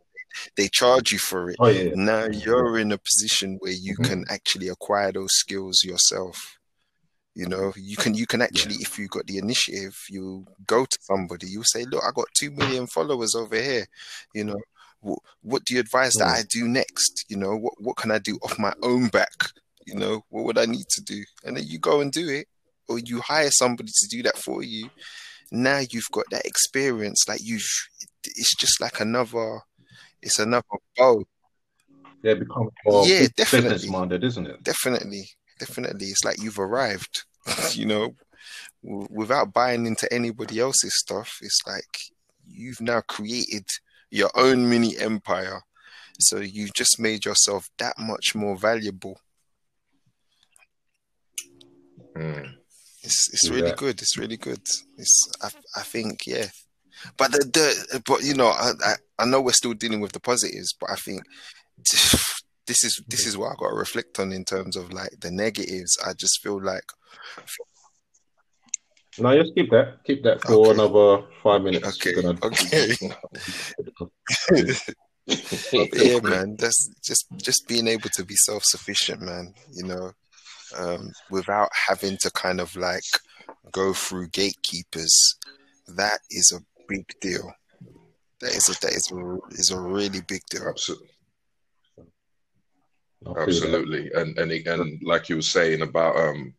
they 0.56 0.68
charge 0.68 1.12
you 1.12 1.20
for 1.20 1.50
it. 1.50 1.58
Oh, 1.60 1.68
yeah. 1.68 1.92
now 1.96 2.26
you're 2.32 2.78
in 2.80 2.92
a 2.92 2.98
position 2.98 3.58
where 3.60 3.72
you 3.74 3.96
Mhm. 3.98 4.04
can 4.08 4.26
actually 4.30 4.70
acquire 4.70 5.12
those 5.12 5.34
skills 5.34 5.84
yourself. 5.84 6.58
You 7.36 7.46
know 7.48 7.72
you 7.76 7.96
can 7.98 8.16
you 8.16 8.26
can 8.26 8.42
actually 8.42 8.76
if 8.76 8.98
you 8.98 9.08
got 9.08 9.28
the 9.28 9.38
initiative 9.38 9.96
you 10.10 10.46
go 10.66 10.86
to 10.86 10.98
somebody 11.02 11.48
you 11.48 11.62
say 11.64 11.84
look 11.86 12.04
i 12.04 12.10
got 12.16 12.26
2 12.34 12.50
million 12.50 12.88
followers 12.88 13.36
over 13.36 13.56
here 13.62 13.86
you 14.34 14.44
know 14.44 14.58
what, 15.02 15.20
what 15.42 15.64
do 15.66 15.74
you 15.76 15.80
advise 15.80 16.14
that 16.14 16.28
Mm. 16.28 16.40
i 16.40 16.44
do 16.50 16.68
next? 16.68 17.26
You 17.30 17.38
know 17.38 17.56
what, 17.56 17.74
what 17.80 17.98
can 17.98 18.12
i 18.12 18.20
do 18.20 18.38
off 18.44 18.58
my 18.60 18.74
own 18.84 19.08
back? 19.10 19.32
You 19.86 19.96
know 19.96 20.24
what 20.30 20.44
would 20.46 20.58
i 20.58 20.66
need 20.66 20.88
to 20.90 21.02
do? 21.02 21.24
And 21.46 21.56
then 21.58 21.66
you 21.68 21.80
go 21.80 22.02
and 22.02 22.12
do 22.12 22.28
it 22.30 22.48
or 22.90 23.00
you 23.00 23.22
hire 23.22 23.50
somebody 23.52 23.92
to 23.94 24.08
do 24.10 24.24
that 24.24 24.38
for 24.38 24.64
you. 24.64 24.90
Now 25.52 25.80
you've 25.92 26.10
got 26.12 26.26
that 26.32 26.46
experience 26.46 27.26
like 27.28 27.42
you've 27.44 27.68
it's 28.26 28.56
just 28.58 28.82
like 28.82 29.00
another 29.00 29.60
it's 30.22 30.40
another 30.40 30.64
bow 30.98 31.24
They're 32.22 32.36
becoming 32.36 32.72
more 32.86 33.06
Yeah, 33.06 33.20
business 33.20 33.36
definitely. 33.36 33.90
minded, 33.90 34.24
isn't 34.24 34.48
it? 34.48 34.64
definitely 34.64 35.30
definitely. 35.60 36.08
It's 36.08 36.24
like 36.26 36.42
you've 36.42 36.60
arrived 36.60 37.24
you 37.74 37.86
know. 37.86 38.16
W- 38.84 39.08
without 39.10 39.54
buying 39.54 39.86
into 39.86 40.12
anybody 40.14 40.60
else's 40.60 40.94
stuff 41.00 41.38
it's 41.42 41.60
like 41.66 41.94
you've 42.46 42.80
now 42.82 43.02
created 43.02 43.66
your 44.12 44.30
own 44.36 44.70
mini 44.70 44.98
empire. 44.98 45.62
So 46.20 46.40
you've 46.40 46.74
just 46.74 47.00
made 47.00 47.26
yourself 47.26 47.70
that 47.78 47.98
much 48.00 48.34
more 48.36 48.58
valuable. 48.58 49.20
Mm. 52.16 52.56
it's 53.04 53.30
it's 53.32 53.50
really 53.50 53.70
Yeah. 53.70 53.76
good. 53.76 54.02
It's 54.02 54.18
really 54.18 54.38
good. 54.38 54.62
It's 54.98 55.28
i, 55.42 55.50
I 55.76 55.84
think 55.84 56.26
yeah. 56.26 56.48
But 57.16 57.32
the, 57.32 57.40
the 57.40 58.02
but 58.08 58.24
you 58.24 58.34
know 58.34 58.48
I, 58.48 58.72
I 58.84 58.94
i 59.20 59.26
know 59.26 59.40
we're 59.42 59.52
still 59.52 59.74
dealing 59.76 60.02
with 60.02 60.14
the 60.14 60.20
positives 60.20 60.74
but 60.80 60.90
i 60.90 60.96
think 60.96 61.22
this 62.66 62.84
is 62.84 63.00
this 63.08 63.28
is 63.28 63.38
what 63.38 63.52
i 63.52 63.56
got 63.56 63.70
to 63.70 63.76
reflect 63.76 64.20
on 64.20 64.32
in 64.32 64.44
terms 64.44 64.76
of 64.76 64.92
like 64.92 65.12
the 65.22 65.30
negatives. 65.30 65.96
I 66.04 66.14
just 66.14 66.42
feel 66.42 66.60
like 66.60 66.86
No, 69.20 69.36
just 69.42 69.56
keep 69.56 69.70
that. 69.72 70.04
Keep 70.06 70.24
that 70.24 70.42
for 70.42 70.54
Okay. 70.54 70.72
another 70.72 71.26
five 71.44 71.62
minutes. 71.64 71.88
Okay, 71.88 72.14
We're 72.16 72.22
gonna- 72.22 72.40
okay. 72.44 72.96
yeah 75.94 76.20
man 76.22 76.56
that's 76.58 76.90
just 77.04 77.26
just 77.36 77.68
being 77.68 77.86
able 77.88 78.10
to 78.14 78.24
be 78.24 78.36
self-sufficient 78.36 79.22
man 79.22 79.54
you 79.74 79.84
know 79.84 80.12
um 80.78 81.12
without 81.30 81.70
having 81.90 82.16
to 82.22 82.32
kind 82.32 82.62
of 82.62 82.74
like 82.78 83.04
go 83.74 83.92
through 83.92 84.28
gatekeepers 84.30 85.36
that 85.98 86.20
is 86.32 86.54
a 86.56 86.62
big 86.88 87.06
deal 87.20 87.52
that 88.40 88.52
is 88.56 88.70
a 88.70 88.80
that 88.80 88.94
is 88.94 89.12
a, 89.12 89.38
is 89.52 89.72
a 89.72 89.80
really 89.80 90.22
big 90.28 90.42
deal 90.50 90.66
Absolutely. 90.70 91.10
I'll 93.26 93.34
feel 93.34 93.46
that. 93.46 93.50
Absolutely, 93.50 94.12
and 94.14 94.38
and 94.38 94.52
and 94.52 95.02
like 95.04 95.28
you 95.28 95.38
were 95.38 95.42
saying 95.42 95.82
about 95.82 96.16
um, 96.16 96.54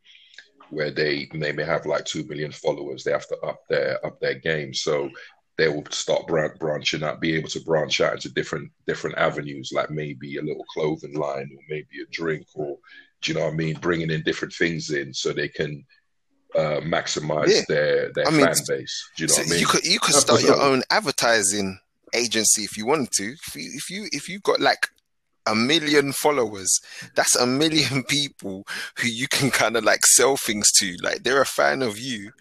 where 0.71 0.91
they 0.91 1.29
they 1.35 1.53
may 1.53 1.65
have 1.65 1.87
like 1.87 2.05
two 2.05 2.25
million 2.25 2.53
followers, 2.53 3.05
they 3.05 3.13
have 3.13 3.29
to 3.29 3.39
up 3.41 3.61
their 3.69 4.05
up 4.05 4.21
their 4.21 4.35
game, 4.35 4.75
so 4.75 5.11
they 5.57 5.69
will 5.69 5.85
start 5.91 6.27
bran- 6.29 6.57
branching 6.61 7.03
out, 7.03 7.21
be 7.21 7.35
able 7.35 7.49
to 7.49 7.61
branch 7.61 8.01
out 8.01 8.15
into 8.15 8.33
different 8.33 8.71
different 8.87 9.19
avenues, 9.19 9.71
like 9.73 9.91
maybe 9.91 10.37
a 10.37 10.43
little 10.43 10.65
clothing 10.73 11.15
line, 11.15 11.51
or 11.55 11.63
maybe 11.69 12.01
a 12.03 12.11
drink, 12.13 12.47
or 12.55 12.77
do 13.23 13.33
you 13.33 13.39
know 13.39 13.45
what 13.45 13.55
I 13.55 13.57
mean? 13.57 13.75
Bringing 13.81 14.11
in 14.11 14.23
different 14.23 14.55
things 14.55 14.91
in 14.91 15.13
so 15.13 15.33
they 15.33 15.49
can 15.49 15.85
uh, 16.57 16.81
maximize 16.81 17.49
Yeah. 17.55 17.63
their 17.69 18.13
their 18.13 18.27
I 18.27 18.31
mean, 18.31 18.47
fan 18.47 18.57
base. 18.69 19.11
Do 19.17 19.23
you 19.25 19.29
know 19.29 19.35
So 19.35 19.41
what 19.43 19.47
I 19.49 19.51
mean? 19.51 19.61
you 19.61 19.67
could 19.67 19.85
you 19.85 20.01
could 20.01 20.15
start 20.15 20.43
your 20.43 20.61
own 20.69 20.83
advertising 20.91 21.79
agency 22.15 22.63
if 22.63 22.77
you 22.77 22.87
wanted 22.87 23.11
to. 23.13 23.35
If 23.47 23.55
you 23.57 23.71
if 23.75 23.91
you 23.91 24.09
if 24.13 24.29
you 24.29 24.41
got 24.41 24.61
like 24.61 24.89
a 25.49 25.55
million 25.55 26.13
followers, 26.13 26.81
that's 27.15 27.37
a 27.37 27.47
million 27.47 28.05
people 28.09 28.67
who 28.99 29.09
you 29.09 29.29
can 29.29 29.51
kind 29.51 29.77
of 29.77 29.85
like 29.85 30.05
sell 30.07 30.37
things 30.37 30.71
to. 30.79 30.97
Like 31.03 31.23
they're 31.23 31.43
a 31.43 31.47
fan 31.47 31.83
of 31.83 31.99
you, 31.99 32.33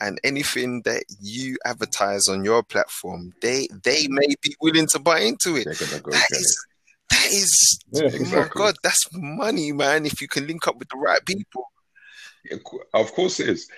and 0.00 0.18
anything 0.24 0.82
that 0.84 1.04
you 1.20 1.56
advertise 1.64 2.28
on 2.28 2.44
your 2.44 2.62
platform, 2.62 3.32
they 3.40 3.68
they 3.84 4.06
may 4.08 4.28
be 4.42 4.54
willing 4.60 4.86
to 4.92 4.98
buy 4.98 5.20
into 5.20 5.56
it. 5.56 5.68
Go 6.02 6.12
That 6.12 6.28
get 6.28 6.38
it. 6.38 6.38
is 6.40 6.66
that 7.10 7.26
is 7.26 7.80
Yeah, 7.92 8.10
oh 8.20 8.24
my 8.26 8.48
god, 8.54 8.76
that's 8.82 9.06
money, 9.12 9.72
man. 9.72 10.06
If 10.06 10.20
you 10.20 10.28
can 10.28 10.46
link 10.46 10.66
up 10.68 10.76
with 10.78 10.88
the 10.88 10.98
right 10.98 11.24
people. 11.24 11.64
Of 12.94 13.12
course 13.12 13.40
it 13.40 13.48
is. 13.48 13.68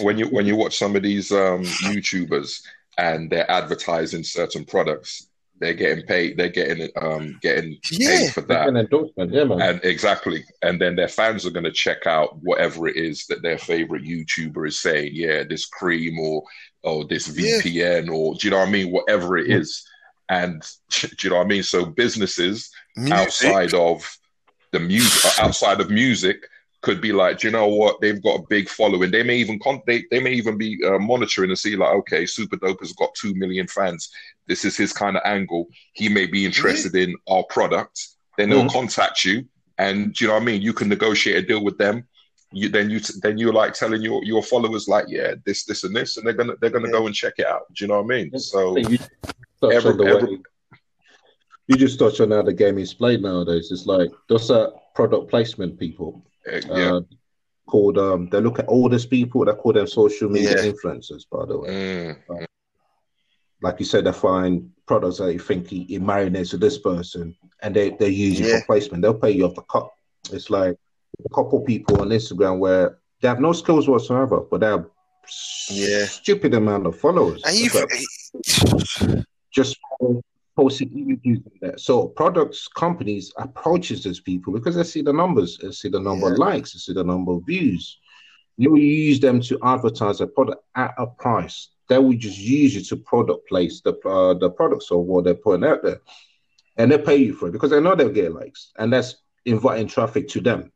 When 0.00 0.18
you 0.18 0.26
when 0.26 0.46
you 0.46 0.56
watch 0.56 0.78
some 0.78 0.96
of 0.96 1.02
these 1.02 1.32
um, 1.32 1.62
YouTubers 1.62 2.62
and 2.98 3.30
they're 3.30 3.50
advertising 3.50 4.22
certain 4.22 4.64
products, 4.64 5.28
they're 5.62 5.72
getting 5.74 6.04
paid. 6.04 6.36
They're 6.36 6.48
getting 6.48 6.88
um 7.00 7.38
getting 7.40 7.78
Yeah. 7.90 8.08
paid 8.18 8.32
for 8.34 8.40
that. 8.42 8.68
An 8.68 8.76
endorsement, 8.76 9.32
yeah, 9.32 9.44
man. 9.44 9.60
And 9.62 9.80
exactly, 9.84 10.44
and 10.62 10.80
then 10.80 10.96
their 10.96 11.08
fans 11.08 11.46
are 11.46 11.50
going 11.50 11.64
to 11.64 11.72
check 11.72 12.06
out 12.06 12.36
whatever 12.42 12.88
it 12.88 12.96
is 12.96 13.24
that 13.28 13.42
their 13.42 13.58
favorite 13.58 14.02
YouTuber 14.02 14.66
is 14.66 14.80
saying. 14.80 15.12
Yeah, 15.14 15.44
this 15.44 15.66
cream 15.66 16.18
or 16.18 16.42
or 16.82 17.06
this 17.06 17.28
Yeah. 17.28 17.60
VPN 17.62 18.10
or 18.12 18.34
do 18.34 18.46
you 18.46 18.50
know 18.50 18.58
what 18.58 18.68
I 18.68 18.72
mean? 18.72 18.90
Whatever 18.90 19.38
it 19.38 19.46
Mm. 19.48 19.60
is, 19.60 19.86
and 20.28 20.62
do 20.90 21.08
you 21.22 21.30
know 21.30 21.36
what 21.36 21.46
I 21.46 21.48
mean? 21.48 21.62
So 21.62 21.84
businesses 21.86 22.70
Music. 22.96 23.14
outside 23.16 23.72
of 23.74 24.18
the 24.72 24.80
music, 24.80 25.30
outside 25.38 25.80
of 25.80 25.90
music, 25.90 26.38
could 26.80 27.00
be 27.00 27.12
like, 27.12 27.38
do 27.38 27.46
you 27.46 27.52
know 27.52 27.68
what? 27.68 28.00
They've 28.00 28.20
got 28.22 28.40
a 28.40 28.46
big 28.48 28.68
following. 28.68 29.12
They 29.12 29.22
may 29.22 29.36
even 29.36 29.60
con- 29.60 29.82
they, 29.86 30.04
they 30.10 30.18
may 30.18 30.32
even 30.32 30.58
be 30.58 30.80
uh, 30.84 30.98
monitoring 30.98 31.50
and 31.50 31.58
see 31.58 31.76
like, 31.76 31.94
okay, 32.00 32.26
Super 32.26 32.56
Dope 32.56 32.80
has 32.80 32.92
got 32.94 33.14
two 33.14 33.34
million 33.34 33.68
fans. 33.68 34.10
This 34.48 34.64
is 34.64 34.76
his 34.76 34.92
kind 34.92 35.16
of 35.16 35.22
angle. 35.24 35.68
He 35.94 36.08
may 36.08 36.26
be 36.26 36.44
interested 36.44 36.94
in 36.94 37.14
our 37.28 37.44
product. 37.44 38.08
Then 38.36 38.50
they'll 38.50 38.64
Mhm. 38.64 38.72
contact 38.72 39.24
you, 39.24 39.44
and 39.78 40.12
do 40.14 40.24
you 40.24 40.28
know 40.28 40.34
what 40.34 40.42
I 40.42 40.46
mean? 40.46 40.62
You 40.62 40.72
can 40.72 40.88
negotiate 40.88 41.36
a 41.36 41.46
deal 41.46 41.62
with 41.62 41.78
them. 41.78 42.08
You 42.52 42.68
then 42.68 42.90
you 42.90 43.00
then 43.22 43.38
you're 43.38 43.52
like 43.52 43.72
telling 43.74 44.02
your 44.02 44.22
your 44.24 44.42
followers 44.42 44.88
like, 44.88 45.06
yeah, 45.08 45.34
this 45.46 45.64
this 45.64 45.84
and 45.84 45.94
this, 45.96 46.16
and 46.16 46.26
they're 46.26 46.34
gonna 46.34 46.54
they're 46.60 46.70
gonna 46.70 46.88
Yeah. 46.88 46.98
go 46.98 47.06
and 47.06 47.14
check 47.14 47.34
it 47.38 47.46
out. 47.46 47.62
Do 47.74 47.84
you 47.84 47.88
know 47.88 48.02
what 48.02 48.12
I 48.14 48.16
mean? 48.18 48.38
So 48.38 48.76
you 48.76 48.98
every- 49.62 50.06
every- 50.06 50.40
You 51.68 51.76
just 51.76 51.98
touched 51.98 52.20
on 52.20 52.32
how 52.32 52.42
the 52.42 52.52
game 52.52 52.78
is 52.78 52.92
played 52.92 53.22
nowadays. 53.22 53.70
It's 53.70 53.86
like 53.86 54.10
those 54.28 54.50
are 54.50 54.72
product 54.94 55.30
placement 55.30 55.78
people. 55.78 56.24
uh, 56.52 56.60
yeah, 56.68 56.92
Uh, 56.94 57.00
called 57.66 57.96
um 57.98 58.28
they 58.30 58.40
look 58.40 58.58
at 58.58 58.66
all 58.66 58.88
these 58.88 59.06
people, 59.06 59.44
that 59.44 59.58
call 59.58 59.72
them 59.72 59.86
social 59.86 60.28
media 60.28 60.56
Yeah. 60.56 60.72
influencers, 60.72 61.22
by 61.30 61.46
the 61.46 61.56
way. 61.56 61.68
Mm, 61.70 62.46
Like 63.62 63.78
you 63.78 63.86
said, 63.86 64.04
they 64.04 64.12
find 64.12 64.70
products 64.86 65.18
that 65.18 65.32
you 65.32 65.38
think 65.38 65.68
he, 65.68 65.84
he 65.84 65.98
marinates 65.98 66.52
with 66.52 66.60
this 66.60 66.78
person 66.78 67.34
and 67.62 67.74
they, 67.74 67.90
they 67.90 68.08
use 68.08 68.40
you 68.40 68.50
for 68.50 68.64
placement. 68.66 69.02
They'll 69.02 69.14
pay 69.14 69.30
you 69.30 69.46
off 69.46 69.54
the 69.54 69.62
cut. 69.62 69.88
It's 70.32 70.50
like 70.50 70.76
a 71.24 71.34
couple 71.34 71.60
people 71.60 72.00
on 72.00 72.08
Instagram 72.08 72.58
where 72.58 72.98
they 73.20 73.28
have 73.28 73.40
no 73.40 73.52
skills 73.52 73.88
whatsoever, 73.88 74.40
but 74.40 74.60
they 74.60 74.66
have 74.66 74.86
Yeah. 75.70 76.06
stupid 76.06 76.54
amount 76.54 76.86
of 76.86 76.98
followers. 76.98 77.42
And 77.44 77.56
you, 77.56 77.70
like 77.70 77.88
just 79.52 79.78
posting 80.56 81.20
and 81.24 81.42
that. 81.60 81.80
So 81.80 82.08
products 82.08 82.68
companies 82.68 83.32
approaches 83.36 84.04
those 84.04 84.20
people 84.20 84.52
because 84.52 84.74
they 84.74 84.84
see 84.84 85.02
the 85.02 85.12
numbers, 85.12 85.58
they 85.58 85.70
see 85.70 85.88
the 85.88 86.00
number 86.00 86.32
of 86.32 86.38
likes, 86.38 86.72
they 86.72 86.78
see 86.78 86.92
the 86.92 87.04
number 87.04 87.32
of 87.32 87.46
views. 87.46 87.98
You 88.58 88.76
use 88.76 89.20
them 89.20 89.40
to 89.42 89.58
advertise 89.62 90.20
a 90.20 90.26
product 90.26 90.62
at 90.74 90.94
a 90.98 91.06
price. 91.06 91.68
They 91.88 91.98
will 91.98 92.14
just 92.14 92.38
use 92.38 92.74
you 92.74 92.82
to 92.82 92.96
product 92.96 93.48
place 93.48 93.80
the 93.80 93.94
uh, 94.08 94.34
the 94.34 94.50
products 94.50 94.90
or 94.90 95.04
what 95.04 95.24
they're 95.24 95.34
putting 95.34 95.66
out 95.66 95.82
there, 95.82 96.00
and 96.76 96.90
they 96.90 96.98
pay 96.98 97.16
you 97.16 97.34
for 97.34 97.48
it 97.48 97.52
because 97.52 97.70
they 97.70 97.80
know 97.80 97.94
they'll 97.94 98.08
get 98.08 98.32
likes, 98.32 98.72
and 98.78 98.92
that's 98.92 99.16
inviting 99.44 99.88
traffic 99.88 100.28
to 100.28 100.40
them 100.40 100.72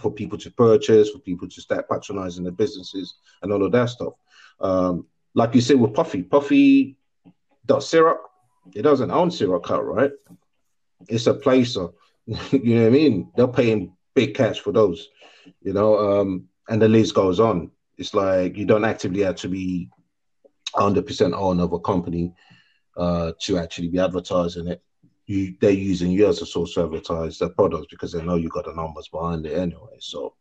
for 0.00 0.10
people 0.10 0.38
to 0.38 0.50
purchase, 0.50 1.10
for 1.10 1.18
people 1.18 1.48
to 1.48 1.60
start 1.60 1.88
patronizing 1.88 2.44
their 2.44 2.52
businesses 2.52 3.14
and 3.42 3.52
all 3.52 3.64
of 3.64 3.72
that 3.72 3.88
stuff. 3.88 4.14
Um, 4.60 5.06
like 5.34 5.54
you 5.54 5.60
said 5.60 5.78
with 5.78 5.94
Puffy, 5.94 6.22
Puffy 6.22 6.96
syrup, 7.80 8.22
it 8.74 8.82
doesn't 8.82 9.10
own 9.10 9.30
syrup 9.30 9.64
cut, 9.64 9.84
right? 9.84 10.12
It's 11.08 11.26
a 11.26 11.34
placer. 11.34 11.88
you 12.26 12.74
know 12.76 12.82
what 12.82 12.86
I 12.86 12.90
mean? 12.90 13.30
They're 13.36 13.48
paying 13.48 13.92
big 14.14 14.34
cash 14.34 14.60
for 14.60 14.72
those, 14.72 15.08
you 15.62 15.72
know, 15.72 16.20
um, 16.20 16.44
and 16.68 16.80
the 16.80 16.88
list 16.88 17.14
goes 17.14 17.40
on. 17.40 17.70
It's 17.98 18.14
like 18.14 18.56
you 18.56 18.64
don't 18.64 18.84
actively 18.84 19.22
have 19.22 19.36
to 19.36 19.48
be 19.48 19.90
100% 20.76 21.34
owner 21.34 21.64
of 21.64 21.72
a 21.72 21.80
company 21.80 22.32
uh, 22.96 23.32
to 23.40 23.58
actually 23.58 23.88
be 23.88 23.98
advertising 23.98 24.68
it. 24.68 24.82
You, 25.26 25.54
they're 25.60 25.70
using 25.70 26.10
you 26.10 26.28
as 26.28 26.42
a 26.42 26.46
source 26.46 26.74
to 26.74 26.84
advertise 26.84 27.38
their 27.38 27.48
products 27.48 27.86
because 27.90 28.12
they 28.12 28.22
know 28.22 28.36
you 28.36 28.50
got 28.50 28.66
the 28.66 28.74
numbers 28.74 29.08
behind 29.08 29.46
it 29.46 29.56
anyway. 29.56 29.96
So 29.98 30.34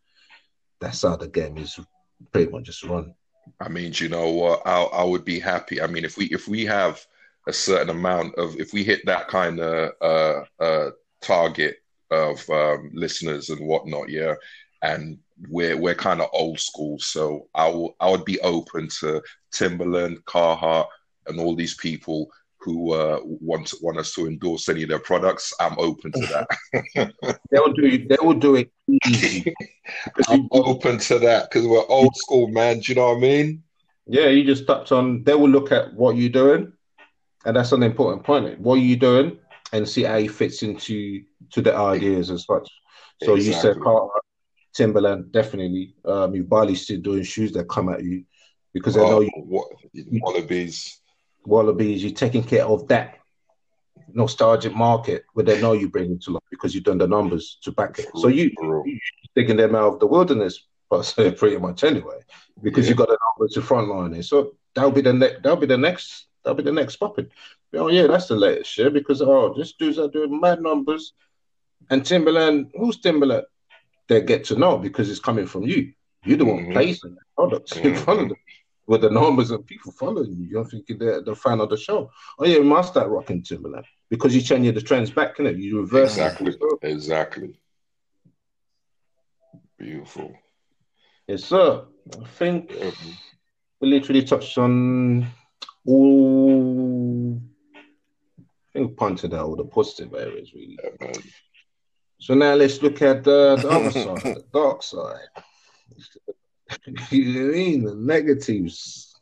that's 0.80 1.02
how 1.02 1.16
the 1.16 1.28
game 1.28 1.58
is 1.58 1.80
pretty 2.32 2.52
much 2.52 2.66
just 2.66 2.84
run. 2.84 3.14
I 3.60 3.70
mean, 3.70 3.94
you 3.96 4.10
know 4.10 4.30
what? 4.30 4.62
I 4.66 4.84
I 4.84 5.04
would 5.04 5.26
be 5.26 5.40
happy. 5.40 5.82
I 5.82 5.88
mean, 5.88 6.06
if 6.06 6.18
we 6.18 6.26
if 6.26 6.48
we 6.48 6.66
have 6.66 7.06
a 7.48 7.54
certain 7.54 7.90
amount 7.90 8.36
of 8.36 8.56
if 8.60 8.74
we 8.74 8.84
hit 8.84 9.06
that 9.06 9.28
kind 9.28 9.60
of 9.60 9.92
uh, 10.02 10.64
uh, 10.64 10.92
target 11.22 11.78
of 12.12 12.48
um, 12.50 12.92
listeners 12.94 13.50
and 13.50 13.66
whatnot, 13.66 14.10
yeah, 14.10 14.36
and 14.84 15.18
we're 15.50 15.78
we're 15.78 15.96
kind 15.96 16.22
of 16.22 16.30
old 16.34 16.60
school, 16.60 17.00
so 17.00 17.48
I 17.56 17.68
will 17.68 17.96
I 18.00 18.12
would 18.12 18.26
be 18.26 18.40
open 18.42 18.90
to 19.00 19.22
Timberland, 19.52 20.24
Carhartt, 20.26 20.88
and 21.26 21.40
all 21.40 21.56
these 21.56 21.76
people 21.76 22.30
who 22.60 22.94
uh, 22.94 23.20
want 23.24 23.74
want 23.82 23.98
us 23.98 24.14
to 24.14 24.28
endorse 24.28 24.70
any 24.70 24.84
of 24.84 24.90
their 24.90 25.00
products. 25.00 25.54
I'm 25.60 25.78
open 25.80 26.12
to 26.12 26.46
that. 26.96 27.12
They 27.52 27.60
will 27.60 27.74
do 27.74 27.86
it. 27.86 28.10
They 28.10 28.18
will 28.22 28.34
do 28.34 28.56
it 28.56 28.72
easy. 29.08 29.54
I'm 30.28 30.48
open 30.52 30.98
to 31.00 31.20
that 31.20 31.50
because 31.50 31.68
we're 31.68 31.86
old 31.88 32.16
school, 32.16 32.48
man. 32.48 32.80
Do 32.80 32.92
you 32.92 32.96
know 32.96 33.10
what 33.10 33.18
I 33.18 33.22
mean? 33.22 33.64
Yeah, 34.08 34.28
you 34.28 34.44
just 34.44 34.68
touched 34.68 34.92
on. 34.92 35.24
They 35.24 35.34
will 35.34 35.50
look 35.50 35.72
at 35.72 35.94
what 35.94 36.16
you're 36.18 36.30
doing, 36.30 36.74
and 37.46 37.56
that's 37.56 37.72
an 37.72 37.84
important 37.84 38.24
point. 38.24 38.60
What 38.60 38.76
are 38.76 38.82
you 38.82 38.96
doing, 38.96 39.38
and 39.72 39.88
see 39.88 40.04
how 40.04 40.18
it 40.18 40.32
fits 40.32 40.64
into 40.64 41.24
to 41.52 41.62
the 41.62 41.76
ideas 41.76 42.32
as 42.32 42.46
such. 42.46 42.70
So 43.22 43.36
you 43.36 43.54
said 43.54 43.78
Exactly. 43.78 44.24
Timberland, 44.74 45.32
definitely. 45.32 45.96
Um, 46.06 46.36
if 46.36 46.48
Bally's 46.50 46.82
still 46.82 47.00
doing 47.00 47.24
shoes, 47.24 47.52
that 47.54 47.70
come 47.70 47.90
at 47.90 48.04
you 48.04 48.24
because 48.74 48.96
they 48.96 49.02
know 49.02 49.18
Oh, 49.18 49.22
you 49.22 49.32
what 49.36 49.68
wallabies. 50.22 51.00
Wallabies. 51.46 52.04
You're 52.04 52.14
taking 52.14 52.44
care 52.44 52.66
of 52.66 52.88
that 52.88 53.20
nostalgic 54.14 54.74
market 54.76 55.26
where 55.34 55.46
they 55.46 55.62
know 55.62 55.74
you 55.74 55.90
bring 55.90 56.12
it 56.12 56.22
to 56.24 56.32
life 56.32 56.44
because 56.52 56.74
you've 56.74 56.84
done 56.84 56.98
the 56.98 57.08
numbers 57.08 57.58
to 57.64 57.72
back 57.72 58.00
it. 58.00 58.08
So 58.16 58.28
you 58.28 58.52
Bro. 58.56 58.84
taking 59.36 59.58
them 59.58 59.76
out 59.76 59.94
of 59.94 60.00
the 60.00 60.08
wilderness, 60.08 60.66
but 60.90 61.12
pretty 61.38 61.58
much 61.58 61.84
anyway, 61.84 62.20
because 62.62 62.86
Yeah. 62.86 62.92
you 62.92 62.96
got 62.96 63.08
the 63.10 63.18
numbers 63.38 63.54
to 63.54 63.62
frontline 63.62 64.18
it. 64.18 64.24
So 64.24 64.56
that'll 64.76 64.92
be 64.92 65.02
the 65.02 65.14
next. 65.14 65.44
That'll 65.44 65.58
be 65.58 65.68
the 65.68 65.78
next. 65.78 66.28
That'll 66.44 66.58
be 66.58 66.64
the 66.64 66.72
next 66.72 66.98
popping. 66.98 67.30
Oh 67.76 67.88
yeah, 67.90 68.08
that's 68.08 68.28
the 68.28 68.36
latest 68.36 68.72
shit. 68.72 68.94
Because 68.94 69.22
oh, 69.22 69.54
this 69.58 69.74
dudes 69.74 69.98
are 70.00 70.08
doing 70.10 70.40
mad 70.40 70.62
numbers, 70.62 71.14
and 71.90 72.06
Timberland. 72.06 72.72
Who's 72.78 72.98
Timberland? 73.00 73.46
They 74.14 74.22
get 74.22 74.44
to 74.46 74.56
know 74.56 74.78
because 74.78 75.10
it's 75.10 75.20
coming 75.20 75.48
from 75.48 75.64
you. 75.64 75.92
You're 76.24 76.38
the 76.38 76.46
one 76.46 76.66
Mhm. 76.68 76.74
placing 76.74 77.18
products 77.36 77.76
in 77.78 77.96
front 77.96 78.22
of 78.22 78.30
them. 78.30 78.38
With 78.86 79.02
the 79.02 79.10
numbers 79.10 79.50
of 79.50 79.66
people 79.66 79.92
following 79.92 80.34
you, 80.34 80.46
you're 80.52 80.66
thinking 80.66 81.00
they're 81.00 81.22
the 81.22 81.36
fan 81.36 81.60
of 81.62 81.70
the 81.72 81.78
show. 81.78 82.12
Oh 82.38 82.46
yeah, 82.46 82.60
we 82.60 82.66
must 82.66 82.90
start 82.92 83.10
rocking 83.10 83.42
Timberland 83.42 83.86
because 84.12 84.36
you 84.36 84.42
change 84.42 84.72
the 84.72 84.82
trends 84.82 85.10
back, 85.10 85.38
innit? 85.38 85.58
You 85.60 85.80
reverse 85.80 86.16
it. 86.18 86.26
Exactly. 86.26 86.56
Exactly. 86.84 87.60
Beautiful. 89.80 90.32
Yes, 91.28 91.46
sir. 91.46 91.86
I 92.22 92.28
think 92.40 92.70
Yeah, 92.70 92.92
we 93.80 93.88
literally 93.88 94.24
touched 94.24 94.60
on 94.60 95.26
all. 95.88 97.42
I 97.76 98.74
think 98.74 98.90
we 98.90 98.96
pointed 98.96 99.34
out 99.34 99.46
all 99.48 99.56
the 99.56 99.66
positive 99.66 100.14
areas, 100.14 100.54
really. 100.54 100.78
man. 101.02 101.14
So 102.20 102.34
now 102.34 102.54
let's 102.56 102.82
look 102.82 103.02
at 103.02 103.24
the, 103.24 103.58
the 103.62 103.70
other 103.70 103.92
side, 104.24 104.36
the 104.36 104.46
dark 104.54 104.84
side. 104.84 105.28
you 107.12 107.34
know 107.34 107.46
what 107.48 107.54
I 107.54 107.58
mean? 107.58 107.84
The 107.84 107.96
negatives. 107.96 109.16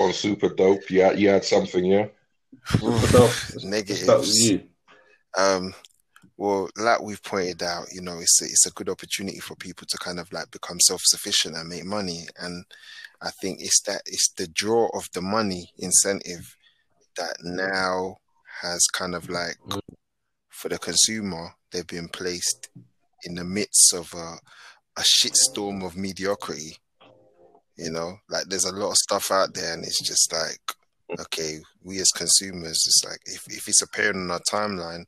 On 0.00 0.12
super 0.12 0.48
dope. 0.48 0.90
Yeah, 0.90 1.12
you 1.12 1.28
had 1.28 1.44
something, 1.44 1.84
yeah. 1.84 2.06
Let's 2.80 3.08
start- 3.08 3.22
let's 3.22 3.64
Negatives. 3.64 4.02
start 4.02 4.20
with 4.20 4.36
you. 4.36 4.62
Um, 5.36 5.74
well, 6.36 6.68
like 6.76 7.02
we've 7.02 7.22
pointed 7.22 7.62
out, 7.62 7.86
you 7.92 8.00
know, 8.00 8.18
it's 8.20 8.40
a, 8.42 8.44
it's 8.44 8.66
a 8.66 8.70
good 8.72 8.88
opportunity 8.88 9.40
for 9.40 9.56
people 9.56 9.86
to 9.88 9.98
kind 9.98 10.20
of 10.20 10.32
like 10.32 10.50
become 10.50 10.78
self 10.80 11.00
sufficient 11.04 11.56
and 11.56 11.68
make 11.68 11.84
money. 11.84 12.26
And 12.38 12.64
I 13.20 13.30
think 13.30 13.60
it's 13.60 13.82
that 13.82 14.02
it's 14.06 14.30
the 14.36 14.46
draw 14.46 14.88
of 14.94 15.08
the 15.14 15.20
money 15.20 15.70
incentive 15.78 16.56
that 17.16 17.36
now 17.42 18.18
has 18.62 18.86
kind 18.92 19.14
of 19.16 19.28
like 19.28 19.56
for 20.58 20.68
the 20.68 20.78
consumer, 20.78 21.54
they've 21.70 21.86
been 21.86 22.08
placed 22.08 22.68
in 23.22 23.36
the 23.36 23.44
midst 23.44 23.94
of 23.94 24.12
a, 24.12 24.34
a 24.96 25.02
shitstorm 25.02 25.86
of 25.86 25.96
mediocrity. 25.96 26.76
You 27.76 27.92
know, 27.92 28.16
like 28.28 28.46
there's 28.48 28.64
a 28.64 28.74
lot 28.74 28.90
of 28.90 28.96
stuff 28.96 29.30
out 29.30 29.54
there, 29.54 29.72
and 29.72 29.84
it's 29.84 30.04
just 30.04 30.32
like, 30.32 31.20
okay, 31.20 31.60
we 31.84 32.00
as 32.00 32.10
consumers, 32.10 32.82
it's 32.86 33.02
like 33.08 33.20
if, 33.26 33.46
if 33.46 33.68
it's 33.68 33.82
appearing 33.82 34.16
on 34.16 34.32
our 34.32 34.40
timeline, 34.50 35.04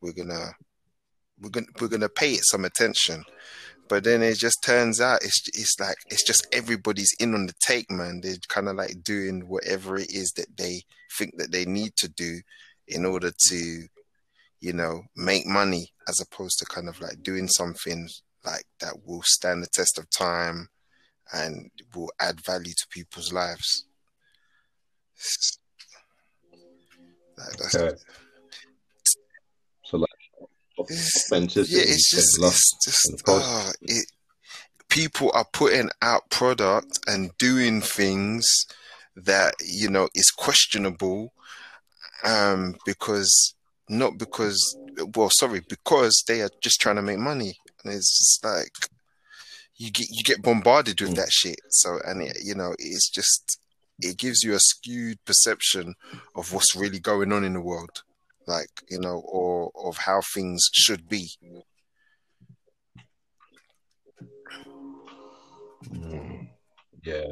we're 0.00 0.14
gonna 0.14 0.52
we're 1.38 1.50
gonna 1.50 1.66
we're 1.78 1.88
gonna 1.88 2.08
pay 2.08 2.32
it 2.32 2.44
some 2.44 2.64
attention. 2.64 3.24
But 3.90 4.04
then 4.04 4.22
it 4.22 4.38
just 4.38 4.62
turns 4.64 5.02
out 5.02 5.22
it's 5.22 5.48
it's 5.48 5.76
like 5.78 5.96
it's 6.06 6.24
just 6.24 6.46
everybody's 6.50 7.14
in 7.20 7.34
on 7.34 7.44
the 7.44 7.54
take, 7.60 7.90
man. 7.90 8.20
They're 8.22 8.36
kind 8.48 8.70
of 8.70 8.76
like 8.76 9.02
doing 9.04 9.48
whatever 9.48 9.98
it 9.98 10.10
is 10.10 10.32
that 10.36 10.56
they 10.56 10.80
think 11.18 11.36
that 11.36 11.52
they 11.52 11.66
need 11.66 11.92
to 11.96 12.08
do 12.08 12.40
in 12.86 13.04
order 13.04 13.30
to, 13.50 13.86
you 14.60 14.72
know, 14.72 15.02
make 15.16 15.46
money, 15.46 15.92
as 16.08 16.20
opposed 16.20 16.58
to 16.58 16.64
kind 16.66 16.88
of 16.88 17.00
like 17.00 17.22
doing 17.22 17.48
something 17.48 18.08
like 18.44 18.64
that 18.80 18.94
will 19.04 19.22
stand 19.24 19.62
the 19.62 19.68
test 19.68 19.98
of 19.98 20.08
time 20.10 20.68
and 21.32 21.70
will 21.94 22.10
add 22.20 22.40
value 22.44 22.72
to 22.72 22.86
people's 22.90 23.32
lives. 23.32 23.86
Like, 27.36 27.74
Okay. 27.74 27.96
So 29.84 29.96
like 29.96 30.10
yeah, 31.70 31.82
it's 31.82 32.10
just, 32.10 32.38
lost 32.40 32.74
it's 32.76 32.84
just, 32.84 33.10
in 33.10 33.16
the 33.16 33.22
process. 33.24 33.44
ah, 33.46 33.72
it. 33.82 34.06
People 34.88 35.30
are 35.34 35.46
putting 35.52 35.90
out 36.02 36.30
product 36.30 36.98
and 37.06 37.30
doing 37.38 37.80
things 37.80 38.46
that 39.16 39.54
you 39.60 39.90
know 39.90 40.08
is 40.14 40.30
questionable, 40.30 41.32
um, 42.24 42.76
because 42.86 43.54
not 43.88 44.18
because, 44.18 44.76
well, 45.14 45.30
sorry, 45.30 45.62
because 45.68 46.22
they 46.26 46.42
are 46.42 46.50
just 46.62 46.80
trying 46.80 46.96
to 46.96 47.02
make 47.02 47.18
money, 47.18 47.56
and 47.84 47.92
it's 47.92 48.18
just 48.18 48.44
like 48.44 48.90
you 49.76 49.90
get 49.90 50.08
you 50.10 50.22
get 50.24 50.42
bombarded 50.42 51.00
with 51.00 51.10
Mm. 51.12 51.16
that 51.16 51.30
shit. 51.32 51.60
So, 51.70 51.98
and 52.04 52.22
it, 52.22 52.38
you 52.42 52.54
know, 52.54 52.74
it's 52.78 53.08
just 53.10 53.60
it 54.00 54.16
gives 54.16 54.42
you 54.42 54.54
a 54.54 54.60
skewed 54.60 55.18
perception 55.24 55.94
of 56.34 56.52
what's 56.52 56.74
really 56.76 57.00
going 57.00 57.32
on 57.32 57.44
in 57.44 57.54
the 57.54 57.60
world, 57.60 58.02
like 58.46 58.70
you 58.90 58.98
know, 59.00 59.22
or 59.24 59.70
of 59.84 59.96
how 59.98 60.20
things 60.34 60.68
should 60.72 61.08
be. 61.08 61.30
Mm, 65.90 66.48
yeah. 67.04 67.24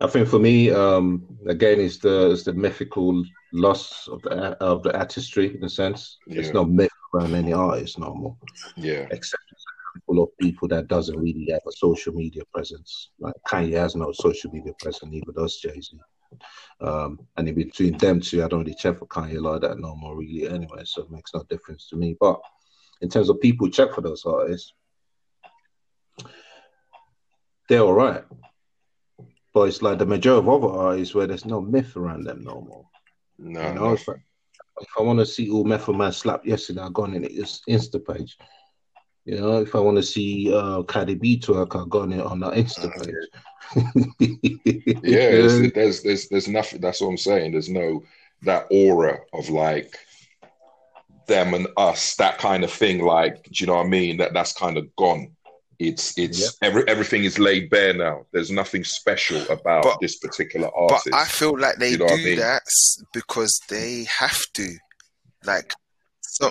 I 0.00 0.06
think 0.06 0.28
for 0.28 0.38
me, 0.38 0.70
um, 0.70 1.26
again, 1.46 1.80
it's 1.80 1.98
the 1.98 2.30
it's 2.30 2.44
the 2.44 2.52
mythical 2.52 3.24
loss 3.52 4.08
of 4.08 4.20
the 4.22 4.30
of 4.62 4.82
the 4.82 4.96
artistry 4.96 5.54
in 5.56 5.64
a 5.64 5.68
sense. 5.70 6.18
It's 6.26 6.52
not 6.52 6.68
no 6.68 6.74
myth 6.74 6.90
around 7.14 7.34
any 7.34 7.52
artist 7.52 7.98
no 7.98 8.14
more, 8.14 8.36
Yeah. 8.76 9.06
except 9.10 9.42
a 9.50 9.56
handful 9.94 10.22
of 10.24 10.36
people 10.38 10.68
that 10.68 10.88
doesn't 10.88 11.18
really 11.18 11.48
have 11.50 11.62
a 11.66 11.72
social 11.72 12.12
media 12.12 12.42
presence. 12.52 13.10
Like 13.18 13.34
Kanye 13.46 13.78
has 13.78 13.96
no 13.96 14.12
social 14.12 14.50
media 14.50 14.74
presence, 14.80 15.10
neither 15.10 15.32
does 15.32 15.56
Jay 15.56 15.80
Z. 15.80 15.98
Um, 16.80 17.18
and 17.38 17.48
in 17.48 17.54
between 17.54 17.96
them 17.96 18.20
two, 18.20 18.44
I 18.44 18.48
don't 18.48 18.60
really 18.60 18.74
check 18.74 18.98
for 18.98 19.06
Kanye 19.06 19.40
like 19.40 19.62
that 19.62 19.78
no 19.78 19.96
more, 19.96 20.16
really. 20.16 20.46
Anyway, 20.46 20.82
so 20.84 21.02
it 21.04 21.10
makes 21.10 21.32
no 21.34 21.42
difference 21.48 21.88
to 21.88 21.96
me. 21.96 22.16
But 22.20 22.38
in 23.00 23.08
terms 23.08 23.30
of 23.30 23.40
people 23.40 23.70
check 23.70 23.94
for 23.94 24.02
those 24.02 24.24
artists, 24.26 24.74
they're 27.68 27.80
all 27.80 27.94
right. 27.94 28.24
But 29.54 29.68
it's 29.68 29.82
like 29.82 29.98
the 29.98 30.06
majority 30.06 30.46
of 30.46 30.48
other 30.64 30.72
artists 30.74 31.14
where 31.14 31.26
there's 31.26 31.46
no 31.46 31.60
myth 31.60 31.96
around 31.96 32.24
them 32.24 32.44
no 32.44 32.60
more. 32.60 32.84
No, 33.38 33.68
You 33.68 33.74
know, 33.74 33.84
no. 33.84 33.92
if 33.92 34.08
I, 34.98 35.02
want 35.02 35.18
to 35.20 35.26
see 35.26 35.50
all 35.50 35.64
Method 35.64 35.96
Man 35.96 36.12
slap 36.12 36.44
yesterday, 36.44 36.80
I 36.80 36.88
go 36.92 37.04
on 37.04 37.14
in 37.14 37.24
its 37.24 37.62
Insta 37.68 38.04
page. 38.04 38.36
You 39.24 39.38
know, 39.38 39.60
if 39.60 39.74
I 39.74 39.80
want 39.80 39.96
to 39.98 40.02
see 40.02 40.52
uh, 40.52 40.82
Cardi 40.84 41.14
B 41.14 41.38
twerk, 41.38 41.80
I 41.80 41.86
go 41.88 42.00
on 42.00 42.12
it 42.12 42.20
on 42.20 42.40
the 42.40 42.50
Insta 42.50 42.90
page. 42.94 43.14
yeah, 45.04 45.30
there's 45.74 46.02
there's 46.02 46.28
there's 46.28 46.48
nothing. 46.48 46.80
That's 46.80 47.00
what 47.00 47.08
I'm 47.08 47.18
saying. 47.18 47.52
There's 47.52 47.68
no 47.68 48.02
that 48.42 48.66
aura 48.70 49.18
of 49.32 49.50
like 49.50 49.98
them 51.26 51.54
and 51.54 51.68
us, 51.76 52.16
that 52.16 52.38
kind 52.38 52.64
of 52.64 52.72
thing. 52.72 53.04
Like, 53.04 53.44
do 53.44 53.50
you 53.62 53.66
know 53.66 53.76
what 53.76 53.86
I 53.86 53.88
mean? 53.88 54.16
That 54.16 54.32
that's 54.32 54.52
kind 54.52 54.76
of 54.76 54.94
gone. 54.96 55.36
It's 55.78 56.18
it's 56.18 56.40
Yep. 56.40 56.50
every 56.62 56.88
everything 56.88 57.22
is 57.24 57.38
laid 57.38 57.70
bare 57.70 57.94
now. 57.94 58.26
There's 58.32 58.50
nothing 58.50 58.82
special 58.84 59.40
about 59.48 59.84
But- 59.84 60.00
this 60.00 60.18
particular 60.18 60.68
artist. 60.74 61.08
But. 61.10 61.14
I 61.18 61.24
feel 61.26 61.56
like 61.58 61.76
they 61.76 61.90
You 61.90 61.98
know 61.98 62.06
what 62.06 62.14
I 62.14 62.16
do 62.16 62.24
mean? 62.24 62.38
that 62.38 62.62
because 63.12 63.60
they 63.68 64.04
have 64.18 64.40
to. 64.54 64.68
Like, 65.44 65.72
so 66.20 66.50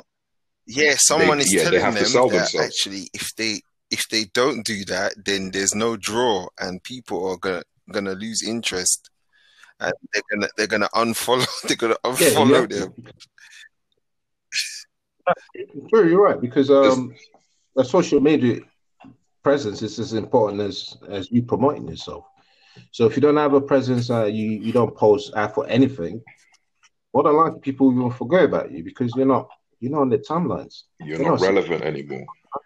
yeah, 0.66 0.96
someone 0.98 1.40
is 1.42 1.54
yeah, 1.54 1.66
they 1.66 1.78
telling 1.78 1.82
have 1.82 1.94
to 1.96 2.00
them 2.04 2.10
sell 2.10 2.30
that 2.30 2.52
themselves. 2.52 2.66
actually, 2.68 3.10
if 3.14 3.28
they 3.36 3.60
if 3.92 4.08
they 4.10 4.26
don't 4.34 4.66
do 4.66 4.86
that, 4.86 5.14
then 5.26 5.52
there's 5.52 5.76
no 5.76 5.98
draw, 5.98 6.48
and 6.60 6.82
people 6.84 7.26
are 7.30 7.38
gonna 7.38 7.64
gonna 7.92 8.14
lose 8.14 8.44
interest, 8.48 9.10
and 9.82 9.94
they're 10.14 10.24
gonna 10.32 10.48
they're 10.56 10.68
gonna 10.68 10.90
unfollow. 10.96 11.46
They're 11.68 11.76
gonna 11.76 11.98
unfollow 12.06 12.72
yeah. 12.72 12.80
them. 12.80 12.94
True, 15.90 16.10
you're 16.10 16.22
right 16.24 16.40
because 16.40 16.72
um, 16.72 17.14
a 17.78 17.84
social 17.84 18.22
media 18.22 18.62
presence 19.44 19.82
is 19.82 20.00
as 20.00 20.14
important 20.14 20.62
as 20.62 20.98
as 21.10 21.32
you 21.32 21.42
promoting 21.44 21.88
yourself. 21.88 22.26
So 22.92 23.06
if 23.06 23.16
you 23.16 23.22
don't 23.22 23.38
have 23.38 23.54
a 23.54 23.62
presence, 23.62 24.10
uh, 24.10 24.26
you 24.26 24.50
you 24.52 24.72
don't 24.72 24.96
post 24.96 25.36
out 25.36 25.54
for 25.56 25.66
anything. 25.68 26.22
More 27.14 27.24
than 27.24 27.36
likely, 27.36 27.60
people 27.60 27.92
will 27.92 28.12
forget 28.12 28.44
about 28.44 28.72
you 28.72 28.84
because 28.84 29.14
you're 29.16 29.26
not 29.26 29.50
you're 29.80 29.92
not 29.92 30.02
on 30.02 30.10
the 30.10 30.20
timelines. 30.20 30.84
You're 31.00 31.18
They're 31.18 31.28
not 31.32 31.40
not- 31.42 31.48
relevant 31.48 31.84
anymore. 31.84 32.26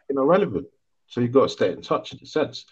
You're 0.09 0.19
not 0.19 0.27
relevant. 0.27 0.67
So 1.07 1.19
you've 1.21 1.31
got 1.33 1.43
to 1.43 1.49
stay 1.49 1.71
in 1.71 1.81
touch 1.81 2.13
in 2.13 2.19
a 2.23 2.25
sense. 2.25 2.65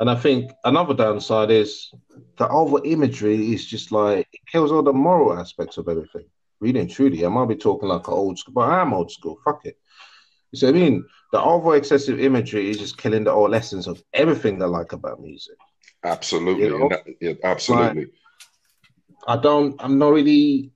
And 0.00 0.10
I 0.10 0.14
think 0.14 0.50
another 0.64 0.94
downside 0.94 1.50
is 1.50 1.92
the 2.38 2.48
over 2.48 2.80
imagery 2.84 3.52
is 3.54 3.66
just 3.66 3.92
like 3.92 4.26
it 4.32 4.40
kills 4.50 4.72
all 4.72 4.82
the 4.82 4.92
moral 4.92 5.38
aspects 5.38 5.76
of 5.76 5.88
everything. 5.88 6.24
Really 6.60 6.80
and 6.80 6.90
truly, 6.90 7.24
I 7.24 7.28
might 7.28 7.48
be 7.48 7.56
talking 7.56 7.88
like 7.88 8.08
an 8.08 8.14
old 8.14 8.38
school, 8.38 8.54
but 8.54 8.68
I 8.68 8.80
am 8.80 8.94
old 8.94 9.10
school. 9.10 9.38
Fuck 9.44 9.66
it. 9.66 9.76
You 10.52 10.58
see 10.58 10.66
what 10.66 10.74
I 10.76 10.78
mean? 10.78 11.04
The 11.32 11.42
over 11.42 11.76
excessive 11.76 12.20
imagery 12.20 12.70
is 12.70 12.78
just 12.78 12.98
killing 12.98 13.24
the 13.24 13.32
old 13.32 13.54
essence 13.54 13.86
of 13.86 14.02
everything 14.12 14.62
I 14.62 14.66
like 14.66 14.92
about 14.92 15.20
music. 15.20 15.56
Absolutely. 16.04 16.64
You 16.64 16.78
know? 16.78 16.88
That- 16.90 17.04
yeah, 17.20 17.32
absolutely. 17.42 18.08
I 19.26 19.36
don't. 19.38 19.74
I'm 19.82 19.98
not 19.98 20.10
really. 20.10 20.70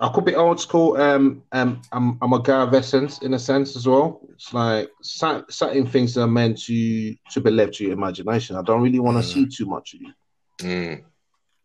I 0.00 0.08
could 0.14 0.24
be 0.24 0.34
old 0.34 0.60
school. 0.60 0.96
Um, 0.96 1.42
um, 1.52 1.80
I'm 1.90 2.18
I'm 2.22 2.32
a 2.32 2.42
guy 2.42 2.62
of 2.62 2.74
essence 2.74 3.18
in 3.22 3.34
a 3.34 3.38
sense 3.38 3.76
as 3.76 3.86
well. 3.86 4.20
It's 4.32 4.52
like 4.52 4.90
certain 5.02 5.86
things 5.86 6.14
that 6.14 6.22
are 6.22 6.26
meant 6.28 6.58
to 6.64 7.14
to 7.32 7.40
be 7.40 7.50
left 7.50 7.74
to 7.74 7.84
your 7.84 7.92
imagination. 7.94 8.56
I 8.56 8.62
don't 8.62 8.82
really 8.82 8.98
want 9.00 9.16
to 9.22 9.28
Mm. 9.28 9.32
see 9.32 9.46
too 9.46 9.66
much 9.66 9.94
of 9.94 10.00
you 10.02 10.12
Mm, 10.60 11.02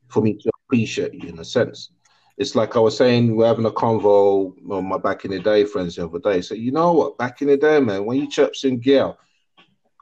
for 0.10 0.22
me 0.22 0.34
to 0.38 0.52
appreciate 0.66 1.14
you 1.14 1.30
in 1.30 1.40
a 1.40 1.46
sense. 1.46 1.92
It's 2.38 2.56
like 2.56 2.76
I 2.76 2.80
was 2.80 2.96
saying, 2.96 3.36
we're 3.36 3.48
having 3.48 3.66
a 3.66 3.72
convo 3.72 4.54
with 4.62 4.84
my 4.84 4.98
back 4.98 5.26
in 5.26 5.32
the 5.32 5.40
day 5.40 5.66
friends 5.66 5.96
the 5.96 6.06
other 6.06 6.20
day. 6.20 6.42
So 6.42 6.54
you 6.54 6.72
know 6.72 6.94
what? 6.94 7.18
Back 7.18 7.42
in 7.42 7.48
the 7.48 7.58
day, 7.58 7.80
man, 7.80 8.06
when 8.06 8.20
you 8.20 8.30
chirps 8.30 8.64
in 8.64 8.80
gear, 8.80 9.14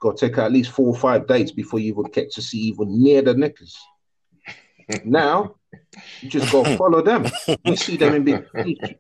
got 0.02 0.18
to 0.18 0.28
take 0.28 0.38
at 0.38 0.52
least 0.52 0.72
four 0.72 0.88
or 0.88 0.96
five 0.98 1.28
dates 1.28 1.52
before 1.52 1.80
you 1.80 1.94
even 1.94 2.12
get 2.12 2.32
to 2.34 2.42
see 2.42 2.60
even 2.60 3.02
near 3.02 3.22
the 3.22 3.34
knickers. 3.34 3.78
now, 5.06 5.56
you 6.22 6.30
just 6.30 6.52
go 6.52 6.64
follow 6.76 7.02
them. 7.02 7.26
You 7.64 7.78
see 7.78 7.96
them 7.96 8.16
in 8.16 8.24
big. 8.24 8.46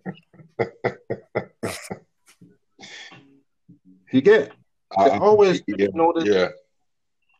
You 4.12 4.22
get 4.22 4.54
They're 4.98 5.22
always 5.22 5.62
yeah, 5.68 5.76
you 5.78 5.92
know, 5.94 6.14
yeah. 6.24 6.48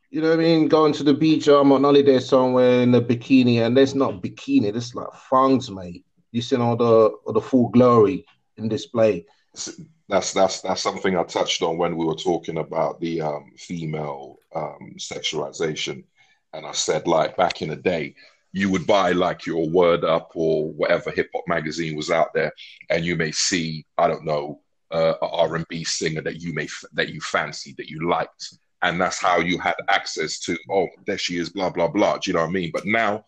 You 0.10 0.22
know 0.22 0.30
what 0.30 0.40
I 0.40 0.44
mean? 0.44 0.68
Going 0.68 0.94
to 0.94 1.04
the 1.04 1.14
beach 1.14 1.48
I'm 1.48 1.72
on 1.72 1.84
holiday 1.84 2.20
somewhere 2.20 2.82
in 2.82 2.94
a 2.96 3.02
bikini, 3.02 3.66
and 3.66 3.76
there's 3.76 3.96
not 3.96 4.22
bikini, 4.22 4.72
there's 4.72 4.96
like 4.96 5.12
thongs, 5.30 5.70
mate. 5.70 6.06
You 6.32 6.42
see 6.42 6.56
all 6.56 6.76
the 6.76 7.10
all 7.26 7.34
the 7.34 7.42
full 7.42 7.70
glory 7.70 8.26
in 8.58 8.68
display. 8.68 9.26
that's 10.10 10.34
that's 10.34 10.62
that's 10.62 10.82
something 10.82 11.18
I 11.18 11.24
touched 11.24 11.62
on 11.62 11.78
when 11.78 11.98
we 11.98 12.06
were 12.06 12.16
talking 12.16 12.58
about 12.58 13.00
the 13.00 13.22
um, 13.22 13.52
female 13.58 14.38
um, 14.54 14.96
sexualization, 14.98 16.04
and 16.54 16.66
I 16.66 16.72
said 16.72 17.08
like 17.08 17.38
back 17.38 17.62
in 17.62 17.70
the 17.70 17.76
day, 17.76 18.16
you 18.52 18.70
would 18.70 18.88
buy 18.88 19.12
like 19.12 19.46
your 19.46 19.70
Word 19.70 20.04
Up 20.04 20.32
or 20.36 20.72
whatever 20.72 21.12
hip 21.12 21.30
hop 21.34 21.44
magazine 21.48 21.96
was 21.96 22.12
out 22.12 22.34
there, 22.34 22.52
and 22.90 23.06
you 23.06 23.16
may 23.16 23.32
see 23.32 23.86
I 23.98 24.08
don't 24.08 24.26
know 24.26 24.62
uh, 24.92 25.14
a 25.22 25.28
R 25.28 25.56
and 25.56 25.68
B 25.68 25.84
singer 25.84 26.22
that 26.22 26.42
you 26.42 26.54
may 26.54 26.68
that 26.94 27.10
you 27.10 27.20
fancied 27.22 27.78
that 27.78 27.90
you 27.90 28.10
liked, 28.10 28.58
and 28.82 29.00
that's 29.00 29.20
how 29.20 29.40
you 29.40 29.58
had 29.58 29.76
access 29.90 30.40
to 30.40 30.58
oh 30.70 30.88
there 31.06 31.18
she 31.18 31.38
is 31.38 31.50
blah 31.50 31.70
blah 31.70 31.88
blah. 31.88 32.18
Do 32.18 32.30
you 32.30 32.34
know 32.36 32.42
what 32.42 32.50
I 32.50 32.54
mean? 32.54 32.72
But 32.74 32.86
now 32.86 33.26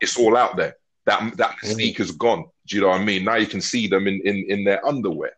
it's 0.00 0.18
all 0.18 0.36
out 0.36 0.56
there. 0.56 0.76
That 1.06 1.36
that 1.36 1.56
mystique 1.62 2.00
is 2.00 2.12
gone. 2.12 2.44
Do 2.66 2.76
you 2.76 2.82
know 2.82 2.88
what 2.88 3.00
I 3.00 3.04
mean? 3.04 3.24
Now 3.24 3.36
you 3.36 3.46
can 3.46 3.60
see 3.60 3.86
them 3.86 4.06
in 4.06 4.20
in, 4.24 4.44
in 4.48 4.64
their 4.64 4.84
underwear. 4.86 5.32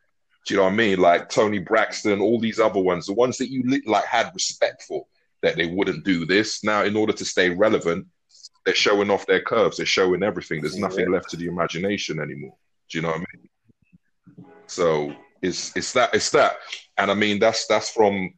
Do 0.46 0.54
you 0.54 0.58
know 0.58 0.64
what 0.64 0.72
I 0.72 0.76
mean? 0.76 0.98
Like 0.98 1.28
Toni 1.28 1.58
Braxton, 1.58 2.20
all 2.20 2.40
these 2.40 2.58
other 2.58 2.80
ones, 2.80 3.06
the 3.06 3.12
ones 3.12 3.38
that 3.38 3.50
you 3.50 3.62
li- 3.64 3.82
like 3.86 4.04
had 4.04 4.30
respect 4.34 4.82
for, 4.82 5.06
that 5.42 5.56
they 5.56 5.66
wouldn't 5.66 6.04
do 6.04 6.24
this. 6.24 6.64
Now, 6.64 6.84
in 6.84 6.96
order 6.96 7.12
to 7.12 7.24
stay 7.24 7.50
relevant, 7.50 8.06
they're 8.64 8.74
showing 8.74 9.10
off 9.10 9.26
their 9.26 9.42
curves. 9.42 9.76
They're 9.76 9.86
showing 9.86 10.22
everything. 10.22 10.60
There's 10.60 10.78
nothing 10.78 11.10
left 11.10 11.30
to 11.30 11.36
the 11.36 11.46
imagination 11.46 12.20
anymore. 12.20 12.56
Do 12.88 12.98
you 12.98 13.02
know 13.02 13.10
what 13.10 13.18
I 13.18 13.24
mean? 13.36 14.46
So 14.66 15.14
it's 15.42 15.76
it's 15.76 15.92
that 15.94 16.14
it's 16.14 16.30
that, 16.30 16.56
and 16.98 17.10
I 17.10 17.14
mean 17.14 17.38
that's 17.38 17.66
that's 17.66 17.90
from 17.90 18.34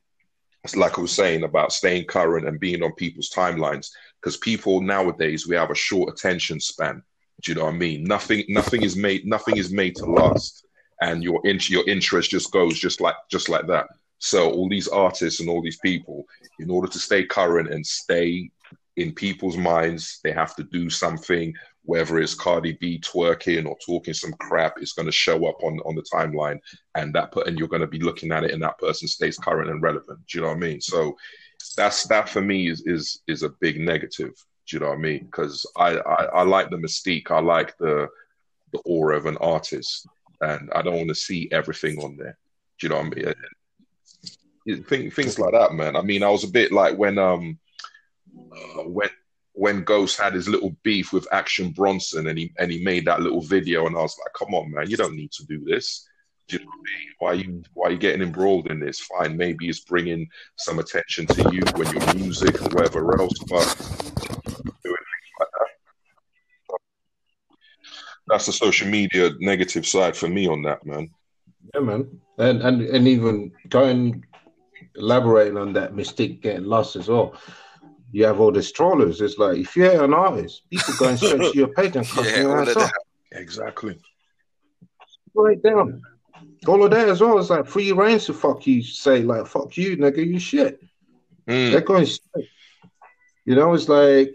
like 0.77 0.97
I 0.99 1.03
was 1.03 1.13
saying 1.13 1.43
about 1.43 1.73
staying 1.73 2.05
current 2.05 2.47
and 2.47 2.61
being 2.61 2.83
on 2.83 2.93
people's 2.93 3.31
timelines 3.31 3.91
because 4.21 4.37
people 4.37 4.81
nowadays 4.81 5.47
we 5.47 5.57
have 5.57 5.71
a 5.71 5.75
short 5.75 6.13
attention 6.13 6.61
span. 6.61 7.03
Do 7.43 7.51
you 7.51 7.59
know 7.59 7.65
what 7.65 7.75
I 7.75 7.79
mean? 7.79 8.05
Nothing 8.05 8.45
nothing 8.49 8.83
is 8.83 8.97
made 8.97 9.27
nothing 9.27 9.57
is 9.57 9.73
made 9.73 9.97
to 9.97 10.07
last 10.07 10.65
and 11.01 11.23
your 11.23 11.45
in, 11.45 11.59
your 11.69 11.89
interest 11.89 12.31
just 12.31 12.53
goes 12.53 12.79
just 12.79 13.01
like 13.01 13.17
just 13.29 13.49
like 13.49 13.67
that. 13.67 13.89
So 14.19 14.53
all 14.53 14.69
these 14.69 14.87
artists 14.87 15.41
and 15.41 15.49
all 15.49 15.61
these 15.61 15.79
people, 15.79 16.25
in 16.61 16.71
order 16.71 16.87
to 16.87 16.99
stay 16.99 17.25
current 17.25 17.73
and 17.73 17.85
stay 17.85 18.51
in 18.97 19.13
people's 19.13 19.57
minds, 19.57 20.21
they 20.23 20.31
have 20.31 20.55
to 20.57 20.63
do 20.63 20.89
something. 20.89 21.53
Whether 21.85 22.21
it's 22.21 22.35
Cardi 22.35 22.73
B 22.81 23.01
twerking 23.01 23.67
or 23.67 23.77
talking 23.85 24.15
some 24.15 24.33
crap, 24.35 24.75
it's 24.79 24.93
going 24.93 25.07
to 25.07 25.13
show 25.13 25.47
up 25.47 25.63
on 25.63 25.81
on 25.81 25.97
the 25.97 26.05
timeline, 26.13 26.59
and 26.95 27.13
that 27.15 27.33
put 27.33 27.49
and 27.49 27.59
you're 27.59 27.69
going 27.69 27.81
to 27.81 27.89
be 27.89 27.99
looking 27.99 28.31
at 28.33 28.45
it, 28.45 28.53
and 28.53 28.63
that 28.63 28.79
person 28.79 29.09
stays 29.09 29.37
current 29.37 29.71
and 29.71 29.83
relevant. 29.83 30.21
Do 30.29 30.39
you 30.39 30.43
know 30.43 30.49
what 30.49 30.59
I 30.59 30.61
mean? 30.61 30.81
So 30.81 31.17
that's 31.77 32.05
that 32.07 32.29
for 32.29 32.41
me 32.41 32.69
is 32.69 32.83
is 32.87 33.23
is 33.27 33.43
a 33.43 33.55
big 33.61 33.81
negative. 33.81 34.33
Do 34.69 34.77
you 34.77 34.81
know 34.81 34.91
what 34.91 34.99
I 34.99 35.01
mean? 35.01 35.25
Because 35.25 35.67
I, 35.77 35.99
I, 35.99 36.25
I 36.25 36.43
like 36.43 36.71
the 36.71 36.77
mystique. 36.77 37.31
I 37.31 37.41
like 37.41 37.77
the 37.79 38.09
the 38.73 38.79
aura 38.85 39.17
of 39.17 39.27
an 39.27 39.37
artist, 39.39 40.07
and 40.41 40.71
I 40.75 40.83
don't 40.83 40.97
want 40.97 41.09
to 41.09 41.15
see 41.15 41.49
everything 41.51 41.99
on 42.03 42.17
there. 42.17 42.39
Do 42.79 42.87
you 42.87 42.89
know 42.89 42.97
what 42.97 43.07
I 43.07 43.35
mean? 44.69 45.11
Things, 45.11 45.39
like 45.39 45.53
that, 45.53 45.75
man. 45.75 45.97
I 45.97 46.03
mean, 46.03 46.23
I 46.23 46.31
was 46.31 46.45
a 46.45 46.49
bit 46.49 46.71
like 46.71 46.97
when 46.97 47.19
um 47.19 47.59
uh, 48.37 48.83
when 48.85 49.11
when 49.55 49.85
Ghost 49.85 50.19
had 50.19 50.35
his 50.35 50.49
little 50.49 50.75
beef 50.83 51.13
with 51.13 51.29
Action 51.33 51.71
Bronson, 51.71 52.29
and 52.29 52.39
he 52.39 52.53
and 52.59 52.71
he 52.71 52.85
made 52.85 53.07
that 53.07 53.21
little 53.21 53.43
video, 53.43 53.87
and 53.87 53.97
I 53.97 54.01
was 54.01 54.17
like, 54.19 54.33
come 54.35 54.55
on, 54.55 54.71
man, 54.73 54.89
you 54.89 54.97
don't 54.97 55.17
need 55.17 55.33
to 55.33 55.47
do 55.47 55.65
this. 55.65 56.09
Do 56.49 56.57
you 56.57 56.65
know 56.65 56.71
I 56.73 56.77
mean? 56.77 57.15
Why 57.19 57.29
are 57.29 57.35
you 57.35 57.45
mm. 57.45 57.65
why 57.75 57.89
are 57.89 57.93
you 57.93 57.99
getting 57.99 58.23
embroiled 58.23 58.71
in 58.71 58.81
this? 58.81 59.01
Fine, 59.01 59.37
maybe 59.37 59.69
it's 59.69 59.81
bringing 59.81 60.29
some 60.57 60.79
attention 60.79 61.27
to 61.27 61.51
you 61.53 61.63
when 61.77 61.93
you're 61.93 62.15
music 62.15 62.61
or 62.63 62.69
whatever 62.71 63.21
else, 63.21 63.39
but 63.49 64.13
that's 68.27 68.47
the 68.47 68.53
social 68.53 68.89
media 68.89 69.31
negative 69.41 69.87
side 69.87 70.17
for 70.17 70.29
me 70.29 70.47
on 70.47 70.63
that, 70.63 70.85
man. 70.87 71.11
Yeah, 71.75 71.81
man, 71.81 72.21
and 72.39 72.63
and 72.63 72.83
and 72.83 73.09
even 73.09 73.53
going 73.69 74.25
elaborating 74.97 75.57
on 75.57 75.73
that 75.75 75.95
mistake 75.95 76.43
getting 76.43 76.65
lost 76.65 76.97
as 76.97 77.09
well. 77.09 77.35
You 78.13 78.25
have 78.27 78.41
all 78.41 78.53
the 78.53 78.63
strollers. 78.63 79.21
It's 79.21 79.39
like 79.39 79.57
if 79.59 79.75
you're 79.75 80.05
an 80.05 80.13
artist, 80.13 80.63
people 80.71 80.95
going 80.99 81.17
straight 81.17 81.41
to 81.53 81.59
your 81.59 81.69
page 81.75 81.97
and 81.97 82.07
cussing 82.07 82.33
Yeah, 82.35 82.41
your 82.43 82.61
ass 82.61 82.77
up. 82.77 82.91
Exactly. 83.33 83.99
Right 85.35 85.61
down. 85.63 86.03
All 86.69 86.85
of 86.85 86.91
that 86.91 87.09
as 87.09 87.21
well. 87.23 87.39
It's 87.39 87.49
like 87.51 87.67
free 87.67 87.91
reign 87.93 88.19
to 88.21 88.35
fuck 88.35 88.67
you. 88.67 88.83
Say 88.83 89.23
like 89.23 89.47
fuck 89.47 89.77
you, 89.79 89.97
nigga. 89.97 90.25
You 90.27 90.39
shit. 90.39 90.81
Mm, 91.49 91.73
They're 91.73 91.81
going 91.81 92.07
straight. 92.07 92.49
You 93.47 93.57
know, 93.57 93.73
it's 93.73 93.89
like 93.89 94.35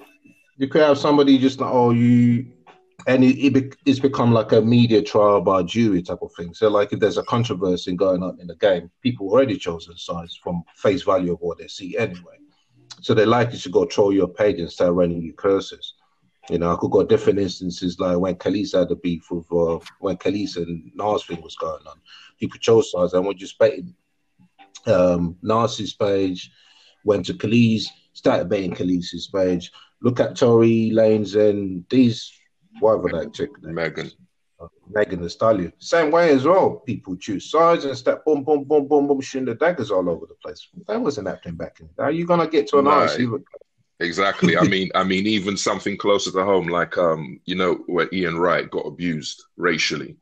you 0.58 0.68
could 0.68 0.82
have 0.82 0.98
somebody 0.98 1.38
just 1.38 1.62
like, 1.62 1.72
oh, 1.72 1.92
you, 1.92 2.52
and 3.06 3.24
it, 3.24 3.38
it 3.40 3.54
be, 3.54 3.72
it's 3.86 4.00
become 4.00 4.34
like 4.34 4.52
a 4.52 4.62
media 4.62 5.02
trial 5.02 5.40
by 5.40 5.64
jury 5.64 6.02
type 6.02 6.22
of 6.22 6.34
thing. 6.34 6.54
So, 6.54 6.68
like, 6.68 6.92
if 6.92 7.00
there's 7.00 7.18
a 7.18 7.24
controversy 7.24 7.96
going 7.96 8.24
on 8.24 8.40
in 8.42 8.48
the 8.48 8.56
game, 8.56 8.92
people 9.02 9.30
already 9.30 9.58
chosen 9.58 9.96
sides 9.98 10.36
from 10.36 10.64
face 10.76 11.04
value 11.04 11.34
of 11.34 11.40
what 11.42 11.60
they 11.60 11.68
see 11.68 11.96
anyway. 11.96 12.38
So 13.02 13.14
they 13.14 13.26
like 13.26 13.54
you 13.54 13.60
to 13.60 13.70
go 13.70 13.86
troll 13.86 14.14
your 14.14 14.28
page 14.28 14.60
and 14.60 14.72
start 14.72 14.93
running 14.93 15.22
you 15.22 15.34
curses. 15.34 15.93
You 16.50 16.58
know, 16.58 16.74
I 16.74 16.78
could 16.80 16.91
go 16.91 17.04
different 17.04 17.39
instances 17.39 18.00
like 18.00 18.18
when 18.18 18.36
Kelis 18.36 18.78
had 18.78 18.89
a 18.91 18.95
beef 18.95 19.30
with 19.30 19.52
uh, 19.52 19.80
when 20.00 20.18
Kelis 20.18 20.56
and 20.56 20.91
Nas 20.95 21.26
thing 21.26 21.41
was 21.41 21.56
going 21.58 21.86
on. 21.86 22.00
People 22.39 22.60
chose 22.60 22.91
sides 22.91 23.14
and 23.14 23.26
were 23.26 23.34
just 23.34 23.60
baiting 23.60 23.93
um, 24.88 25.38
Nas's 25.41 25.93
page, 25.93 26.52
went 27.04 27.26
to 27.26 27.34
Kelis, 27.34 27.86
started 28.14 28.50
baiting 28.50 28.74
Kelis' 28.74 29.32
page. 29.34 29.72
Look 30.02 30.20
at 30.20 30.36
Tory 30.36 30.91
Lanez 30.93 31.36
and 31.36 31.84
these, 31.89 32.32
whatever 32.80 33.10
that 33.20 33.34
chick, 33.34 33.50
Megan. 33.62 34.12
Megan 34.90 35.22
Thee 35.22 35.30
Stallion. 35.30 35.74
Same 35.80 36.12
way 36.12 36.32
as 36.32 36.46
well. 36.46 36.82
People 36.86 37.16
choose 37.16 37.50
sides 37.50 37.86
and 37.86 37.98
start 37.98 38.24
boom, 38.26 38.44
boom, 38.44 38.64
boom, 38.64 38.88
boom, 38.88 39.08
boom, 39.08 39.22
shooting 39.22 39.46
the 39.46 39.56
daggers 39.56 39.92
all 39.92 40.10
over 40.10 40.26
the 40.26 40.36
place. 40.36 40.68
That 40.88 41.02
wasn't 41.02 41.28
happening 41.28 41.56
back 41.56 41.80
in. 41.80 41.90
How 42.00 42.10
you 42.10 42.26
gonna 42.26 42.48
get 42.48 42.68
to 42.70 42.80
an 42.80 42.86
Right. 42.86 42.94
artist? 43.02 43.20
even- 43.20 43.44
Exactly. 44.00 44.56
I 44.58 44.62
mean, 44.68 44.92
I 44.94 45.04
mean, 45.04 45.26
even 45.26 45.58
something 45.58 45.98
closer 45.98 46.32
to 46.32 46.44
home, 46.44 46.68
like 46.68 46.98
um, 46.98 47.40
you 47.46 47.56
know, 47.56 47.76
where 47.88 48.08
Ian 48.14 48.38
Wright 48.38 48.70
got 48.70 48.86
abused 48.86 49.44
racially 49.58 50.16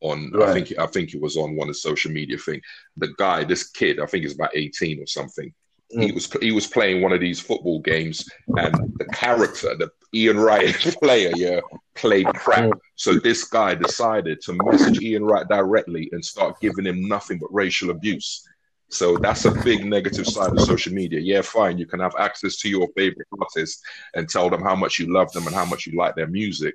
on. 0.00 0.32
I 0.42 0.52
think 0.52 0.76
I 0.78 0.86
think 0.86 1.14
it 1.14 1.20
was 1.20 1.36
on 1.36 1.54
one 1.54 1.68
of 1.68 1.74
the 1.74 1.78
social 1.78 2.10
media 2.10 2.38
thing. 2.38 2.60
The 2.96 3.14
guy, 3.18 3.44
this 3.44 3.70
kid, 3.70 4.00
I 4.00 4.06
think 4.06 4.24
he's 4.24 4.34
about 4.34 4.56
eighteen 4.56 5.00
or 5.00 5.06
something. 5.06 5.52
He 5.90 6.08
Mm. 6.10 6.14
was 6.14 6.32
he 6.42 6.50
was 6.52 6.66
playing 6.66 7.02
one 7.02 7.12
of 7.12 7.20
these 7.20 7.38
football 7.38 7.80
games, 7.80 8.28
and 8.56 8.74
the 8.98 9.04
character, 9.06 9.76
the 9.76 9.90
Ian 10.14 10.38
Wright 10.38 10.74
player, 11.02 11.30
yeah, 11.36 11.60
played 11.94 12.26
crap. 12.34 12.70
So 12.96 13.14
this 13.14 13.44
guy 13.44 13.74
decided 13.74 14.40
to 14.42 14.58
message 14.64 15.00
Ian 15.00 15.24
Wright 15.24 15.46
directly 15.48 16.08
and 16.12 16.24
start 16.24 16.60
giving 16.60 16.86
him 16.86 17.06
nothing 17.06 17.38
but 17.38 17.52
racial 17.52 17.90
abuse. 17.90 18.46
So 18.88 19.16
that's 19.18 19.44
a 19.44 19.52
big 19.62 19.84
negative 19.84 20.26
side 20.26 20.50
of 20.50 20.60
social 20.62 20.92
media. 20.92 21.20
Yeah, 21.20 21.42
fine, 21.42 21.78
you 21.78 21.86
can 21.86 22.00
have 22.00 22.14
access 22.18 22.56
to 22.56 22.68
your 22.68 22.88
favorite 22.96 23.28
artist 23.40 23.80
and 24.14 24.28
tell 24.28 24.50
them 24.50 24.62
how 24.62 24.74
much 24.74 24.98
you 24.98 25.12
love 25.12 25.30
them 25.32 25.46
and 25.46 25.54
how 25.54 25.64
much 25.64 25.86
you 25.86 25.96
like 25.96 26.16
their 26.16 26.26
music. 26.26 26.74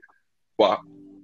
But 0.58 0.80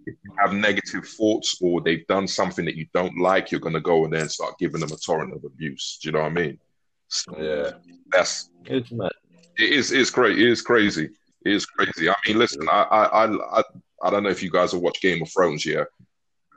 if 0.05 0.16
you 0.26 0.34
have 0.39 0.51
negative 0.53 1.07
thoughts 1.07 1.57
or 1.62 1.80
they've 1.80 2.05
done 2.07 2.28
something 2.28 2.66
that 2.66 2.76
you 2.76 2.88
don't 2.93 3.18
like, 3.18 3.51
you're 3.51 3.62
going 3.62 3.76
to 3.76 3.80
go 3.80 4.03
in 4.03 4.12
there 4.12 4.22
and 4.22 4.32
start 4.32 4.57
giving 4.59 4.82
them 4.82 4.91
a 4.91 4.97
torrent 4.97 5.34
of 5.34 5.45
abuse. 5.45 5.97
Do 6.01 6.09
you 6.09 6.12
know 6.12 6.22
what 6.24 6.32
I 6.32 6.36
mean? 6.36 6.59
So 7.07 7.36
Yeah, 7.39 7.72
that's 8.12 8.49
it's 8.66 8.91
mad. 8.91 9.12
it 9.57 9.72
is 9.72 9.93
it's 9.93 10.09
crazy. 10.09 10.43
It 10.43 10.49
is 10.49 10.62
crazy. 10.62 11.09
It 11.45 11.53
is 11.53 11.65
crazy. 11.65 12.09
I 12.09 12.15
mean, 12.27 12.37
listen, 12.37 12.67
I 12.69 12.83
I 12.83 13.25
I 13.25 13.63
I, 14.03 14.09
don't 14.09 14.23
know 14.23 14.29
if 14.29 14.43
you 14.43 14.51
guys 14.51 14.71
have 14.73 14.81
watched 14.81 15.01
Game 15.01 15.21
of 15.21 15.31
Thrones. 15.31 15.65
Yeah, 15.65 15.83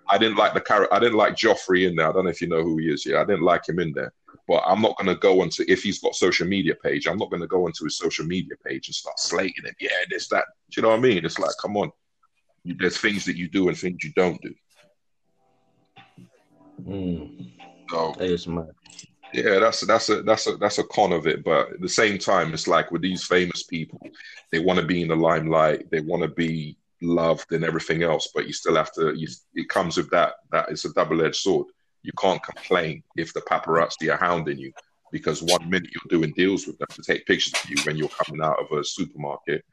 I 0.09 0.18
didn't 0.18 0.37
like 0.37 0.55
the 0.55 0.61
character. 0.61 0.93
I 0.95 0.99
didn't 0.99 1.16
like 1.16 1.35
Joffrey 1.37 1.89
in 1.89 1.97
there. 1.97 2.09
I 2.09 2.12
don't 2.12 2.24
know 2.24 2.30
if 2.30 2.41
you 2.41 2.49
know 2.49 2.62
who 2.62 2.78
he 2.78 2.91
is. 2.91 3.07
Yeah, 3.07 3.20
I 3.20 3.24
didn't 3.24 3.43
like 3.43 3.68
him 3.68 3.78
in 3.78 3.93
there. 3.93 4.12
But 4.47 4.62
I'm 4.66 4.82
not 4.82 4.97
going 4.99 5.09
to 5.09 5.14
go 5.14 5.41
onto 5.41 5.64
if 5.68 5.82
he's 5.82 6.01
got 6.01 6.14
social 6.14 6.47
media 6.47 6.74
page. 6.74 7.07
I'm 7.07 7.16
not 7.16 7.30
going 7.30 7.41
to 7.41 7.49
go 7.49 7.64
onto 7.64 7.85
his 7.85 7.97
social 7.97 8.26
media 8.26 8.55
page 8.64 8.89
and 8.89 8.95
start 8.95 9.18
slating 9.18 9.64
him. 9.64 9.74
Yeah, 9.80 9.89
this 10.11 10.28
that. 10.28 10.45
Do 10.70 10.78
you 10.78 10.82
know 10.82 10.91
what 10.91 10.99
I 10.99 11.03
mean? 11.03 11.24
It's 11.24 11.39
like, 11.39 11.55
come 11.62 11.78
on. 11.78 11.91
You, 12.62 12.74
there's 12.78 12.99
things 12.99 13.24
that 13.24 13.37
you 13.37 13.49
do 13.49 13.68
and 13.68 13.78
things 13.78 14.05
you 14.05 14.12
don't 14.14 14.41
do. 14.43 14.55
Mm. 16.82 17.53
So 17.91 18.14
It's 18.18 18.47
mad. 18.47 18.70
Yeah, 19.35 19.59
that's 19.59 19.80
that's 19.80 20.09
a 20.11 20.22
that's 20.22 20.47
a 20.47 20.57
that's 20.59 20.78
a 20.78 20.85
con 20.85 21.12
of 21.12 21.26
it. 21.26 21.43
But 21.43 21.72
at 21.72 21.80
the 21.80 21.89
same 21.89 22.18
time, 22.18 22.55
it's 22.55 22.68
like 22.68 22.93
with 22.93 23.03
these 23.03 23.24
famous 23.24 23.64
people, 23.64 24.01
they 24.53 24.61
want 24.61 24.78
to 24.78 24.87
be 24.87 25.03
in 25.03 25.09
the 25.09 25.16
limelight, 25.16 25.91
they 25.91 26.01
want 26.01 26.22
to 26.22 26.28
be 26.28 26.76
loved 27.03 27.53
and 27.53 27.64
everything 27.64 28.05
else. 28.05 28.28
But 28.32 28.47
you 28.47 28.53
still 28.53 28.76
have 28.76 28.93
to. 28.93 29.12
You, 29.12 29.26
it 29.55 29.68
comes 29.68 29.97
with 29.97 30.09
that. 30.11 30.35
That 30.53 30.70
it's 30.70 30.85
a 30.85 30.93
double 30.93 31.24
edged 31.24 31.37
sword. 31.37 31.66
You 32.05 32.12
can't 32.16 32.43
complain 32.45 33.03
if 33.16 33.35
the 33.35 33.41
paparazzi 33.41 34.12
are 34.12 34.16
hounding 34.16 34.59
you 34.59 34.72
because 35.11 35.43
one 35.43 35.68
minute 35.68 35.91
you're 35.93 36.20
doing 36.20 36.32
deals 36.37 36.68
with 36.68 36.78
them 36.78 36.89
to 36.93 37.03
take 37.03 37.26
pictures 37.26 37.55
of 37.55 37.70
you 37.70 37.76
when 37.85 37.97
you're 37.97 38.09
coming 38.09 38.41
out 38.41 38.59
of 38.61 38.70
a 38.78 38.85
supermarket 38.85 39.64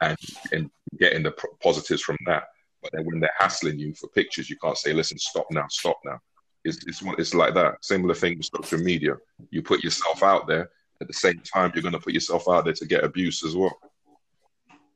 and 0.00 0.16
and 0.52 0.70
getting 0.98 1.22
the 1.22 1.34
positives 1.62 2.00
from 2.00 2.16
that. 2.24 2.44
But 2.82 2.92
then 2.94 3.04
when 3.04 3.20
they're 3.20 3.30
hassling 3.38 3.78
you 3.78 3.94
for 3.94 4.08
pictures, 4.08 4.48
you 4.48 4.56
can't 4.56 4.78
say, 4.78 4.94
"Listen, 4.94 5.18
stop 5.18 5.46
now, 5.50 5.66
stop 5.68 5.98
now." 6.06 6.20
It's, 6.64 6.84
it's 6.86 7.02
it's 7.18 7.34
like 7.34 7.54
that. 7.54 7.84
Similar 7.84 8.14
thing 8.14 8.38
with 8.38 8.50
social 8.54 8.78
media. 8.78 9.16
You 9.50 9.62
put 9.62 9.82
yourself 9.82 10.22
out 10.22 10.46
there. 10.46 10.70
At 11.00 11.06
the 11.06 11.14
same 11.14 11.40
time, 11.40 11.72
you're 11.74 11.82
going 11.82 11.94
to 11.94 11.98
put 11.98 12.12
yourself 12.12 12.46
out 12.48 12.66
there 12.66 12.74
to 12.74 12.86
get 12.86 13.04
abuse 13.04 13.42
as 13.42 13.56
well. 13.56 13.78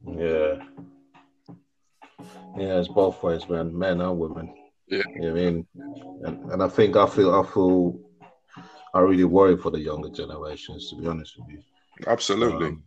Yeah. 0.06 0.56
Yeah, 2.58 2.78
it's 2.78 2.88
both 2.88 3.22
ways, 3.22 3.48
man. 3.48 3.76
Men 3.76 4.02
and 4.02 4.18
women. 4.18 4.54
Yeah. 4.86 5.02
You 5.14 5.20
know 5.22 5.30
I 5.30 5.32
mean? 5.32 5.66
And, 6.24 6.52
and 6.52 6.62
I 6.62 6.68
think 6.68 6.96
I 6.96 7.06
feel 7.06 7.34
I 7.34 7.42
feel 7.42 7.98
I 8.92 9.00
really 9.00 9.24
worry 9.24 9.56
for 9.56 9.70
the 9.70 9.80
younger 9.80 10.10
generations, 10.10 10.90
to 10.90 10.96
be 10.96 11.06
honest 11.06 11.36
with 11.38 11.48
you. 11.48 11.62
Absolutely. 12.06 12.68
Um, 12.68 12.82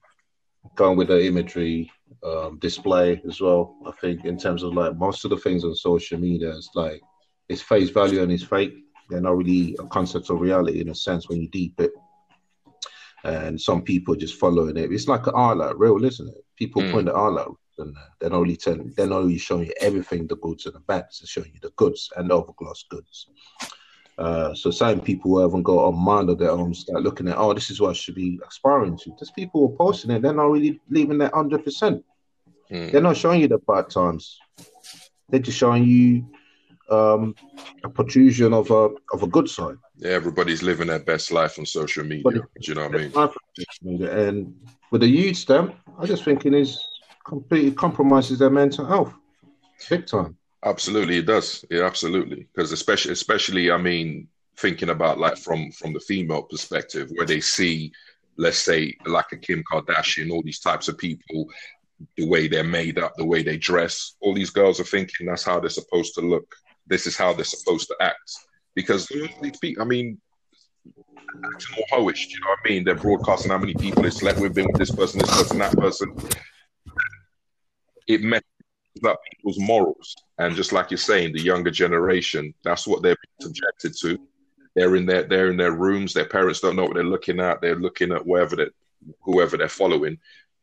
going 0.75 0.97
with 0.97 1.07
the 1.07 1.25
imagery 1.25 1.91
um, 2.23 2.59
display 2.59 3.21
as 3.27 3.41
well. 3.41 3.75
I 3.85 3.91
think 3.99 4.25
in 4.25 4.37
terms 4.37 4.63
of 4.63 4.73
like 4.73 4.95
most 4.95 5.25
of 5.25 5.31
the 5.31 5.37
things 5.37 5.63
on 5.63 5.75
social 5.75 6.19
media, 6.19 6.55
it's 6.55 6.69
like 6.75 7.01
it's 7.49 7.61
face 7.61 7.89
value 7.89 8.21
and 8.21 8.31
it's 8.31 8.43
fake. 8.43 8.73
They're 9.09 9.21
not 9.21 9.37
really 9.37 9.75
a 9.79 9.85
concept 9.87 10.29
of 10.29 10.41
reality 10.41 10.81
in 10.81 10.89
a 10.89 10.95
sense 10.95 11.29
when 11.29 11.41
you 11.41 11.47
deep 11.49 11.79
it. 11.79 11.91
And 13.23 13.59
some 13.59 13.81
people 13.81 14.13
are 14.13 14.17
just 14.17 14.39
following 14.39 14.77
it. 14.77 14.91
It's 14.91 15.07
like 15.07 15.27
an 15.27 15.57
like 15.57 15.75
real, 15.77 16.03
isn't 16.03 16.27
it? 16.27 16.45
People 16.55 16.81
Mm. 16.81 16.91
point 16.91 17.07
at 17.09 17.15
like 17.15 17.47
and 17.79 17.95
they're 18.19 18.29
not 18.29 18.41
really 18.41 18.55
telling, 18.55 18.91
they're 18.97 19.07
not 19.07 19.19
really 19.19 19.37
showing 19.37 19.67
you 19.67 19.73
everything, 19.79 20.27
the 20.27 20.35
goods 20.37 20.65
and 20.65 20.75
the 20.75 20.79
bads. 20.81 21.19
They're 21.19 21.27
showing 21.27 21.51
you 21.53 21.59
the 21.61 21.71
goods 21.75 22.09
and 22.17 22.29
the 22.29 22.33
overglass 22.33 22.87
goods. 22.89 23.27
Uh, 24.17 24.53
so 24.55 24.71
some 24.71 24.99
people 24.99 25.31
who 25.31 25.39
haven't 25.39 25.63
got 25.63 25.85
a 25.85 25.91
mind 25.91 26.29
of 26.29 26.39
their 26.39 26.49
own 26.49 26.73
start 26.73 27.03
looking 27.03 27.27
at, 27.27 27.37
oh, 27.37 27.53
this 27.53 27.69
is 27.69 27.79
what 27.79 27.91
I 27.91 27.93
should 27.93 28.15
be 28.15 28.39
aspiring 28.47 28.97
to. 28.97 29.11
There's 29.11 29.31
people 29.31 29.67
who 29.67 29.73
are 29.73 29.77
posting 29.77 30.11
it, 30.11 30.21
they're 30.21 30.33
not 30.33 30.49
really 30.49 30.81
leaving 30.89 31.19
that 31.19 31.33
hundred 31.33 31.63
percent. 31.63 32.03
Mm. 32.71 32.91
They're 32.91 33.01
not 33.01 33.17
showing 33.17 33.41
you 33.41 33.47
the 33.47 33.59
bad 33.59 33.89
times. 33.89 34.39
They're 35.29 35.39
just 35.39 35.57
showing 35.57 35.83
you 35.83 36.25
um, 36.89 37.35
a 37.83 37.89
protrusion 37.89 38.53
of 38.53 38.71
a 38.71 38.89
of 39.13 39.23
a 39.23 39.27
good 39.27 39.49
side. 39.49 39.75
Yeah, 39.97 40.11
everybody's 40.11 40.63
living 40.63 40.87
their 40.87 40.99
best 40.99 41.31
life 41.31 41.59
on 41.59 41.65
social 41.65 42.03
media. 42.03 42.23
But 42.23 42.33
Do 42.33 42.41
you 42.61 42.75
know 42.75 42.87
what 42.87 42.95
I 42.95 43.29
mean? 43.85 44.07
And 44.07 44.55
with 44.91 45.01
the 45.01 45.07
youth 45.07 45.45
them, 45.45 45.73
I 45.99 46.05
just 46.05 46.23
thinking 46.23 46.53
is 46.53 46.81
completely 47.25 47.71
compromises 47.71 48.39
their 48.39 48.49
mental 48.49 48.85
health, 48.85 49.13
big 49.89 50.05
time. 50.05 50.37
Absolutely, 50.63 51.17
it 51.17 51.25
does. 51.25 51.63
Yeah, 51.69 51.83
absolutely. 51.83 52.47
Because 52.53 52.71
especially, 52.71 53.13
especially, 53.13 53.71
I 53.71 53.77
mean, 53.77 54.27
thinking 54.57 54.89
about 54.89 55.19
like 55.19 55.37
from 55.37 55.71
from 55.71 55.93
the 55.93 55.99
female 55.99 56.43
perspective, 56.43 57.09
where 57.15 57.25
they 57.27 57.41
see, 57.41 57.91
let's 58.37 58.59
say, 58.59 58.93
like 59.05 59.31
a 59.31 59.37
Kim 59.37 59.63
Kardashian, 59.71 60.31
all 60.31 60.41
these 60.43 60.59
types 60.59 60.87
of 60.87 60.97
people, 60.97 61.49
the 62.15 62.27
way 62.27 62.47
they're 62.47 62.63
made 62.63 62.97
up, 62.99 63.15
the 63.15 63.25
way 63.25 63.43
they 63.43 63.57
dress, 63.57 64.15
all 64.19 64.33
these 64.33 64.49
girls 64.49 64.79
are 64.79 64.85
thinking 64.85 65.27
that's 65.27 65.43
how 65.43 65.59
they're 65.59 65.69
supposed 65.69 66.15
to 66.15 66.21
look. 66.21 66.55
This 66.87 67.07
is 67.07 67.17
how 67.17 67.33
they're 67.33 67.45
supposed 67.45 67.87
to 67.87 67.95
act. 68.01 68.31
Because 68.75 69.07
these 69.07 69.57
people, 69.59 69.83
I 69.83 69.85
mean, 69.85 70.19
acting 71.53 71.75
more 71.75 71.99
hoish. 71.99 72.27
You 72.29 72.39
know 72.41 72.49
what 72.49 72.59
I 72.65 72.69
mean? 72.69 72.83
They're 72.83 72.95
broadcasting 72.95 73.51
how 73.51 73.57
many 73.57 73.73
people 73.73 74.03
they 74.03 74.09
slept 74.09 74.39
with, 74.39 74.53
been 74.53 74.67
with 74.67 74.77
this 74.77 74.91
person, 74.91 75.19
this 75.19 75.31
person, 75.31 75.59
that 75.59 75.77
person. 75.77 76.15
it 78.07 78.21
messes 78.21 78.43
up 79.05 79.19
people's 79.31 79.59
morals. 79.59 80.15
And 80.39 80.55
just 80.55 80.71
like 80.71 80.91
you're 80.91 80.97
saying, 80.97 81.33
the 81.33 81.41
younger 81.41 81.71
generation, 81.71 82.53
that's 82.63 82.87
what 82.87 83.03
they're 83.03 83.17
subjected 83.41 83.93
to. 84.01 84.19
They're 84.75 84.95
in 84.95 85.05
their 85.05 85.23
they're 85.23 85.49
in 85.49 85.57
their 85.57 85.71
rooms. 85.71 86.13
Their 86.13 86.25
parents 86.25 86.59
don't 86.59 86.75
know 86.75 86.83
what 86.83 86.93
they're 86.93 87.03
looking 87.03 87.39
at. 87.39 87.61
They're 87.61 87.75
looking 87.75 88.11
at 88.11 88.25
wherever 88.25 88.55
they 88.55 88.67
whoever 89.21 89.57
they're 89.57 89.69
following, 89.69 90.19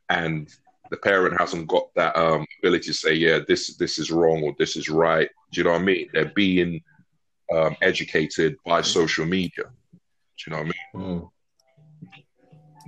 and 0.09 0.49
the 0.91 0.97
parent 0.99 1.39
hasn't 1.39 1.66
got 1.68 1.93
that 1.95 2.16
um, 2.16 2.47
ability 2.61 2.87
to 2.87 2.95
say, 2.95 3.14
yeah, 3.14 3.41
this 3.47 3.76
this 3.76 3.99
is 3.99 4.11
wrong 4.11 4.43
or 4.43 4.55
this 4.59 4.76
is 4.76 4.89
right. 4.89 5.28
Do 5.53 5.61
you 5.61 5.64
know 5.64 5.72
what 5.72 5.80
I 5.80 5.85
mean? 5.85 6.09
They're 6.12 6.32
being 6.35 6.82
um, 7.55 7.76
educated 7.82 8.57
by 8.64 8.82
social 8.82 9.26
media. 9.26 9.64
Do 9.64 10.45
you 10.47 10.53
know 10.53 10.62
what 10.62 10.74
I 10.95 10.99
mean? 10.99 11.07
Mm. 11.07 11.30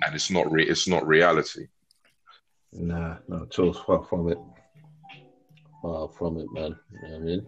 And 0.04 0.14
it's 0.14 0.30
not 0.30 0.50
re- 0.50 0.68
it's 0.68 0.86
not 0.86 1.06
reality. 1.06 1.66
Nah, 2.72 3.16
no, 3.28 3.44
at 3.44 3.58
all. 3.58 3.72
Far 3.72 4.04
from 4.04 4.30
it. 4.30 4.38
Far 5.80 6.08
from 6.08 6.38
it, 6.38 6.46
man. 6.52 6.76
You 7.02 7.08
know 7.08 7.14
what 7.14 7.14
I 7.14 7.18
mean? 7.18 7.46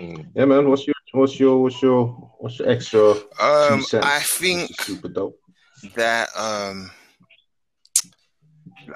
Mm. 0.00 0.26
Yeah, 0.34 0.44
man. 0.46 0.68
What's 0.68 0.86
your 0.86 0.94
what's 1.12 1.38
your 1.38 1.62
what's 1.62 1.82
your 1.82 2.06
what's 2.38 2.58
your 2.58 2.68
extra? 2.70 3.10
Um. 3.10 3.84
I 3.92 4.22
think 4.24 4.70
super 4.80 5.08
dope. 5.08 5.38
that 5.96 6.28
um 6.36 6.90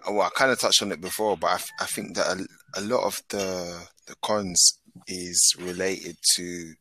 well 0.09 0.22
i 0.22 0.28
kind 0.37 0.51
of 0.51 0.59
touched 0.59 0.82
on 0.82 0.93
it 0.93 1.01
before 1.01 1.37
but 1.37 1.62
i, 1.80 1.87
think 1.87 2.14
that 2.14 2.26
a, 2.26 2.80
a 2.80 2.82
lot 2.82 3.05
of 3.05 3.20
the 3.30 3.87
the 4.07 4.14
cons 4.22 4.80
is 5.07 5.55
related 5.59 6.16
to 6.34 6.72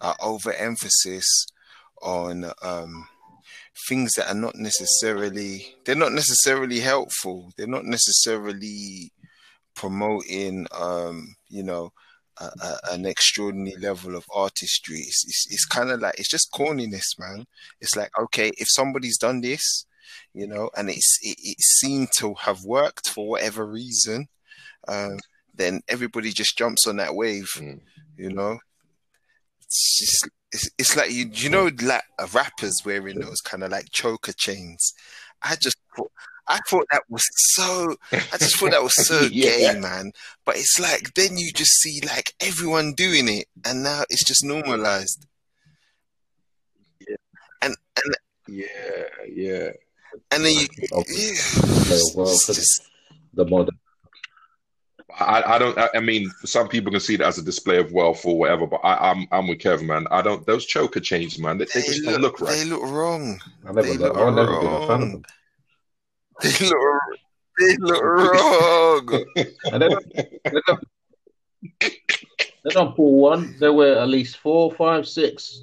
uh, 0.00 0.14
overemphasis 0.20 1.46
on 2.02 2.50
um 2.62 3.06
things 3.88 4.12
that 4.16 4.28
are 4.28 4.38
not 4.38 4.54
necessarily 4.54 5.74
they're 5.84 5.94
not 5.94 6.12
necessarily 6.12 6.80
helpful. 6.80 7.52
They're 7.56 7.66
not 7.66 7.84
necessarily 7.84 9.12
promoting 9.74 10.66
um 10.72 11.34
you 11.48 11.62
know 11.62 11.92
a, 12.40 12.44
a, 12.44 12.78
an 12.92 13.06
extraordinary 13.06 13.76
level 13.80 14.16
of 14.16 14.24
artistry. 14.34 14.98
It's, 14.98 15.24
it's, 15.26 15.46
it's 15.50 15.64
kind 15.66 15.90
of 15.90 16.00
like 16.00 16.18
it's 16.18 16.30
just 16.30 16.52
corniness 16.52 17.18
man. 17.18 17.46
It's 17.80 17.96
like 17.96 18.10
okay 18.18 18.50
if 18.56 18.68
somebody's 18.70 19.18
done 19.18 19.40
this 19.40 19.86
you 20.34 20.46
know 20.46 20.68
and 20.76 20.90
it's 20.90 21.18
it, 21.22 21.36
it 21.42 21.60
seemed 21.60 22.08
to 22.18 22.34
have 22.34 22.64
worked 22.64 23.08
for 23.08 23.28
whatever 23.28 23.64
reason 23.64 24.26
um 24.88 25.16
then 25.54 25.80
everybody 25.88 26.30
just 26.30 26.58
jumps 26.58 26.86
on 26.86 26.96
that 26.96 27.14
wave 27.14 27.48
Mm. 27.56 27.80
you 28.16 28.30
know 28.30 28.58
it's 29.60 29.98
just 29.98 30.28
it's, 30.52 30.70
it's 30.78 30.96
like 30.96 31.10
you 31.10 31.30
you 31.32 31.48
know 31.48 31.70
like 31.82 32.02
uh, 32.18 32.26
rappers 32.32 32.82
wearing 32.84 33.20
those 33.20 33.40
kind 33.40 33.62
of 33.62 33.70
like 33.70 33.86
choker 33.92 34.32
chains 34.32 34.92
i 35.42 35.54
just 35.56 35.76
thought 35.96 36.10
I 36.46 36.58
thought 36.68 36.84
that 36.90 37.04
was 37.08 37.24
so. 37.54 37.96
I 38.12 38.36
just 38.36 38.58
thought 38.58 38.72
that 38.72 38.82
was 38.82 39.06
so 39.06 39.18
Yeah. 39.32 39.72
gay, 39.72 39.80
man. 39.80 40.12
But 40.44 40.56
it's 40.56 40.78
like 40.78 41.14
then 41.14 41.38
you 41.38 41.50
just 41.50 41.72
see 41.80 42.02
like 42.04 42.34
everyone 42.38 42.92
doing 42.92 43.30
it, 43.30 43.46
and 43.64 43.82
now 43.82 44.02
it's 44.10 44.24
just 44.24 44.44
normalized. 44.44 45.24
Yeah. 47.08 47.16
And 47.62 47.74
and 47.96 48.16
Yeah, 48.46 49.04
yeah. 49.26 49.70
And 50.30 50.44
then 50.44 50.52
you, 50.54 50.66
Of 50.92 51.04
yeah, 51.08 51.32
the 51.88 52.12
world, 52.16 52.40
just 52.46 52.82
the 53.34 53.44
modern. 53.46 53.78
I, 55.20 55.42
I 55.54 55.58
don't. 55.58 55.78
I, 55.78 55.88
I 55.94 56.00
mean, 56.00 56.28
some 56.44 56.68
people 56.68 56.90
can 56.90 57.00
see 57.00 57.16
that 57.16 57.26
as 57.26 57.38
a 57.38 57.42
display 57.42 57.78
of 57.78 57.92
wealth 57.92 58.24
or 58.24 58.36
whatever, 58.38 58.66
but 58.66 58.80
I, 58.82 59.10
I'm 59.10 59.26
I'm 59.30 59.46
with 59.46 59.60
Kevin, 59.60 59.86
man. 59.86 60.06
I 60.10 60.22
don't. 60.22 60.44
Those 60.46 60.66
choker 60.66 60.98
chains, 61.00 61.38
man. 61.38 61.58
They, 61.58 61.66
they 61.66 61.80
they 61.80 61.86
just 61.86 62.02
look, 62.04 62.12
don't 62.12 62.22
look 62.22 62.40
right. 62.40 62.50
they 62.56 62.64
look 62.64 62.82
wrong. 62.82 63.40
I 63.64 63.72
never, 63.72 63.82
They 63.82 63.92
I've 63.92 64.00
look 64.00 64.34
never 64.34 64.60
been 64.60 64.72
a 64.72 64.86
fan 64.86 65.02
of 65.02 65.08
wrong. 65.08 65.10
them. 65.12 65.24
They 66.42 66.66
look 66.66 66.76
they 67.58 67.76
look 67.78 68.02
wrong. 68.02 69.24
And 69.72 69.82
they 69.82 69.88
don't, 69.88 70.12
they 70.14 70.60
don't, 70.66 70.84
they 71.80 72.70
don't 72.70 72.96
pull 72.96 73.18
one. 73.18 73.56
They 73.60 73.68
wear 73.70 73.98
at 73.98 74.08
least 74.08 74.38
four, 74.38 74.72
five, 74.72 75.06
six. 75.06 75.60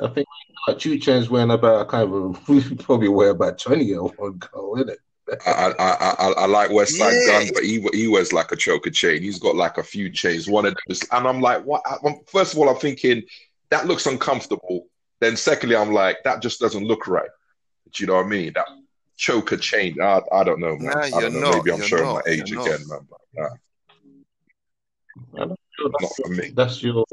I 0.00 0.08
think 0.08 0.26
like 0.66 0.78
two 0.78 0.98
chains 0.98 1.28
wearing 1.30 1.50
about 1.50 1.86
I 1.86 1.90
can't 1.90 2.08
even 2.08 2.36
we 2.48 2.76
probably 2.76 3.08
wear 3.08 3.30
about 3.30 3.58
twenty 3.58 3.94
of 3.94 4.12
one 4.18 4.38
go, 4.38 4.76
isn't 4.76 4.90
it? 4.90 4.98
I, 5.44 5.50
I, 5.50 5.70
I, 5.90 6.14
I, 6.18 6.32
I 6.42 6.46
like 6.46 6.70
West 6.70 6.96
Side 6.96 7.12
Yeah. 7.12 7.26
Gun, 7.44 7.50
but 7.52 7.64
he 7.64 7.80
he 7.92 8.06
wears 8.06 8.32
like 8.32 8.52
a 8.52 8.56
choker 8.56 8.90
chain. 8.90 9.22
He's 9.22 9.40
got 9.40 9.56
like 9.56 9.76
a 9.76 9.82
few 9.82 10.08
chains. 10.10 10.48
One 10.48 10.66
of 10.66 10.74
them, 10.74 10.82
is, 10.88 11.02
and 11.10 11.26
I'm 11.26 11.40
like, 11.40 11.64
what? 11.64 11.82
I, 11.84 11.96
I'm- 12.04 12.20
first 12.28 12.52
of 12.52 12.58
all, 12.60 12.68
I'm 12.68 12.76
thinking 12.76 13.22
that 13.70 13.86
looks 13.86 14.06
uncomfortable. 14.06 14.86
Then, 15.18 15.36
secondly, 15.36 15.74
I'm 15.74 15.92
like, 15.92 16.18
that 16.24 16.42
just 16.42 16.60
doesn't 16.60 16.84
look 16.84 17.08
right. 17.08 17.28
Do 17.92 18.02
you 18.02 18.06
know 18.06 18.16
what 18.16 18.26
I 18.26 18.28
mean? 18.28 18.52
That 18.54 18.68
choker 19.16 19.56
chain. 19.56 19.96
I, 20.00 20.20
I 20.30 20.44
don't 20.44 20.60
know, 20.60 20.76
man. 20.76 20.92
Nah, 20.94 21.00
I 21.00 21.06
you're 21.08 21.20
don't 21.22 21.34
know. 21.34 21.40
not. 21.40 21.56
Maybe 21.56 21.70
I'm 21.72 21.78
You're 21.78 21.88
showing 21.88 22.04
not. 22.04 22.24
my 22.26 22.32
age 22.32 22.50
You're 22.50 22.58
not. 22.58 22.66
again, 22.68 22.86
man. 22.88 23.00
But 23.10 23.42
uh, 23.42 23.48
nah, 25.32 25.42
I'm 25.42 25.48
not 25.48 25.58
sure 25.76 25.88
not 25.88 26.00
that's, 26.00 26.16
for 26.20 26.28
me. 26.28 26.50
that's 26.54 26.82
your 26.84 27.04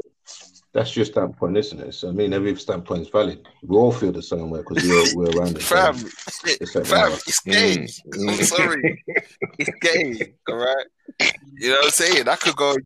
that's 0.74 0.96
your 0.96 1.04
standpoint, 1.04 1.56
isn't 1.56 1.80
it? 1.80 1.92
So 1.94 2.08
I 2.08 2.12
mean, 2.12 2.32
every 2.32 2.54
standpoint 2.56 3.02
is 3.02 3.08
valid. 3.08 3.46
We 3.62 3.76
all 3.76 3.92
feel 3.92 4.12
the 4.12 4.22
same 4.22 4.50
way 4.50 4.60
because 4.66 4.82
we're 4.86 5.14
we're 5.14 5.38
around 5.38 5.54
the 5.54 5.60
Fam, 5.60 5.94
same. 5.96 6.56
the 6.60 6.84
fam, 6.84 7.12
it's 7.12 7.40
gay. 7.40 7.76
Mm, 7.76 8.28
I'm 8.28 8.34
mm. 8.36 8.44
sorry. 8.44 9.04
It's 9.58 9.70
gay. 9.80 10.34
All 10.48 10.56
right. 10.56 10.86
You 11.58 11.70
know 11.70 11.76
what 11.76 11.84
I'm 11.84 11.90
saying? 11.90 12.28
I 12.28 12.36
could 12.36 12.56
go. 12.56 12.76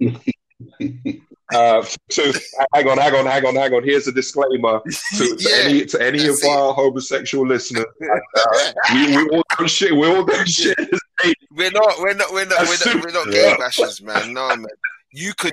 Uh, 1.52 1.84
so 2.10 2.30
hang 2.72 2.88
on, 2.88 2.96
hang 2.96 3.12
on, 3.14 3.26
hang 3.26 3.44
on, 3.44 3.56
hang 3.56 3.74
on. 3.74 3.82
Here's 3.82 4.06
a 4.06 4.12
disclaimer 4.12 4.80
to, 4.80 4.90
to 5.16 5.36
Yeah, 5.40 5.56
any 5.64 5.84
to 5.86 6.00
any 6.00 6.20
of 6.20 6.26
that's 6.26 6.44
it. 6.44 6.48
our 6.48 6.72
homosexual 6.74 7.46
listeners. 7.46 7.86
We, 8.94 9.16
we 9.16 9.28
all 9.30 9.42
don't 9.58 9.68
share. 9.68 9.94
We 9.94 10.06
all 10.06 10.24
don't 10.24 10.48
share 10.48 10.74
this 10.78 11.00
hate. 11.22 11.36
We're 11.50 11.70
not. 11.72 11.94
We're 11.98 12.14
not. 12.14 12.32
We're 12.32 12.46
not. 12.46 12.68
We're 12.68 12.94
not. 12.94 13.04
We're 13.04 13.12
not 13.12 13.32
gay 13.32 13.48
Yeah. 13.48 13.56
bashers, 13.56 14.00
man. 14.02 14.32
No, 14.32 14.48
man. 14.48 14.66
You 15.12 15.32
could. 15.36 15.52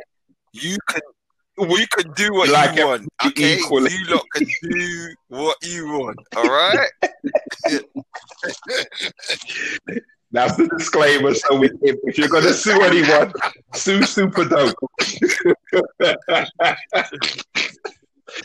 You 0.53 0.77
could. 0.87 1.01
You 1.59 1.87
can 1.87 2.11
do 2.13 2.33
what 2.33 2.49
Like 2.49 2.77
you 2.77 2.85
want, 2.85 3.07
okay? 3.25 3.57
equally. 3.57 3.91
You 3.91 4.15
lot 4.15 4.25
can 4.35 4.47
do 4.61 5.15
what 5.29 5.57
you 5.63 5.87
want, 5.87 6.19
all 6.35 6.43
right? 6.43 6.89
That's 10.31 10.55
the 10.57 10.67
disclaimer. 10.77 11.33
So 11.33 11.57
we, 11.57 11.67
if, 11.81 11.95
if 12.03 12.17
you're 12.17 12.27
going 12.27 12.43
to 12.43 12.53
sue 12.53 12.81
anyone, 12.83 13.31
sue 13.73 14.03
Super 14.03 14.45
Dope. 14.45 14.75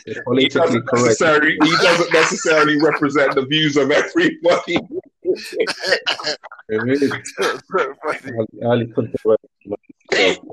he, 0.05 0.15
Politically 0.23 0.47
doesn't 0.47 0.87
correct. 0.87 1.05
necessarily, 1.05 1.57
he 1.61 1.71
doesn't 1.71 2.13
necessarily 2.13 2.81
represent 2.81 3.35
the 3.35 3.45
views 3.45 3.77
of 3.77 3.91
everybody. 3.91 4.79
It 6.69 7.03
is. 10.09 10.43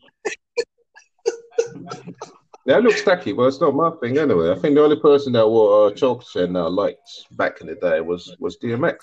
highly 2.73 2.83
controversial. 2.83 2.83
That 2.83 2.83
looks 2.83 3.03
tacky, 3.03 3.33
but 3.33 3.43
it's 3.45 3.61
not 3.61 3.75
my 3.75 3.91
thing 4.01 4.19
anyway. 4.19 4.51
I 4.51 4.59
think 4.59 4.75
the 4.75 4.83
only 4.83 5.01
person 5.01 5.33
that 5.35 5.49
wore 5.49 5.87
uh, 5.87 5.91
a 5.91 5.95
choker 5.95 6.25
chain 6.25 6.53
that 6.55 6.61
uh, 6.61 6.67
I 6.67 6.69
liked 6.69 7.11
back 7.33 7.61
in 7.61 7.67
the 7.67 7.75
day 7.77 8.01
was 8.01 8.35
was 8.39 8.57
DMX, 8.59 8.97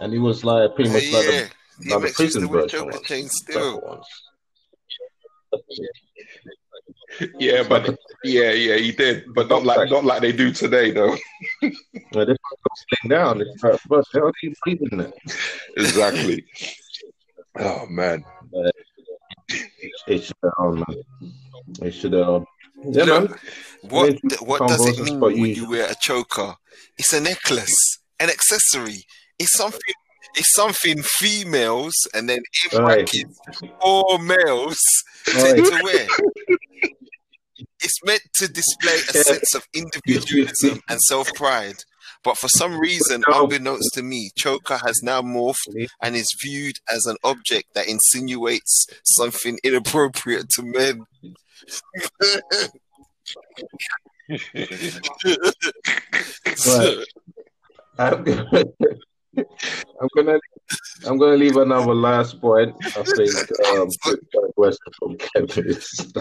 and 0.00 0.12
he 0.12 0.18
was 0.18 0.44
like 0.44 0.74
pretty 0.74 0.90
much 0.90 1.10
like 1.12 1.24
yeah, 1.24 1.30
the, 1.30 1.40
like 1.40 1.52
the 1.78 1.84
DMX 1.90 2.02
used 2.02 2.16
prison 2.16 2.48
version. 2.48 2.84
ones, 2.86 3.00
chains 3.02 3.32
separate 3.46 3.60
still. 3.60 3.80
ones. 3.80 4.06
Yeah, 7.38 7.62
but 7.68 7.96
yeah, 8.24 8.50
yeah, 8.50 8.76
he 8.76 8.90
did, 8.92 9.32
but 9.34 9.48
not 9.48 9.64
like 9.64 9.90
not 9.90 10.04
like 10.04 10.20
they 10.20 10.32
do 10.32 10.52
today, 10.52 10.90
though. 10.90 11.16
Yeah, 12.12 12.24
this 12.24 12.38
one's 12.38 12.84
sling 12.88 13.10
down. 13.10 13.40
It's 13.40 13.62
like, 13.62 13.80
but 13.88 14.04
how 14.12 14.20
do 14.20 14.32
you 14.42 14.54
breathing 14.62 15.00
it? 15.00 15.14
Exactly. 15.76 16.44
Oh 17.58 17.86
man. 17.86 18.24
It 19.48 20.22
should 20.24 20.36
have 20.42 20.52
on, 20.58 20.76
man. 20.88 21.32
It 21.82 21.92
should 21.92 22.12
have. 22.12 22.44
Yeah, 22.90 23.04
Look, 23.04 23.30
man. 23.30 23.38
What 23.82 24.18
what 24.42 24.68
does 24.68 24.86
it 24.86 24.98
mean 25.04 25.20
when 25.20 25.36
you- 25.36 25.46
you 25.46 25.68
wear 25.68 25.90
a 25.90 25.94
choker? 26.00 26.56
It's 26.98 27.12
a 27.12 27.20
necklace, 27.20 27.98
an 28.20 28.30
accessory. 28.30 29.04
It's 29.38 29.56
something. 29.56 29.80
It's 30.36 30.52
something 30.54 31.02
females 31.02 31.94
and 32.12 32.28
then 32.28 32.38
in 32.72 32.78
Right. 32.82 33.06
brackets 33.10 33.38
or 33.82 34.18
males 34.18 34.78
Right. 35.34 35.54
tend 35.54 35.66
to 35.66 35.80
wear. 35.84 36.08
It's 37.82 38.02
meant 38.04 38.22
to 38.36 38.48
display 38.48 38.94
a 38.94 39.12
Yeah. 39.14 39.22
sense 39.22 39.54
of 39.54 39.66
individualism 39.74 40.80
and 40.88 41.00
self 41.02 41.32
pride. 41.34 41.76
But 42.24 42.38
for 42.38 42.48
some 42.48 42.78
reason, 42.78 43.22
unbeknownst 43.26 43.94
to 43.94 44.02
me, 44.02 44.30
choker 44.36 44.78
has 44.78 45.00
now 45.02 45.22
morphed 45.22 45.88
and 46.02 46.16
is 46.16 46.34
viewed 46.42 46.78
as 46.92 47.06
an 47.06 47.16
object 47.22 47.74
that 47.74 47.86
insinuates 47.86 48.86
something 49.04 49.58
inappropriate 49.62 50.48
to 50.50 50.62
men. 50.62 51.04
Right. 56.66 57.04
I'm 57.98 58.24
gonna, 58.24 58.48
I'm 59.38 60.08
gonna, 60.16 60.38
I'm 61.06 61.18
gonna 61.18 61.36
leave 61.36 61.56
another 61.56 61.94
last 61.94 62.40
point. 62.40 62.74
I 62.84 63.02
think 63.16 63.30
um, 63.76 63.88
question 64.56 64.92
from 64.98 65.16
Kevin. 65.16 65.68
is- 65.68 66.12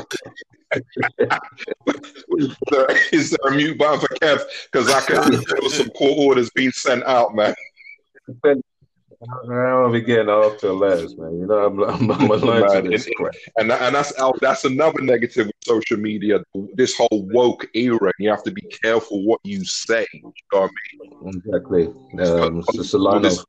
there, 2.71 2.87
is 3.11 3.29
there 3.29 3.51
a 3.51 3.55
mute 3.55 3.77
button 3.77 3.99
for 3.99 4.07
Kev? 4.15 4.41
Because 4.71 4.89
I 4.89 5.01
can 5.01 5.43
feel 5.43 5.69
some 5.69 5.89
court 5.89 6.17
orders 6.17 6.49
being 6.55 6.71
sent 6.71 7.03
out, 7.03 7.35
man. 7.35 7.53
I 9.23 9.47
don't 9.47 9.91
be 9.91 10.01
getting 10.01 10.29
off 10.29 10.53
after 10.53 10.73
letters, 10.73 11.17
man. 11.17 11.39
You 11.39 11.45
know, 11.45 11.65
I'm, 11.65 11.79
I'm, 11.83 12.11
I'm 12.11 12.27
to 12.27 12.89
this 12.89 13.09
crap. 13.15 13.33
And 13.57 13.71
and 13.71 13.95
that's 13.95 14.13
that's 14.41 14.65
another 14.65 15.01
negative 15.01 15.47
with 15.47 15.55
social 15.63 15.97
media. 15.97 16.43
This 16.73 16.95
whole 16.97 17.27
woke 17.31 17.67
era, 17.73 18.11
you 18.19 18.29
have 18.29 18.43
to 18.43 18.51
be 18.51 18.61
careful 18.61 19.23
what 19.23 19.39
you 19.43 19.63
say. 19.63 20.05
You 20.13 20.33
know 20.51 20.61
what 20.61 20.71
I 20.71 21.29
mean? 21.29 21.41
Exactly. 21.45 21.85
Um, 21.87 22.59
it's 22.59 22.77
just 22.77 22.93
a 22.93 22.97
line 22.97 23.25
of 23.25 23.45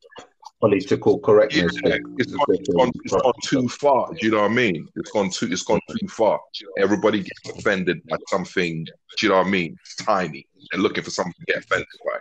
political 0.60 1.18
correctness. 1.18 1.76
Yeah, 1.84 1.98
it's, 2.18 2.32
gone, 2.32 2.44
it's, 2.48 2.68
gone, 2.68 2.92
it's 3.04 3.14
gone 3.14 3.32
too 3.42 3.68
far. 3.68 4.12
Do 4.12 4.26
you 4.26 4.32
know 4.32 4.42
what 4.42 4.50
I 4.50 4.54
mean? 4.54 4.88
It's 4.96 5.10
gone 5.10 5.30
too. 5.30 5.48
It's 5.50 5.62
gone 5.62 5.80
too 5.90 6.08
far. 6.08 6.40
Everybody 6.78 7.22
gets 7.22 7.58
offended 7.58 8.06
by 8.08 8.16
something. 8.28 8.84
Do 8.84 8.92
you 9.22 9.28
know 9.30 9.38
what 9.38 9.46
I 9.46 9.50
mean? 9.50 9.76
It's 9.80 9.96
tiny. 9.96 10.46
They're 10.70 10.80
looking 10.80 11.04
for 11.04 11.10
something 11.10 11.34
to 11.46 11.52
get 11.52 11.64
offended 11.64 11.86
by. 12.04 12.18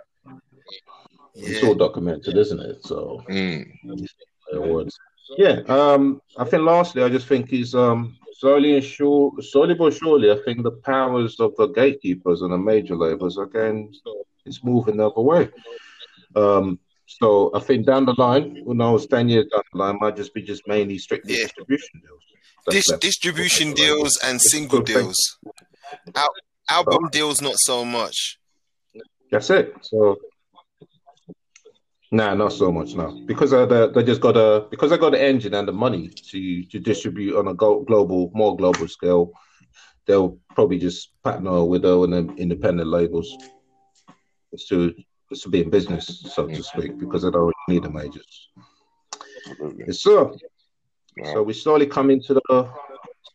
Yeah. 1.36 1.50
It's 1.50 1.64
all 1.64 1.76
documented, 1.76 2.38
isn't 2.38 2.60
it? 2.60 2.86
So 2.86 3.24
mm. 3.30 3.66
Yeah. 5.38 5.62
Um, 5.68 6.22
I 6.38 6.46
think 6.46 6.64
lastly, 6.64 7.04
I 7.04 7.10
just 7.10 7.28
think 7.28 7.50
he's 7.50 7.74
um 7.74 8.18
slowly 8.38 8.76
and 8.76 8.84
sure, 8.84 9.32
slowly 9.42 9.74
but 9.74 9.94
surely, 9.94 10.32
I 10.32 10.38
think 10.44 10.64
the 10.64 10.72
powers 10.72 11.40
of 11.40 11.56
the 11.56 11.68
gatekeepers 11.68 12.42
and 12.42 12.52
the 12.52 12.58
major 12.58 12.96
labels 12.96 13.38
again, 13.38 13.92
it's 14.46 14.64
moving 14.64 14.98
the 14.98 15.10
other 15.10 15.22
way. 15.22 15.50
Um, 16.36 16.80
so 17.08 17.52
I 17.54 17.60
think 17.60 17.86
down 17.86 18.06
the 18.06 18.16
line, 18.18 18.62
who 18.66 18.74
knows, 18.74 19.08
ten 19.08 19.30
years 19.30 19.48
down 19.52 19.64
the 19.72 19.78
line, 19.78 19.98
might 20.00 20.16
just 20.16 20.34
be 20.34 20.42
just 20.42 20.68
mainly 20.68 20.98
strictly 20.98 21.36
yeah. 21.36 21.44
distribution 21.44 22.02
deals. 22.02 22.24
Dis- 22.70 22.98
distribution 23.00 23.74
deals 23.74 24.20
and 24.24 24.42
single 24.42 24.82
deals. 24.82 25.18
Al- 26.16 26.36
album 26.70 27.10
deals, 27.12 27.42
not 27.42 27.56
so 27.58 27.86
much. 27.86 28.40
That's 29.32 29.50
it. 29.50 29.74
So 29.82 30.18
Nah, 32.14 32.36
not 32.36 32.54
so 32.54 32.72
much 32.72 32.94
now 32.94 33.12
because 33.26 33.54
uh, 33.54 33.66
the, 33.66 33.90
they 33.90 34.04
just 34.04 34.22
got 34.22 34.38
a 34.38 34.68
because 34.70 34.92
they 34.92 35.00
got 35.00 35.14
the 35.14 35.22
engine 35.22 35.56
and 35.56 35.68
the 35.68 35.72
money 35.72 36.10
to 36.10 36.64
to 36.66 36.80
distribute 36.80 37.36
on 37.36 37.48
a 37.48 37.56
global, 37.56 38.30
more 38.36 38.56
global 38.56 38.88
scale. 38.88 39.32
They'll 40.06 40.38
probably 40.54 40.78
just 40.78 41.20
partner 41.24 41.66
with 41.66 41.82
their 41.82 41.96
independent 41.96 42.88
labels 42.88 43.36
to 44.68 44.94
to 45.42 45.50
be 45.50 45.64
in 45.64 45.72
business, 45.72 46.24
so 46.36 46.46
to 46.46 46.62
speak, 46.62 47.00
because 47.00 47.24
they 47.24 47.32
don't 47.32 47.52
need 47.68 47.82
the 47.82 47.90
majors. 47.90 48.50
Yes, 49.76 50.02
sir. 50.02 50.32
So 51.34 51.42
we 51.42 51.54
slowly 51.54 51.88
come 51.88 52.12
into 52.12 52.36
the 52.36 52.42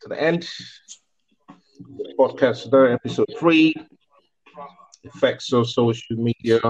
to 0.01 0.07
the 0.07 0.21
end. 0.21 0.47
Podcast 2.17 2.63
today, 2.63 2.93
episode 2.93 3.27
three. 3.37 3.75
Effects 5.03 5.51
of 5.51 5.69
social 5.69 6.15
media. 6.15 6.61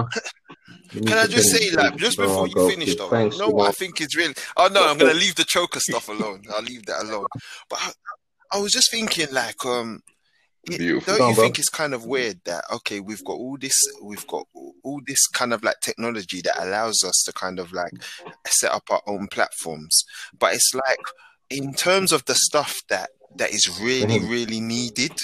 Can 0.90 1.18
I 1.18 1.26
just 1.26 1.50
say, 1.50 1.70
like, 1.70 1.96
just 1.96 2.18
before 2.18 2.48
you 2.48 2.68
finish, 2.68 2.96
though, 2.96 3.08
Thanks, 3.08 3.38
no, 3.38 3.60
I 3.60 3.70
think 3.70 4.00
it's 4.00 4.16
really. 4.16 4.34
Oh 4.56 4.68
no, 4.72 4.88
I'm 4.88 4.98
gonna 4.98 5.14
leave 5.14 5.36
the 5.36 5.44
choker 5.44 5.80
stuff 5.80 6.08
alone. 6.08 6.42
I'll 6.52 6.62
leave 6.62 6.84
that 6.86 7.02
alone. 7.02 7.26
But 7.68 7.78
I, 7.80 8.56
I 8.56 8.60
was 8.60 8.72
just 8.72 8.90
thinking, 8.90 9.28
like, 9.32 9.64
um, 9.64 10.02
it, 10.64 11.06
don't 11.06 11.28
you 11.28 11.34
think 11.34 11.58
it's 11.58 11.68
kind 11.68 11.94
of 11.94 12.04
weird 12.04 12.40
that 12.44 12.64
okay, 12.72 13.00
we've 13.00 13.24
got 13.24 13.34
all 13.34 13.56
this, 13.58 13.76
we've 14.02 14.26
got 14.26 14.46
all 14.54 15.00
this 15.06 15.26
kind 15.28 15.52
of 15.52 15.62
like 15.62 15.76
technology 15.80 16.40
that 16.42 16.62
allows 16.62 17.02
us 17.04 17.22
to 17.24 17.32
kind 17.32 17.58
of 17.58 17.72
like 17.72 17.92
set 18.46 18.72
up 18.72 18.84
our 18.90 19.02
own 19.06 19.28
platforms, 19.28 20.04
but 20.36 20.54
it's 20.54 20.72
like 20.74 21.00
in 21.48 21.72
terms 21.72 22.12
of 22.12 22.24
the 22.26 22.34
stuff 22.34 22.80
that 22.88 23.10
that 23.36 23.50
is 23.50 23.78
really, 23.80 24.18
mm-hmm. 24.18 24.30
really 24.30 24.60
needed, 24.60 25.16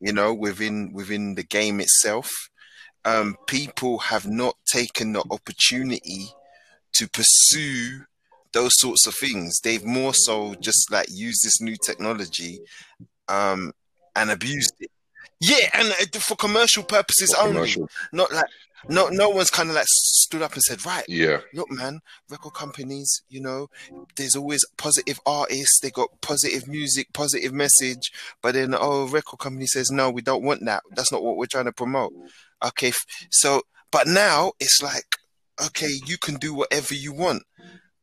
you 0.00 0.12
know, 0.12 0.34
within 0.34 0.92
within 0.92 1.34
the 1.34 1.44
game 1.44 1.80
itself 1.80 2.30
um, 3.04 3.36
people 3.46 3.98
have 3.98 4.26
not 4.26 4.56
taken 4.66 5.12
the 5.12 5.24
opportunity 5.30 6.26
to 6.94 7.08
pursue 7.08 8.04
those 8.52 8.72
sorts 8.74 9.06
of 9.06 9.14
things. 9.14 9.60
They've 9.60 9.84
more 9.84 10.14
so 10.14 10.54
just 10.54 10.90
like 10.90 11.08
used 11.10 11.44
this 11.44 11.60
new 11.60 11.76
technology 11.76 12.60
um, 13.28 13.72
and 14.14 14.30
abused 14.30 14.74
it. 14.80 14.90
Yeah, 15.40 15.70
and 15.74 15.88
uh, 15.90 16.18
for 16.20 16.36
commercial 16.36 16.84
purposes 16.84 17.34
for 17.34 17.48
only, 17.48 17.74
not 18.12 18.32
like 18.32 18.44
no 18.88 19.08
no 19.08 19.28
one's 19.28 19.50
kind 19.50 19.68
of 19.68 19.74
like 19.74 19.86
stood 19.88 20.42
up 20.42 20.52
and 20.52 20.62
said, 20.62 20.86
right, 20.86 21.04
yeah, 21.08 21.40
look, 21.52 21.68
man, 21.68 22.00
record 22.28 22.54
companies, 22.54 23.22
you 23.28 23.40
know, 23.40 23.68
there's 24.16 24.36
always 24.36 24.64
positive 24.76 25.20
artists, 25.26 25.80
they 25.80 25.90
got 25.90 26.20
positive 26.20 26.68
music, 26.68 27.12
positive 27.12 27.52
message, 27.52 28.12
but 28.40 28.54
then 28.54 28.74
oh, 28.78 29.08
record 29.08 29.38
company 29.38 29.66
says 29.66 29.90
no, 29.90 30.10
we 30.10 30.22
don't 30.22 30.44
want 30.44 30.64
that. 30.64 30.84
That's 30.94 31.10
not 31.10 31.24
what 31.24 31.36
we're 31.36 31.46
trying 31.46 31.64
to 31.64 31.72
promote. 31.72 32.12
Okay, 32.64 32.92
so 33.30 33.62
but 33.90 34.06
now 34.06 34.52
it's 34.60 34.80
like 34.82 35.04
okay, 35.66 35.90
you 36.06 36.16
can 36.18 36.36
do 36.36 36.54
whatever 36.54 36.94
you 36.94 37.12
want, 37.12 37.42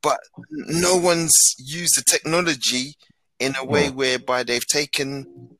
but 0.01 0.19
no 0.49 0.95
one's 0.97 1.55
used 1.57 1.97
the 1.97 2.03
technology 2.03 2.93
in 3.39 3.55
a 3.55 3.65
way 3.65 3.89
whereby 3.89 4.43
they've 4.43 4.67
taken 4.67 5.57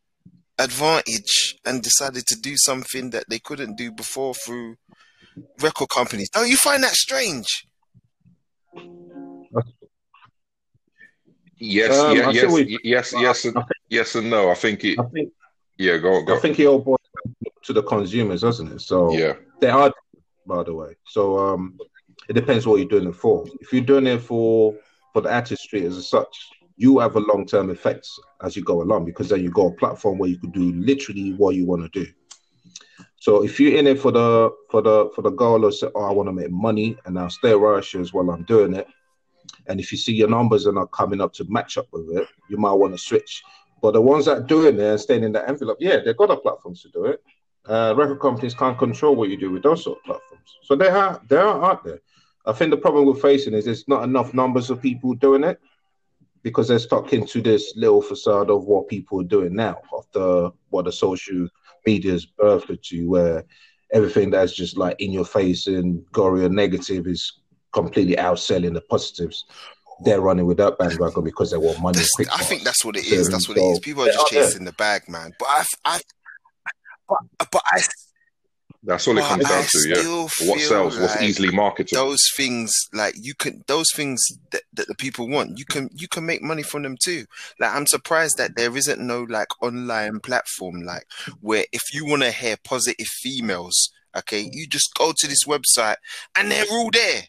advantage 0.57 1.55
and 1.65 1.81
decided 1.81 2.25
to 2.27 2.35
do 2.39 2.55
something 2.57 3.11
that 3.11 3.23
they 3.29 3.39
couldn't 3.39 3.77
do 3.77 3.91
before 3.91 4.33
through 4.33 4.75
record 5.61 5.87
companies. 5.89 6.29
Don't 6.29 6.49
you 6.49 6.57
find 6.57 6.83
that 6.83 6.93
strange? 6.93 7.47
Yes, 11.61 11.97
um, 11.97 12.15
yeah, 12.15 12.29
yes, 12.29 12.53
we, 12.53 12.79
yes, 12.83 13.13
yes, 13.17 13.45
and, 13.45 13.57
yes, 13.89 14.15
and 14.15 14.29
no. 14.29 14.49
I 14.49 14.53
think 14.53 14.83
it. 14.85 14.97
I 14.97 15.03
think, 15.03 15.33
yeah, 15.77 15.97
go, 15.97 16.23
go. 16.23 16.37
I 16.37 16.39
think 16.39 16.57
it 16.59 16.65
all 16.65 16.79
boils 16.79 16.98
to 17.64 17.74
the 17.74 17.84
consumers, 17.84 18.41
doesn't 18.41 18.72
it? 18.72 18.82
So 18.82 19.12
yeah, 19.12 19.34
they 19.60 19.70
are, 19.70 19.93
by 20.45 20.64
the 20.64 20.74
way. 20.74 20.95
So 21.05 21.38
um, 21.38 21.78
it 22.28 22.34
depends 22.34 22.66
what 22.66 22.78
you're 22.78 22.89
doing 22.89 23.07
it 23.07 23.16
for. 23.16 23.45
If 23.62 23.74
you're 23.74 23.84
doing 23.84 24.07
it 24.07 24.20
for 24.20 24.76
for 25.14 25.22
the 25.22 25.34
artistry 25.34 25.86
as 25.86 26.07
such, 26.07 26.49
you 26.78 26.99
have 26.99 27.16
a 27.16 27.20
long 27.20 27.45
term 27.45 27.70
effects 27.70 28.18
as 28.41 28.55
you 28.55 28.64
go 28.64 28.82
along 28.82 29.05
because 29.05 29.30
then 29.30 29.43
you 29.43 29.51
got 29.51 29.74
a 29.74 29.76
platform 29.76 30.18
where 30.18 30.30
you 30.30 30.38
could 30.38 30.53
do 30.53 30.72
literally 30.74 31.34
what 31.34 31.55
you 31.55 31.66
want 31.66 31.82
to 31.82 32.03
do. 32.03 32.10
So 33.18 33.43
if 33.43 33.60
you're 33.60 33.78
in 33.78 33.86
it 33.86 33.99
for 33.99 34.12
the 34.12 34.49
for 34.72 34.82
the 34.82 35.12
for 35.14 35.22
the 35.22 35.32
goal 35.32 35.66
of 35.66 35.76
say, 35.76 35.89
oh, 35.93 36.03
I 36.03 36.12
want 36.12 36.28
to 36.28 36.34
make 36.34 36.51
money 36.51 36.97
and 37.05 37.20
I'll 37.20 37.30
stay 37.30 37.53
rushes 37.53 38.14
while 38.14 38.30
I'm 38.30 38.43
doing 38.43 38.74
it. 38.74 38.88
And 39.68 39.80
if 39.80 39.91
you 39.91 39.97
see 39.97 40.14
your 40.14 40.30
numbers 40.30 40.66
are 40.68 40.72
not 40.72 40.91
coming 40.91 41.20
up 41.20 41.34
to 41.34 41.45
match 41.49 41.78
up 41.78 41.88
with 41.91 42.18
it, 42.18 42.28
you 42.49 42.57
might 42.57 42.74
want 42.74 42.93
to 42.93 42.97
switch. 42.97 43.43
But 43.82 43.91
the 43.91 44.01
ones 44.01 44.26
that 44.26 44.38
are 44.38 44.43
doing 44.43 44.76
it 44.76 44.82
and 44.82 44.99
staying 44.99 45.24
in 45.24 45.32
the 45.32 45.47
envelope, 45.47 45.78
yeah, 45.80 45.97
they've 46.03 46.16
got 46.16 46.30
the 46.30 46.38
platforms 46.38 46.82
to 46.84 46.89
do 46.89 47.05
it. 47.05 47.22
Uh, 47.70 47.93
record 47.95 48.20
companies 48.20 48.55
can't 48.55 48.78
control 48.80 49.15
what 49.15 49.30
you 49.30 49.38
do 49.38 49.51
with 49.51 49.61
those 49.63 49.84
sort 49.84 49.99
of 49.99 50.03
platforms. 50.03 50.57
So 50.63 50.76
they 50.76 50.89
are 50.89 51.22
they 51.30 51.38
are 51.38 51.63
out 51.63 51.84
there. 51.84 51.99
I 52.45 52.53
think 52.53 52.72
the 52.72 52.78
problem 52.78 53.05
we're 53.05 53.13
facing 53.13 53.53
is 53.53 53.65
there's 53.65 53.88
not 53.88 54.03
enough 54.03 54.34
numbers 54.34 54.72
of 54.72 54.82
people 54.82 55.13
doing 55.13 55.43
it 55.43 55.59
because 56.41 56.67
they're 56.67 56.80
stuck 56.80 57.13
into 57.13 57.41
this 57.41 57.74
little 57.76 58.01
facade 58.01 58.49
of 58.49 58.63
what 58.65 58.88
people 58.88 59.22
are 59.22 59.26
doing 59.26 59.53
now, 59.53 59.78
the 60.13 60.51
what 60.70 60.86
the 60.86 60.91
social 60.91 61.47
media's 61.86 62.26
birthed 62.26 62.82
to, 62.82 63.09
where 63.09 63.43
everything 63.91 64.30
that's 64.32 64.53
just 64.53 64.78
like 64.78 64.99
in 64.99 65.11
your 65.11 65.26
face 65.26 65.67
and 65.67 66.03
gory 66.11 66.45
and 66.45 66.55
negative 66.55 67.07
is 67.07 67.39
completely 67.72 68.15
outselling 68.15 68.74
the 68.74 68.82
positives. 68.82 69.45
They're 70.05 70.22
running 70.22 70.45
with 70.45 70.57
that 70.57 70.78
bandwagon 70.78 71.26
because 71.26 71.51
they 71.51 71.57
want 71.57 71.82
money. 71.82 71.99
I 72.32 72.43
think 72.43 72.63
that's 72.63 72.86
what 72.86 72.95
it 72.95 73.05
is. 73.05 73.30
That's 73.30 73.49
what 73.49 73.57
it 73.57 73.61
is. 73.61 73.80
People 73.80 74.03
are 74.03 74.11
just 74.11 74.28
chasing 74.28 74.63
the 74.63 74.72
bag, 74.72 75.09
man. 75.09 75.34
But 75.38 75.47
I, 75.49 75.65
I, 75.84 76.01
but, 77.10 77.51
but 77.51 77.64
I 77.66 77.82
that's 78.84 79.07
all 79.07 79.18
it 79.18 79.26
comes 79.26 79.47
down 79.47 79.64
to, 79.64 79.89
yeah. 79.89 80.47
What 80.47 80.60
sells, 80.62 80.97
like 80.97 81.10
what's 81.10 81.22
easily 81.22 81.51
marketed. 81.51 81.97
Those 81.97 82.24
things, 82.38 82.72
like 82.93 83.14
you 83.18 83.36
can, 83.36 83.62
those 83.68 83.88
things 83.93 84.26
that, 84.51 84.62
that 84.74 84.88
the 84.88 84.95
people 84.95 85.28
want, 85.28 85.57
you 85.57 85.66
can, 85.66 85.89
you 85.93 86.07
can 86.07 86.26
make 86.26 86.41
money 86.41 86.64
from 86.64 86.84
them 86.84 86.95
too. 87.03 87.26
Like 87.60 87.76
I'm 87.76 87.86
surprised 87.86 88.38
that 88.38 88.55
there 88.55 88.76
isn't 88.76 89.05
no 89.05 89.24
like 89.24 89.49
online 89.62 90.22
platform, 90.22 90.84
like 90.84 91.03
where 91.41 91.66
if 91.74 91.93
you 91.93 92.05
want 92.05 92.22
to 92.22 92.32
hear 92.32 92.55
positive 92.64 93.07
females, 93.07 93.91
okay, 94.16 94.49
you 94.49 94.66
just 94.66 94.93
go 94.97 95.12
to 95.18 95.28
this 95.28 95.43
website 95.45 95.97
and 96.38 96.49
they're 96.49 96.66
all 96.72 96.89
there. 96.89 97.24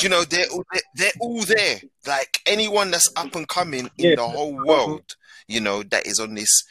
You 0.00 0.08
know, 0.10 0.22
they're 0.22 0.46
all, 0.46 0.64
they're 0.94 1.10
all 1.20 1.42
there. 1.42 1.80
Like 2.06 2.38
anyone 2.46 2.92
that's 2.92 3.10
up 3.16 3.34
and 3.34 3.48
coming 3.48 3.90
in 3.98 4.10
yeah. 4.10 4.14
the 4.14 4.28
whole 4.28 4.54
world, 4.54 5.16
you 5.48 5.60
know, 5.60 5.82
that 5.82 6.06
is 6.06 6.20
on 6.20 6.34
this 6.36 6.62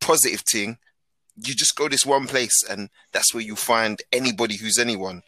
positive 0.00 0.42
thing 0.50 0.78
you 1.36 1.54
just 1.54 1.76
go 1.76 1.88
this 1.88 2.06
one 2.06 2.26
place 2.26 2.62
and 2.68 2.90
that's 3.12 3.34
where 3.34 3.42
you 3.42 3.56
find 3.56 4.00
anybody 4.12 4.56
who's 4.56 4.78
anyone. 4.78 5.22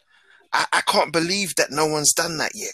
I, 0.53 0.65
I 0.73 0.81
can't 0.81 1.11
believe 1.11 1.55
that 1.55 1.71
no 1.71 1.85
one's 1.85 2.13
done 2.13 2.37
that 2.37 2.51
yet. 2.53 2.73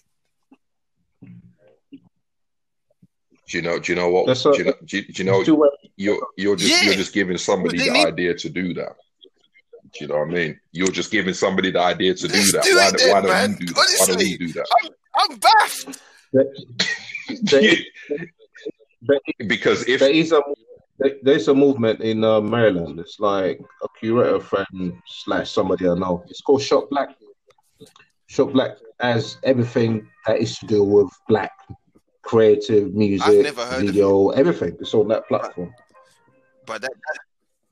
Do 3.51 3.57
you 3.57 3.61
know? 3.61 3.79
Do 3.79 3.91
you 3.91 3.97
know 3.97 4.09
what? 4.09 4.37
do, 4.37 4.57
you 4.57 4.63
know, 4.63 4.73
do, 4.85 4.97
you, 4.97 5.03
do 5.03 5.23
you 5.23 5.23
know? 5.25 5.43
You're 5.97 6.25
you're 6.37 6.55
just 6.55 6.71
yeah. 6.71 6.83
you're 6.83 6.95
just 6.95 7.13
giving 7.13 7.37
somebody 7.37 7.79
the 7.79 7.91
need... 7.91 8.05
idea 8.05 8.33
to 8.33 8.49
do 8.49 8.73
that. 8.75 8.95
Do 9.71 9.99
you 9.99 10.07
know 10.07 10.19
what 10.19 10.29
I 10.29 10.31
mean? 10.31 10.59
You're 10.71 10.87
just 10.87 11.11
giving 11.11 11.33
somebody 11.33 11.69
the 11.71 11.81
idea 11.81 12.13
to 12.13 12.27
Let's 12.27 12.51
do 12.51 12.51
that. 12.53 12.63
Do 12.63 12.77
why, 12.77 12.91
then, 12.91 13.11
why, 13.11 13.21
don't 13.21 13.59
you 13.59 13.67
do 13.67 13.73
that? 13.73 13.77
Honestly, 13.77 14.15
why 14.15 14.15
don't 14.15 14.29
you 14.29 14.37
do 14.37 14.53
that? 14.53 14.67
I'm, 14.83 14.91
I'm 15.17 15.37
baffed. 15.39 15.99
because 19.47 19.87
if 19.89 19.99
there 19.99 20.09
is 20.09 20.31
a 20.31 20.41
there's 21.21 21.47
a 21.47 21.53
movement 21.53 22.01
in 22.01 22.23
uh, 22.23 22.41
Maryland. 22.41 22.99
It's 22.99 23.19
like 23.19 23.59
a 23.83 23.87
curator 23.99 24.39
friend 24.39 24.93
slash 25.07 25.51
somebody 25.51 25.87
I 25.87 25.95
know. 25.95 26.23
It's 26.27 26.41
called 26.41 26.61
Shop 26.61 26.89
Black. 26.89 27.09
Shop 28.27 28.51
Black 28.51 28.77
has 28.99 29.37
everything 29.43 30.07
that 30.27 30.39
is 30.39 30.57
to 30.59 30.65
do 30.67 30.83
with 30.83 31.09
black 31.27 31.51
creative 32.21 32.93
music, 32.93 33.43
never 33.43 33.65
heard 33.65 33.81
of 33.81 33.87
video, 33.87 34.29
everything. 34.29 34.77
It's 34.79 34.93
on 34.93 35.07
that 35.09 35.27
platform. 35.27 35.73
But 36.65 36.81
that 36.81 36.91
that 36.91 37.19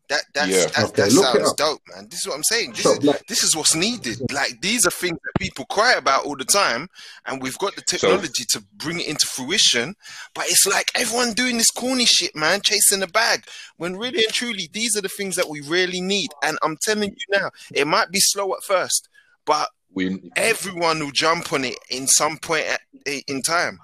that 0.10 0.24
that's, 0.34 0.50
Yeah. 0.50 0.66
that's, 0.66 0.80
Okay, 0.90 1.02
that 1.04 1.12
look 1.14 1.36
sounds 1.36 1.54
dope, 1.54 1.82
man. 1.96 2.08
This 2.10 2.20
is 2.22 2.28
what 2.28 2.36
I'm 2.36 2.44
saying. 2.44 2.72
This 2.72 2.82
Shop 2.82 2.94
is 2.94 3.00
Black. 3.00 3.28
this 3.28 3.44
is 3.44 3.56
what's 3.56 3.76
needed. 3.76 4.20
Like 4.32 4.60
these 4.62 4.86
are 4.86 4.92
things 4.92 5.18
that 5.24 5.40
people 5.40 5.66
cry 5.66 5.94
about 5.94 6.26
all 6.26 6.36
the 6.36 6.46
time, 6.46 6.90
and 7.26 7.42
we've 7.42 7.58
got 7.60 7.76
the 7.76 7.84
technology 7.84 8.44
to 8.50 8.64
bring 8.76 9.00
it 9.00 9.08
into 9.08 9.26
fruition. 9.28 9.96
But 10.34 10.46
it's 10.48 10.66
like 10.68 10.92
everyone 10.96 11.34
doing 11.34 11.58
this 11.58 11.72
corny 11.72 12.06
shit, 12.06 12.36
man, 12.36 12.62
chasing 12.62 13.00
the 13.00 13.08
bag. 13.08 13.46
When 13.78 13.96
really 13.98 14.24
and 14.24 14.34
truly, 14.34 14.70
these 14.74 14.98
are 14.98 15.02
the 15.02 15.10
things 15.10 15.36
that 15.36 15.48
we 15.50 15.62
really 15.62 16.02
need. 16.02 16.30
And 16.44 16.58
I'm 16.64 16.78
telling 16.78 17.12
you 17.12 17.26
now, 17.40 17.52
it 17.74 17.88
might 17.88 18.12
be 18.12 18.20
slow 18.20 18.54
at 18.54 18.64
first, 18.64 19.08
but 19.46 19.70
We 19.94 20.20
everyone 20.36 21.00
will 21.00 21.12
jump 21.12 21.54
on 21.54 21.64
it 21.66 21.78
in 21.90 22.08
some 22.08 22.38
point 22.38 22.66
at, 22.66 22.82
in 23.28 23.42
time. 23.42 23.80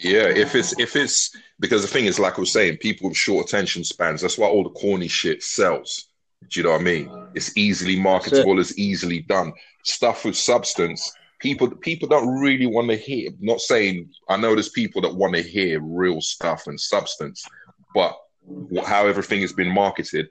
Yeah, 0.00 0.28
if 0.28 0.54
it's 0.54 0.78
if 0.78 0.96
it's 0.96 1.36
because 1.58 1.82
the 1.82 1.88
thing 1.88 2.06
is, 2.06 2.18
like 2.18 2.38
I 2.38 2.40
was 2.40 2.52
saying, 2.52 2.78
people 2.78 3.08
with 3.08 3.18
short 3.18 3.46
attention 3.46 3.84
spans. 3.84 4.22
That's 4.22 4.38
why 4.38 4.48
all 4.48 4.64
the 4.64 4.70
corny 4.70 5.08
shit 5.08 5.42
sells. 5.42 6.06
Do 6.48 6.58
you 6.58 6.64
know 6.64 6.72
what 6.72 6.80
I 6.80 6.84
mean? 6.84 7.28
It's 7.34 7.54
easily 7.56 8.00
marketable. 8.00 8.58
It's 8.58 8.78
easily 8.78 9.20
done. 9.20 9.52
Stuff 9.84 10.24
with 10.24 10.36
substance. 10.36 11.12
People 11.38 11.70
people 11.70 12.08
don't 12.08 12.40
really 12.40 12.66
want 12.66 12.88
to 12.88 12.96
hear. 12.96 13.30
Not 13.40 13.60
saying 13.60 14.10
I 14.28 14.38
know 14.38 14.54
there's 14.54 14.70
people 14.70 15.02
that 15.02 15.14
want 15.14 15.34
to 15.34 15.42
hear 15.42 15.80
real 15.82 16.22
stuff 16.22 16.66
and 16.66 16.80
substance, 16.80 17.44
but 17.94 18.16
how 18.86 19.06
everything 19.06 19.42
has 19.42 19.52
been 19.52 19.70
marketed, 19.70 20.28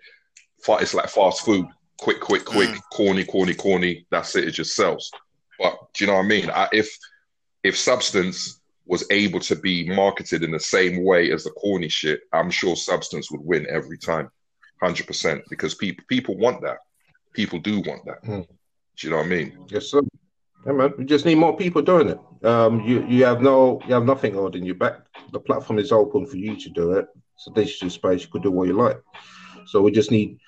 it's 0.67 0.93
like 0.95 1.09
fast 1.09 1.45
food. 1.45 1.67
Quick, 1.99 2.22
quick, 2.22 2.45
quick, 2.45 2.70
mm. 2.70 2.82
corny, 2.91 3.24
corny, 3.24 3.53
corny. 3.53 4.07
That's 4.09 4.36
it. 4.36 4.47
It 4.47 4.51
just 4.51 4.74
sells. 4.74 5.11
But 5.59 5.78
do 5.93 6.03
you 6.03 6.09
know 6.09 6.17
what 6.17 6.26
I 6.26 6.28
mean? 6.28 6.49
I, 6.49 6.70
if 6.72 6.89
if 7.63 7.78
substance 7.78 8.59
was 8.89 9.05
able 9.11 9.39
to 9.39 9.55
be 9.55 9.87
marketed 9.87 10.41
in 10.43 10.51
the 10.51 10.59
same 10.59 11.03
way 11.05 11.31
as 11.31 11.43
the 11.43 11.51
corny 11.51 11.87
shit, 11.87 12.21
I'm 12.33 12.49
sure 12.49 12.75
substance 12.75 13.29
would 13.31 13.41
win 13.41 13.67
every 13.69 13.99
time, 13.99 14.29
hundred 14.81 15.05
percent. 15.05 15.43
Because 15.49 15.75
people 15.75 16.03
people 16.09 16.35
want 16.37 16.61
that. 16.63 16.77
People 17.33 17.59
do 17.59 17.81
want 17.81 18.03
that. 18.05 18.25
Hmm. 18.25 18.41
Do 18.41 18.47
you 19.01 19.11
know 19.11 19.17
what 19.17 19.27
I 19.27 19.29
mean? 19.29 19.65
Yes, 19.69 19.85
sir. 19.91 20.01
Yeah, 20.65 20.73
man. 20.73 20.93
We 20.97 21.05
just 21.05 21.25
need 21.25 21.35
more 21.35 21.55
people 21.55 21.83
doing 21.83 22.09
it. 22.09 22.19
Um, 22.43 22.81
you 22.81 23.05
you 23.07 23.23
have 23.25 23.41
no 23.41 23.79
you 23.87 23.93
have 23.93 24.05
nothing 24.05 24.33
holding 24.33 24.65
you 24.65 24.73
back. 24.73 24.95
The 25.31 25.39
platform 25.39 25.77
is 25.77 25.91
open 25.91 26.25
for 26.25 26.37
you 26.37 26.55
to 26.57 26.69
do 26.71 26.93
it. 26.93 27.05
It's 27.35 27.47
a 27.47 27.53
digital 27.53 27.91
space. 27.91 28.23
You 28.23 28.29
could 28.31 28.43
do 28.43 28.51
what 28.51 28.67
you 28.67 28.73
like. 28.73 28.99
So 29.67 29.81
we 29.83 29.91
just 29.91 30.09
need 30.09 30.39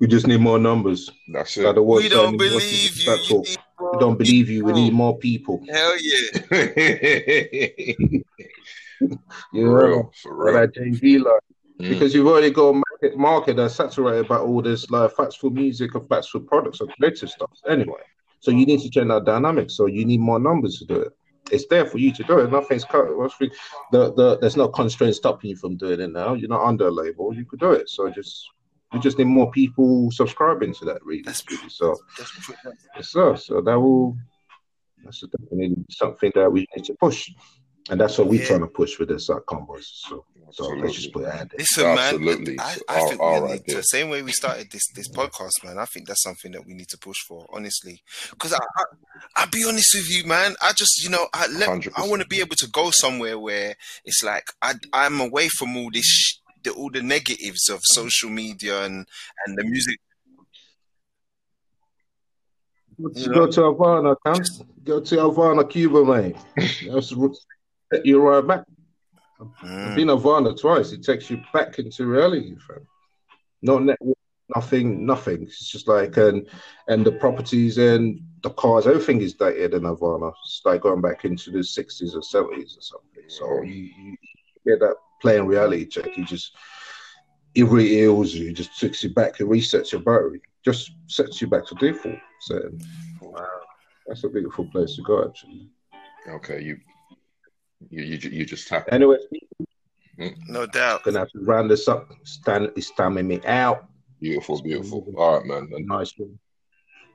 we 0.00 0.06
just 0.06 0.26
need 0.26 0.40
more 0.40 0.58
numbers. 0.58 1.10
That's 1.32 1.56
Like 1.56 1.68
it. 1.68 1.74
the 1.76 1.82
word 1.82 2.02
We 2.02 2.10
don't 2.10 2.26
saying, 2.26 2.36
we 2.38 2.50
want 2.50 2.62
believe 2.62 2.96
you. 2.98 3.56
That's 3.78 3.80
you 3.80 3.86
all. 3.86 3.92
need 3.92 3.96
We 3.96 4.00
don't 4.00 4.18
believe 4.18 4.50
you. 4.50 4.64
We 4.64 4.72
need 4.72 4.92
more 4.92 5.16
people. 5.18 5.62
Hell 5.70 5.96
yeah. 6.00 6.40
You 9.52 9.66
for 9.66 9.88
real, 9.88 10.12
for 10.22 10.52
like 10.52 10.54
real. 10.54 10.54
that 10.54 10.74
JV 10.74 11.22
like 11.22 11.42
Mm. 11.78 11.90
because 11.90 12.14
you've 12.14 12.26
already 12.26 12.50
got 12.50 12.68
a 12.68 12.72
market 12.72 13.18
market 13.18 13.56
that's 13.58 13.74
saturated 13.74 14.26
by 14.28 14.38
all 14.38 14.62
this 14.62 14.88
like 14.90 15.14
factual 15.14 15.50
music 15.50 15.94
and 15.94 16.08
factual 16.08 16.40
products 16.40 16.80
and 16.80 16.88
creative 16.98 17.28
stuff 17.28 17.50
anyway. 17.68 18.00
So 18.40 18.50
you 18.50 18.64
need 18.64 18.80
to 18.80 18.88
change 18.88 19.08
that 19.08 19.26
dynamic. 19.26 19.70
So 19.70 19.84
you 19.84 20.06
need 20.06 20.20
more 20.20 20.38
numbers 20.38 20.78
to 20.78 20.86
do 20.86 20.94
it. 21.02 21.12
It's 21.52 21.66
there 21.66 21.84
for 21.84 21.98
you 21.98 22.14
to 22.14 22.22
do 22.24 22.38
it. 22.38 22.50
Nothing's 22.50 22.86
cut. 22.86 23.04
The, 23.92 24.10
the, 24.14 24.38
there's 24.40 24.56
no 24.56 24.68
constraint 24.68 25.16
stopping 25.16 25.50
you 25.50 25.56
from 25.56 25.76
doing 25.76 26.00
it 26.00 26.12
now. 26.12 26.32
You're 26.32 26.48
not 26.48 26.64
under 26.64 26.86
a 26.86 26.90
label. 26.90 27.34
You 27.34 27.44
could 27.44 27.60
do 27.60 27.72
it. 27.72 27.90
So 27.90 28.08
just 28.08 28.48
we 28.92 29.00
just 29.00 29.18
need 29.18 29.26
more 29.26 29.50
people 29.50 30.10
subscribing 30.10 30.72
to 30.74 30.84
that. 30.86 31.04
Really, 31.04 31.22
That's 31.22 31.42
really. 31.50 31.68
So 31.68 31.96
That's 32.18 32.46
put 32.46 32.56
that- 32.64 32.74
yes. 32.96 33.10
So 33.10 33.60
that 33.60 33.78
will 33.78 34.16
that's 35.04 35.22
definitely 35.22 35.76
something 35.90 36.32
that 36.34 36.50
we 36.50 36.66
need 36.74 36.84
to 36.86 36.94
push, 36.94 37.28
and 37.90 38.00
that's 38.00 38.18
what 38.18 38.26
we're 38.28 38.40
Yeah. 38.40 38.46
trying 38.48 38.60
to 38.60 38.66
push 38.66 38.98
with 38.98 39.08
this 39.08 39.28
uh, 39.30 39.38
combos. 39.48 39.84
So 40.08 40.24
so 40.52 40.68
let's 40.68 40.94
just 40.94 41.12
put 41.12 41.24
it 41.24 41.28
out 41.28 41.50
there. 41.50 41.58
Listen, 41.58 41.86
Absolutely. 41.86 42.54
man. 42.54 42.66
I, 42.88 42.94
I 42.94 43.00
all- 43.00 43.08
think 43.08 43.20
we 43.20 43.26
all 43.26 43.48
need 43.48 43.66
to, 43.66 43.74
there. 43.74 43.82
same 43.82 44.08
way 44.10 44.22
we 44.22 44.32
started 44.32 44.70
this 44.70 44.82
this 44.94 45.08
podcast, 45.10 45.64
man. 45.64 45.78
I 45.78 45.84
think 45.86 46.06
that's 46.06 46.22
something 46.22 46.52
that 46.52 46.64
we 46.64 46.72
need 46.74 46.88
to 46.90 46.98
push 46.98 47.16
for, 47.28 47.46
honestly. 47.52 48.00
Because 48.30 48.52
I, 48.52 48.58
I, 48.58 48.82
I'll 49.36 49.50
be 49.50 49.64
honest 49.68 49.92
with 49.94 50.08
you, 50.08 50.24
man. 50.24 50.54
I 50.62 50.72
just, 50.72 51.02
you 51.02 51.10
know, 51.10 51.26
I 51.34 51.48
let, 51.48 51.68
100%. 51.68 51.92
I 51.96 52.06
want 52.08 52.22
to 52.22 52.28
be 52.28 52.40
able 52.40 52.54
to 52.56 52.68
go 52.68 52.90
somewhere 52.90 53.38
where 53.38 53.74
it's 54.04 54.22
like 54.22 54.44
I, 54.62 54.74
I'm 54.92 55.20
away 55.20 55.48
from 55.48 55.76
all 55.76 55.90
this, 55.92 56.06
sh- 56.06 56.36
the, 56.66 56.72
all 56.72 56.90
the 56.90 57.02
negatives 57.02 57.68
of 57.68 57.80
social 57.82 58.30
media 58.30 58.84
and 58.84 59.06
and 59.46 59.58
the 59.58 59.64
music. 59.64 59.98
You 62.98 63.28
Go 63.28 63.46
to 63.46 63.62
Havana, 63.64 64.16
Cam. 64.24 64.42
Go 64.84 65.00
to 65.00 65.20
Havana, 65.20 65.64
Cuba, 65.64 66.04
mate. 66.04 66.36
That's 66.90 67.14
set 67.92 68.04
you 68.04 68.20
right 68.20 68.46
back. 68.46 68.64
I've 69.40 69.48
Mm. 69.62 69.94
been 69.94 70.08
Havana 70.08 70.54
twice. 70.54 70.92
It 70.92 71.02
takes 71.02 71.28
you 71.30 71.42
back 71.52 71.78
into 71.78 72.06
reality, 72.06 72.56
fam. 72.66 72.86
No 73.60 73.78
network, 73.78 74.16
nothing, 74.54 75.04
nothing. 75.04 75.42
It's 75.42 75.70
just 75.70 75.88
like 75.88 76.16
and 76.16 76.48
and 76.88 77.04
the 77.04 77.12
properties 77.12 77.76
and 77.78 78.20
the 78.42 78.50
cars, 78.50 78.86
everything 78.86 79.20
is 79.20 79.34
dated 79.34 79.74
in 79.74 79.84
Havana. 79.84 80.28
It's 80.28 80.62
like 80.64 80.80
going 80.82 81.02
back 81.02 81.24
into 81.26 81.50
the 81.50 81.62
sixties 81.62 82.14
or 82.14 82.22
seventies 82.22 82.76
or 82.78 82.82
something. 82.82 83.24
So 83.28 83.62
you, 83.62 83.90
you 83.98 84.16
get 84.66 84.80
that 84.80 84.96
playing 85.20 85.46
reality 85.46 85.86
check. 85.86 86.16
You 86.16 86.24
just 86.24 86.56
it 87.54 87.64
re-heals 87.64 88.34
you, 88.34 88.52
just 88.52 88.78
takes 88.78 89.02
you 89.02 89.10
back, 89.14 89.40
it 89.40 89.44
resets 89.44 89.92
your 89.92 90.02
battery, 90.02 90.42
just 90.64 90.92
sets 91.06 91.40
you 91.40 91.46
back 91.46 91.66
to 91.66 91.74
default. 91.76 92.16
So 92.42 92.70
that's 94.06 94.24
a 94.24 94.28
beautiful 94.28 94.66
place 94.66 94.96
to 94.96 95.02
go, 95.02 95.26
actually. 95.26 95.70
Okay, 96.28 96.60
you 96.62 96.78
you 97.90 98.02
you, 98.02 98.30
you 98.30 98.44
just 98.44 98.68
tap. 98.68 98.88
Anyway, 98.92 99.16
mm. 100.18 100.34
No 100.48 100.66
doubt. 100.66 101.02
gonna 101.04 101.20
have 101.20 101.30
to 101.30 101.40
round 101.40 101.70
this 101.70 101.88
up. 101.88 102.08
Stan 102.24 102.70
is 102.76 102.90
timing 102.96 103.26
me 103.28 103.40
out. 103.46 103.86
Beautiful, 104.20 104.60
beautiful. 104.62 105.12
All 105.16 105.38
right, 105.38 105.46
man. 105.46 105.68
And 105.72 105.86
Nice 105.86 106.12
one. 106.18 106.38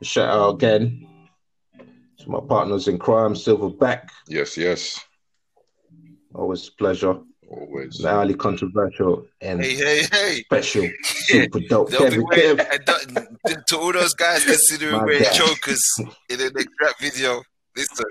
Shout 0.02 0.30
out 0.30 0.56
again 0.56 1.08
to 2.20 2.30
my 2.30 2.40
partners 2.48 2.88
in 2.88 2.98
crime, 2.98 3.34
Silverback. 3.34 4.10
yes, 4.28 4.58
yes, 4.58 5.00
Always 6.34 6.68
a 6.68 6.72
pleasure. 6.74 7.20
Always. 7.52 8.02
Highly 8.04 8.34
controversial 8.36 9.26
and 9.42 9.62
Hey, 9.64 9.76
hey, 9.76 10.02
hey. 10.12 10.42
special. 10.44 10.90
Super 11.04 11.60
dope. 11.70 11.90
They'll 11.90 12.02
be 12.10 12.10
Kevin 12.10 12.24
wearing, 12.30 12.58
Kev. 12.58 12.86
don't- 12.86 13.68
to 13.68 13.78
all 13.78 13.92
those 13.94 14.14
guys 14.14 14.44
considering 14.46 14.98
My 14.98 15.04
wearing 15.06 15.24
God. 15.24 15.34
chokers 15.34 15.84
in 16.30 16.38
the 16.38 16.52
next 16.56 16.70
rap 16.82 16.96
video, 17.00 17.42
listen, 17.76 18.06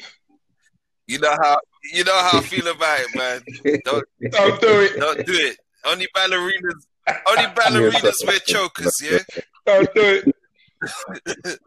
you 1.07 1.19
know 1.19 1.35
how 1.43 1.59
you 1.93 2.05
know 2.05 2.15
how 2.17 2.39
I 2.39 2.43
feel 2.43 2.67
about 2.69 3.01
it, 3.01 3.15
man. 3.17 3.43
Don't 3.85 4.05
Don't 4.31 4.61
do 4.61 4.69
it. 4.83 4.97
don't 4.99 5.27
do 5.27 5.33
it. 5.33 5.57
Only 5.85 6.07
ballerinas, 6.15 6.85
only 7.29 7.45
ballerinas 7.55 8.27
wear 8.27 8.39
chokers, 8.41 8.95
yeah. 9.03 9.19
Don't 9.67 9.89
do 9.95 10.23
it. 10.23 10.35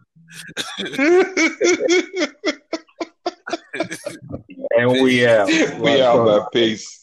and 4.78 5.01
we 5.01 5.26
out. 5.28 5.47
we 5.80 6.01
out, 6.01 6.26
man. 6.26 6.41
Peace. 6.51 7.02